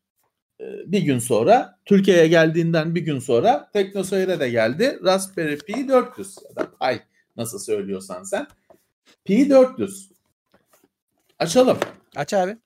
[0.62, 5.00] E, Bir gün sonra Türkiye'ye geldiğinden bir gün sonra TeknoSeyir'e de geldi.
[5.04, 7.02] Raspberry Pi 400 ya da Pi
[7.38, 8.48] nasıl söylüyorsan sen.
[9.26, 10.10] Pi 400.
[11.40, 11.78] Açalım.
[12.16, 12.58] Aç abi.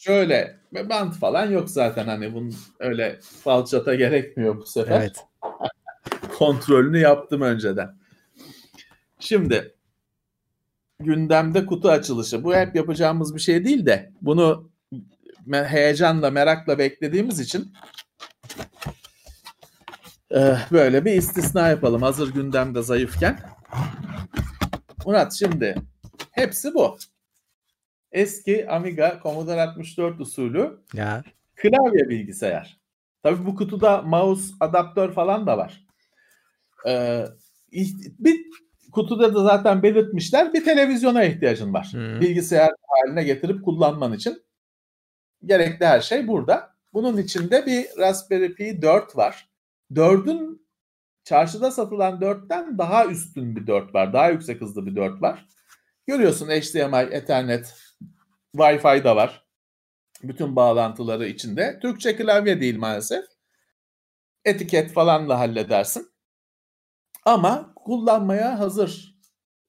[0.00, 5.26] Şöyle bant falan yok zaten hani bunun öyle falçata gerekmiyor bu sefer Evet.
[6.38, 7.96] kontrolünü yaptım önceden.
[9.18, 9.74] Şimdi
[11.00, 12.44] gündemde kutu açılışı.
[12.44, 14.70] Bu hep yapacağımız bir şey değil de bunu
[15.52, 17.72] heyecanla, merakla beklediğimiz için
[20.72, 23.40] böyle bir istisna yapalım hazır gündemde zayıfken.
[25.06, 25.74] Murat şimdi
[26.32, 26.98] hepsi bu.
[28.12, 31.24] Eski Amiga Commodore 64 usulü ya.
[31.56, 32.80] klavye bilgisayar.
[33.22, 35.86] Tabii bu kutuda mouse, adaptör falan da var.
[36.86, 37.24] Ee,
[38.18, 38.36] bir
[38.92, 41.88] kutuda da zaten belirtmişler bir televizyona ihtiyacın var.
[41.92, 42.20] Hmm.
[42.20, 44.42] Bilgisayar haline getirip kullanman için.
[45.44, 46.70] Gerekli her şey burada.
[46.92, 49.48] Bunun içinde bir Raspberry Pi 4 var.
[49.92, 50.68] 4'ün
[51.24, 54.12] çarşıda satılan 4'ten daha üstün bir 4 var.
[54.12, 55.48] Daha yüksek hızlı bir 4 var.
[56.06, 57.74] Görüyorsun HDMI, Ethernet,
[58.56, 59.44] Wi-Fi da var.
[60.22, 61.78] Bütün bağlantıları içinde.
[61.82, 63.24] Türkçe klavye değil maalesef.
[64.44, 66.10] Etiket falan da halledersin.
[67.24, 69.18] Ama kullanmaya hazır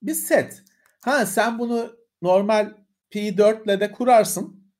[0.01, 0.63] bir set.
[1.01, 2.73] Ha sen bunu normal
[3.11, 4.73] P4 ile de kurarsın.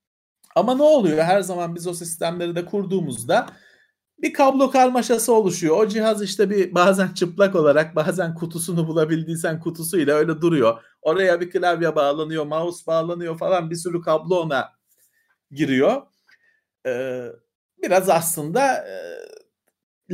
[0.55, 1.23] Ama ne oluyor?
[1.23, 3.47] Her zaman biz o sistemleri de kurduğumuzda
[4.21, 5.77] bir kablo karmaşası oluşuyor.
[5.77, 10.83] O cihaz işte bir bazen çıplak olarak bazen kutusunu bulabildiysen kutusuyla öyle duruyor.
[11.01, 14.71] Oraya bir klavye bağlanıyor, mouse bağlanıyor falan bir sürü kablo ona
[15.51, 16.01] giriyor.
[16.85, 17.25] Ee,
[17.83, 18.95] biraz aslında e,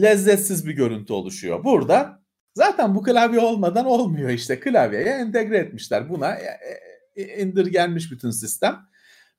[0.02, 1.64] lezzetsiz bir görüntü oluşuyor.
[1.64, 2.24] Burada
[2.56, 4.60] zaten bu klavye olmadan olmuyor işte.
[4.60, 6.10] Klavyeye entegre etmişler.
[6.10, 6.60] Buna e,
[7.16, 8.86] e, indirgenmiş bütün sistem.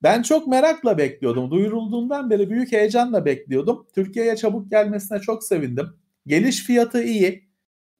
[0.03, 1.51] Ben çok merakla bekliyordum.
[1.51, 3.86] Duyurulduğundan beri büyük heyecanla bekliyordum.
[3.94, 5.86] Türkiye'ye çabuk gelmesine çok sevindim.
[6.26, 7.49] Geliş fiyatı iyi.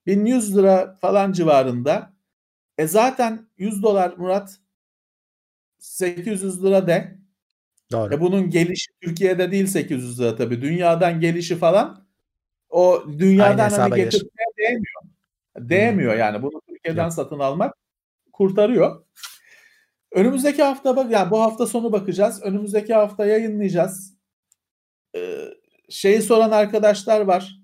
[0.07, 2.13] 1100 lira falan civarında.
[2.79, 4.59] E zaten 100 dolar Murat
[5.79, 7.19] 800 lira de.
[7.93, 8.15] Doğru.
[8.15, 10.63] E bunun gelişi Türkiye'de değil 800 lira tabii.
[10.63, 12.07] Dünyadan gelişi falan
[12.69, 15.03] o dünyadan hani getirmeye değmiyor.
[15.59, 16.19] Değmiyor hmm.
[16.19, 16.43] yani.
[16.43, 17.13] Bunu Türkiye'den Yok.
[17.13, 17.75] satın almak
[18.33, 19.05] kurtarıyor.
[20.17, 22.43] Önümüzdeki hafta bak yani bu hafta sonu bakacağız.
[22.43, 24.15] Önümüzdeki hafta yayınlayacağız.
[25.17, 25.45] Ee,
[25.89, 27.61] şeyi soran arkadaşlar var.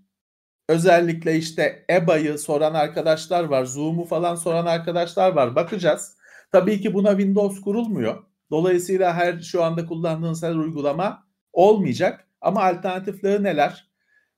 [0.68, 3.64] Özellikle işte EBA'yı soran arkadaşlar var.
[3.64, 5.54] Zoom'u falan soran arkadaşlar var.
[5.54, 6.16] Bakacağız.
[6.52, 8.24] Tabii ki buna Windows kurulmuyor.
[8.50, 12.28] Dolayısıyla her şu anda kullandığınız her uygulama olmayacak.
[12.40, 13.90] Ama alternatifleri neler?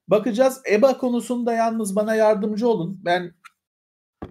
[0.08, 0.62] Bakacağız.
[0.70, 3.00] EBA konusunda yalnız bana yardımcı olun.
[3.04, 3.34] Ben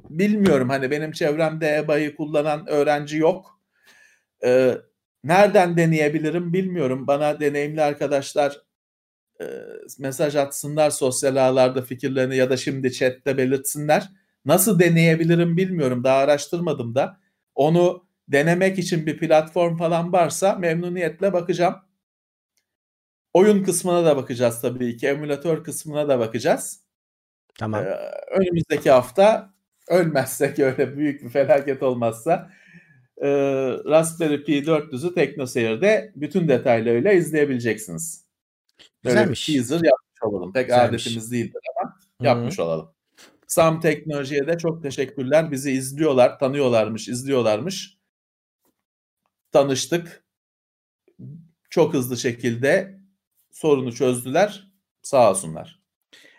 [0.09, 3.53] bilmiyorum hani benim çevremde EBA'yı kullanan öğrenci yok.
[4.45, 4.77] Ee,
[5.23, 7.07] nereden deneyebilirim bilmiyorum.
[7.07, 8.61] Bana deneyimli arkadaşlar
[9.41, 9.45] e,
[9.99, 14.09] mesaj atsınlar sosyal ağlarda fikirlerini ya da şimdi chatte belirtsinler.
[14.45, 16.03] Nasıl deneyebilirim bilmiyorum.
[16.03, 17.19] Daha araştırmadım da.
[17.55, 21.75] Onu denemek için bir platform falan varsa memnuniyetle bakacağım.
[23.33, 25.07] Oyun kısmına da bakacağız tabii ki.
[25.07, 26.83] Emülatör kısmına da bakacağız.
[27.59, 27.83] Tamam.
[27.83, 27.97] Ee,
[28.31, 29.53] önümüzdeki hafta
[29.87, 32.51] ölmezsek öyle büyük bir felaket olmazsa
[33.23, 33.29] e,
[33.85, 38.25] Raspberry Pi 400'ü TeknoSeyir'de bütün detaylarıyla izleyebileceksiniz.
[39.03, 39.49] Güzelmiş.
[39.49, 40.53] Böyle teaser yapmış olalım.
[40.53, 41.01] Pek Güzelmiş.
[41.01, 42.27] adetimiz değildir ama Hı-hı.
[42.27, 42.93] yapmış olalım.
[43.47, 45.51] Sam Teknoloji'ye de çok teşekkürler.
[45.51, 47.97] Bizi izliyorlar, tanıyorlarmış, izliyorlarmış.
[49.51, 50.23] Tanıştık.
[51.69, 52.99] Çok hızlı şekilde
[53.51, 54.71] sorunu çözdüler.
[55.01, 55.79] Sağ olsunlar.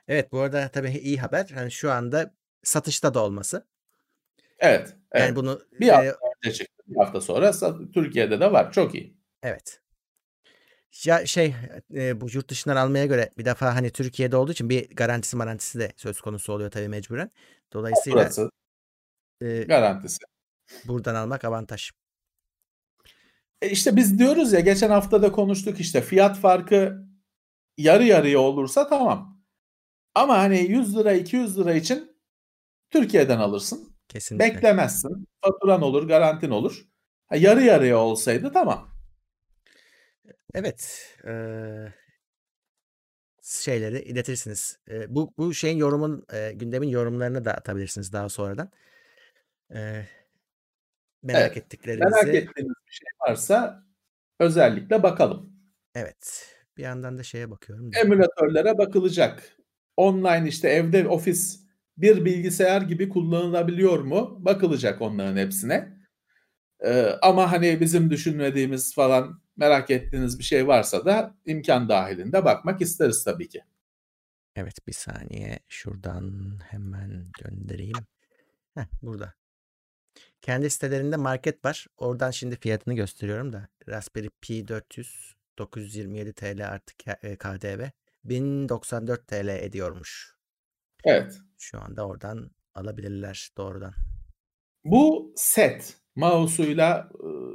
[0.08, 1.48] Evet bu arada tabii iyi haber.
[1.56, 3.66] Yani şu anda satışta da olması.
[4.58, 4.96] Evet.
[5.12, 5.26] evet.
[5.26, 6.14] Yani bunu bir e,
[6.44, 6.66] önce.
[6.86, 7.52] Bir hafta sonra
[7.94, 8.72] Türkiye'de de var.
[8.72, 9.16] Çok iyi.
[9.42, 9.80] Evet.
[11.04, 11.54] Ya şey
[11.94, 15.78] e, bu yurt dışından almaya göre bir defa hani Türkiye'de olduğu için bir garantisi garantisi
[15.78, 17.30] de söz konusu oluyor tabii mecburen.
[17.72, 18.50] Dolayısıyla Burası
[19.40, 20.18] e, garantisi.
[20.84, 21.90] Buradan almak avantaj.
[23.62, 27.06] E işte biz diyoruz ya geçen hafta da konuştuk işte fiyat farkı
[27.76, 29.44] yarı yarıya olursa tamam.
[30.14, 32.16] Ama hani 100 lira 200 lira için
[32.90, 33.93] Türkiye'den alırsın.
[34.08, 34.54] Kesinlikle.
[34.54, 35.28] Beklemezsin.
[35.40, 36.84] Faturan olur, garantin olur.
[37.26, 38.94] Ha, yarı yarıya olsaydı tamam.
[40.54, 41.10] Evet.
[41.26, 41.92] Ee,
[43.42, 44.78] şeyleri iletirsiniz.
[44.88, 48.70] Ee, bu bu şeyin yorumun e, gündemin yorumlarını da atabilirsiniz daha sonradan.
[49.74, 50.06] Ee,
[51.22, 52.10] merak evet, ettiklerinizi.
[52.10, 53.84] Merak ettiğiniz bir şey varsa
[54.40, 55.52] özellikle bakalım.
[55.94, 56.50] Evet.
[56.76, 57.90] Bir yandan da şeye bakıyorum.
[57.94, 59.56] Emülatörlere bakılacak.
[59.96, 61.63] Online işte evde ofis
[61.96, 64.36] bir bilgisayar gibi kullanılabiliyor mu?
[64.44, 65.94] Bakılacak onların hepsine.
[66.80, 72.80] Ee, ama hani bizim düşünmediğimiz falan merak ettiğiniz bir şey varsa da imkan dahilinde bakmak
[72.80, 73.62] isteriz tabii ki.
[74.56, 78.06] Evet bir saniye şuradan hemen göndereyim.
[78.74, 79.34] Heh, burada.
[80.42, 81.86] Kendi sitelerinde market var.
[81.96, 83.68] Oradan şimdi fiyatını gösteriyorum da.
[83.88, 86.98] Raspberry Pi 400 927 TL artık
[87.38, 87.88] KDV.
[88.24, 90.34] 1094 TL ediyormuş.
[91.04, 91.38] Evet.
[91.58, 93.92] Şu anda oradan alabilirler doğrudan.
[94.84, 97.08] Bu set mouse'uyla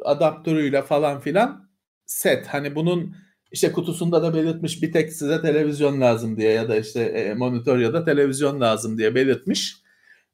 [0.06, 1.70] adaptörüyle falan filan
[2.06, 2.48] set.
[2.48, 3.16] Hani bunun
[3.52, 7.80] işte kutusunda da belirtmiş bir tek size televizyon lazım diye ya da işte e, monitör
[7.80, 9.78] ya da televizyon lazım diye belirtmiş.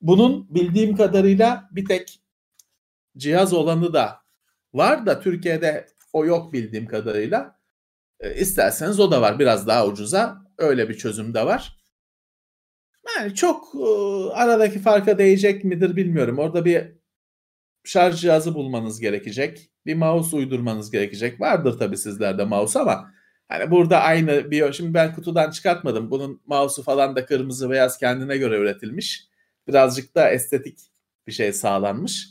[0.01, 2.19] Bunun bildiğim kadarıyla bir tek
[3.17, 4.19] cihaz olanı da
[4.73, 7.59] var da Türkiye'de o yok bildiğim kadarıyla.
[8.19, 10.37] E, isterseniz o da var biraz daha ucuza.
[10.57, 11.84] Öyle bir çözüm de var.
[13.17, 13.87] Yani çok e,
[14.33, 16.39] aradaki farka değecek midir bilmiyorum.
[16.39, 16.95] Orada bir
[17.83, 19.71] şarj cihazı bulmanız gerekecek.
[19.85, 21.41] Bir mouse uydurmanız gerekecek.
[21.41, 23.13] Vardır tabii sizlerde mouse ama
[23.47, 26.11] hani burada aynı bir şimdi ben kutudan çıkartmadım.
[26.11, 29.27] Bunun mouse'u falan da kırmızı beyaz kendine göre üretilmiş.
[29.67, 30.79] Birazcık da estetik
[31.27, 32.27] bir şey sağlanmış.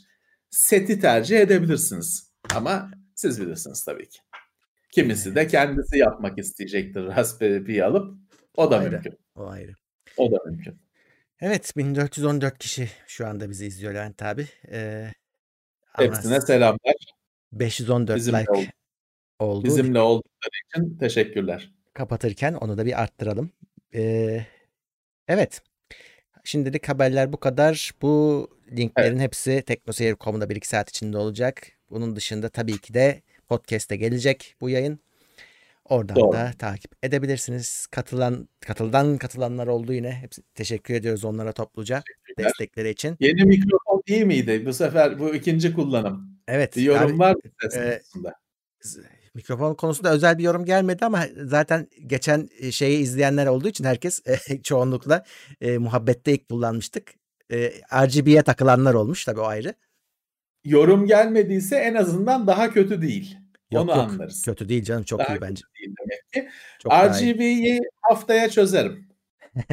[0.49, 2.31] Seti tercih edebilirsiniz.
[2.55, 4.19] Ama siz bilirsiniz tabii ki.
[4.91, 8.17] Kimisi de kendisi yapmak isteyecektir Raspberry Pi alıp.
[8.57, 8.91] O da ayrı.
[8.91, 9.17] mümkün.
[9.35, 9.73] O ayrı.
[10.17, 10.79] O da mümkün.
[11.41, 14.47] Evet 1414 kişi şu anda bizi izliyor Levent abi.
[14.71, 15.11] Ee,
[15.93, 16.95] Hepsine selamlar.
[17.51, 18.65] 514 Bizimle like oldu.
[19.39, 19.65] oldu.
[19.65, 21.71] Bizimle oldukları için teşekkürler.
[21.93, 23.51] Kapatırken onu da bir arttıralım.
[23.95, 24.45] Ee,
[25.27, 25.61] evet.
[26.43, 27.91] Şimdilik haberler bu kadar.
[28.01, 31.67] Bu linklerin hepsi teknoseyir.com'da 1-2 saat içinde olacak.
[31.89, 34.99] Bunun dışında tabii ki de podcast'e gelecek bu yayın.
[35.89, 36.33] Oradan Doğru.
[36.33, 37.87] da takip edebilirsiniz.
[37.87, 40.11] Katılan katıldan katılanlar oldu yine.
[40.11, 42.03] Hepsi teşekkür ediyoruz onlara topluca
[42.37, 43.17] destekleri için.
[43.19, 44.65] Yeni mikrofon iyi miydi?
[44.65, 46.39] Bu sefer bu ikinci kullanım.
[46.47, 46.75] Evet.
[46.77, 48.01] Bir yorum abi, var mı e,
[49.35, 54.21] mikrofon konusunda özel bir yorum gelmedi ama zaten geçen e, şeyi izleyenler olduğu için herkes
[54.27, 55.23] e, çoğunlukla
[55.61, 57.13] e, muhabbette ilk kullanmıştık.
[57.51, 59.73] E, RGB'ye takılanlar olmuş tabii o ayrı.
[60.63, 63.44] Yorum gelmediyse en azından daha kötü değil.
[63.75, 64.41] Yok Onu yok anlarız.
[64.45, 65.63] kötü değil canım çok Daha iyi bence.
[65.79, 66.49] değil demek ki.
[66.79, 66.91] Çok.
[66.93, 69.07] RGB'yi haftaya çözerim.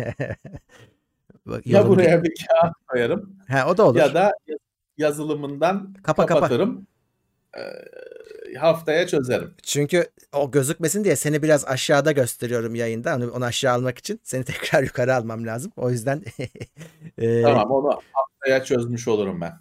[1.47, 3.99] Bak, Ya buraya bir kağıt koyarım Ha, o da olur.
[3.99, 4.33] ya da
[4.99, 6.35] yazılımından Kapa, kapa.
[6.41, 6.87] kapatırım.
[7.57, 7.61] Ee,
[8.59, 9.55] haftaya çözerim.
[9.63, 13.17] Çünkü o gözükmesin diye seni biraz aşağıda gösteriyorum yayında.
[13.17, 15.73] Onu, onu aşağı almak için seni tekrar yukarı almam lazım.
[15.77, 16.23] O yüzden
[17.19, 19.53] e, Tamam onu haftaya çözmüş olurum ben.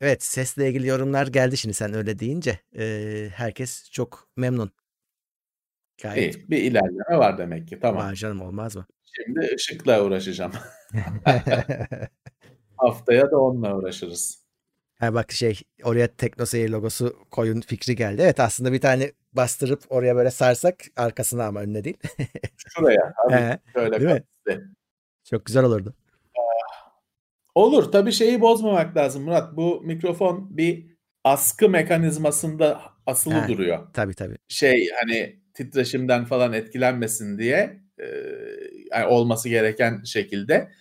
[0.00, 2.58] Evet sesle ilgili yorumlar geldi şimdi sen öyle deyince.
[2.78, 4.70] E, herkes çok memnun.
[6.02, 7.78] Gayet İyi, bir ilerleme var demek ki.
[7.80, 8.06] Tamam.
[8.06, 8.86] var canım olmaz mı?
[9.04, 10.52] Şimdi ışıkla uğraşacağım.
[12.76, 14.44] Haftaya da onunla uğraşırız.
[14.98, 18.22] ha bak şey oraya TeknoSeyir logosu koyun fikri geldi.
[18.22, 21.96] Evet aslında bir tane bastırıp oraya böyle sarsak arkasına ama önüne değil.
[22.76, 23.14] Şuraya.
[23.30, 24.10] He, şöyle değil
[24.46, 24.64] mi?
[25.24, 25.94] Çok güzel olurdu.
[27.58, 27.92] Olur.
[27.92, 29.56] Tabii şeyi bozmamak lazım Murat.
[29.56, 30.86] Bu mikrofon bir
[31.24, 33.48] askı mekanizmasında asılı Ha.
[33.48, 33.86] duruyor.
[33.92, 34.36] Tabii tabii.
[34.48, 38.06] Şey hani titreşimden falan etkilenmesin diye e,
[38.92, 40.72] yani olması gereken şekilde.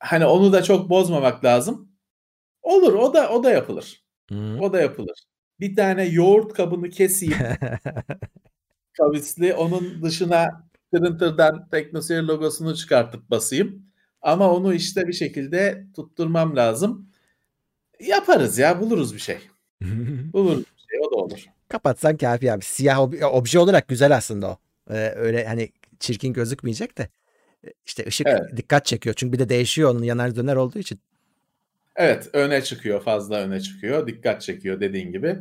[0.00, 1.92] Hani onu da çok bozmamak lazım.
[2.62, 2.92] Olur.
[2.92, 4.04] O da o da yapılır.
[4.30, 4.58] Hı.
[4.60, 5.24] O da yapılır.
[5.60, 7.34] Bir tane yoğurt kabını keseyim
[8.92, 9.54] kavisli.
[9.54, 13.87] Onun dışına printer'dan Teknoseyir logosunu çıkartıp basayım.
[14.22, 17.08] Ama onu işte bir şekilde tutturmam lazım.
[18.00, 19.38] Yaparız ya buluruz bir şey.
[20.32, 21.44] Buluruz bir şey o da olur.
[21.68, 22.64] Kapatsan kafi abi.
[22.64, 24.58] Siyah ob- obje olarak güzel aslında o.
[24.90, 27.08] Ee, öyle hani çirkin gözükmeyecek de.
[27.66, 28.56] E, İşte ışık Evet.
[28.56, 29.14] dikkat çekiyor.
[29.18, 31.00] Çünkü bir de değişiyor onun yanar döner olduğu için.
[31.96, 34.06] Evet öne çıkıyor fazla öne çıkıyor.
[34.06, 35.38] Dikkat çekiyor dediğin gibi.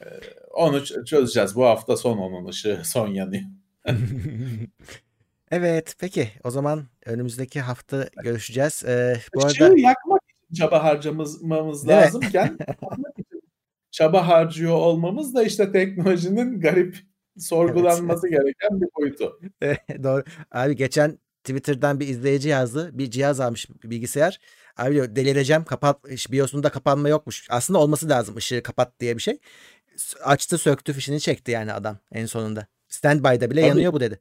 [0.00, 0.04] Ee,
[0.50, 1.56] onu ç- çözeceğiz.
[1.56, 3.42] Bu hafta son onun ışığı son yanıyor.
[5.54, 8.84] evet peki o zaman önümüzdeki hafta görüşeceğiz.
[8.86, 12.58] Ee, bu Işığı arada yakmak için çaba harcamamız Değil lazımken
[13.90, 16.96] çaba harcıyor olmamız da işte teknolojinin garip
[17.38, 19.40] sorgulanması gereken bir boyutu.
[20.02, 20.24] doğru.
[20.50, 22.90] Abi geçen Twitter'dan bir izleyici yazdı.
[22.92, 24.40] Bir cihaz almış bir bilgisayar.
[24.76, 25.64] Abi diyor delireceğim.
[25.64, 27.46] Kapat BIOS'unda kapanma yokmuş.
[27.50, 29.38] Aslında olması lazım ışığı kapat diye bir şey.
[30.24, 32.66] Açtı söktü fişini çekti yani adam en sonunda.
[32.88, 33.68] Standby'da bile Tabii.
[33.68, 34.20] yanıyor bu dedi.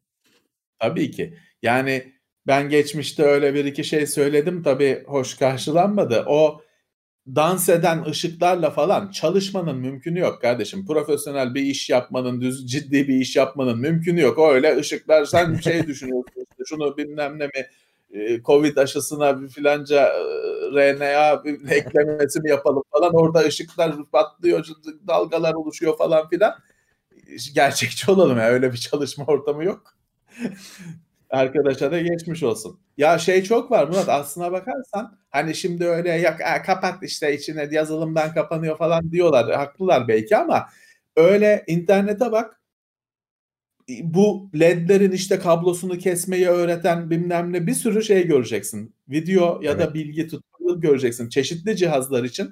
[0.83, 1.37] Tabii ki.
[1.61, 2.13] Yani
[2.47, 6.23] ben geçmişte öyle bir iki şey söyledim tabii hoş karşılanmadı.
[6.27, 6.61] O
[7.27, 10.85] dans eden ışıklarla falan çalışmanın mümkünü yok kardeşim.
[10.85, 14.37] Profesyonel bir iş yapmanın, düz ciddi bir iş yapmanın mümkünü yok.
[14.37, 17.67] O öyle ışıklar sen şey düşünüyorsun şunu bilmem ne mi
[18.13, 20.21] e, Covid aşısına bir filanca e,
[20.73, 23.13] RNA eklemesi mi yapalım falan.
[23.15, 24.67] Orada ışıklar patlıyor,
[25.07, 26.53] dalgalar oluşuyor falan filan.
[27.55, 30.02] Gerçekçi olalım ya öyle bir çalışma ortamı yok.
[31.29, 32.79] Arkadaşa da geçmiş olsun.
[32.97, 37.67] Ya şey çok var Murat aslına bakarsan hani şimdi öyle ya, "Aa, kapat işte içine
[37.71, 39.55] yazılımdan kapanıyor falan diyorlar.
[39.55, 40.67] Haklılar belki ama
[41.17, 42.59] öyle internete bak
[44.03, 48.95] bu ledlerin işte kablosunu kesmeyi öğreten bilmem ne bir sürü şey göreceksin.
[49.09, 49.93] Video ya da Evet.
[49.93, 51.29] bilgi tutorial göreceksin.
[51.29, 52.51] Çeşitli cihazlar için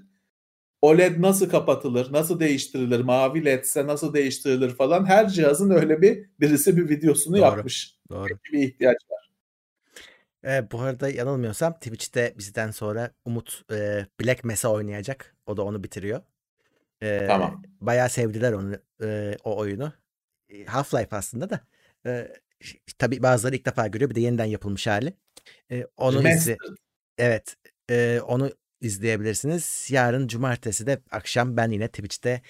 [0.81, 6.77] OLED nasıl kapatılır, nasıl değiştirilir, mavi LED'se nasıl değiştirilir falan her cihazın öyle bir birisi
[6.77, 7.41] bir videosunu Doğru.
[7.45, 7.95] yapmış.
[8.09, 8.33] Doğru.
[8.53, 9.31] Bir ihtiyaç var.
[10.45, 15.35] E, bu arada yanılmıyorsam Twitch'te bizden sonra Umut e, Black Mesa oynayacak.
[15.45, 16.21] O da onu bitiriyor.
[17.03, 17.63] E, Tamam.
[17.81, 19.93] Bayağı sevdiler onu e, o oyunu.
[20.49, 21.59] E, Half-Life aslında da.
[22.05, 22.33] E,
[22.97, 24.09] tabii bazıları ilk defa görüyor.
[24.09, 25.13] Bir de yeniden yapılmış hali.
[25.71, 26.59] E, onu izle, Remastered.
[27.17, 27.55] evet.
[27.89, 28.51] e, onu
[28.81, 29.87] izleyebilirsiniz.
[29.89, 32.41] Yarın cumartesi de akşam ben yine Twitch'te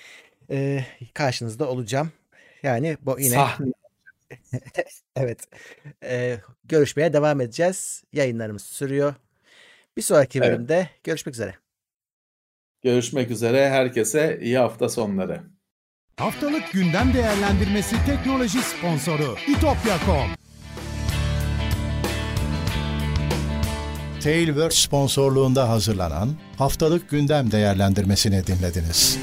[0.51, 2.11] e, karşınızda olacağım.
[2.63, 3.71] Yani bu yine Sahne.
[5.15, 5.39] Evet.
[6.03, 8.03] Ee, görüşmeye devam edeceğiz.
[8.13, 9.13] Yayınlarımız sürüyor.
[9.97, 10.49] Bir sonraki Evet.
[10.49, 11.55] bölümde görüşmek üzere.
[12.81, 13.69] Görüşmek üzere.
[13.69, 15.43] Herkese iyi hafta sonları.
[16.17, 20.40] Haftalık gündem değerlendirmesi teknoloji sponsoru itopya.com.
[24.23, 29.17] Tailwords sponsorluğunda hazırlanan haftalık gündem değerlendirmesini dinlediniz.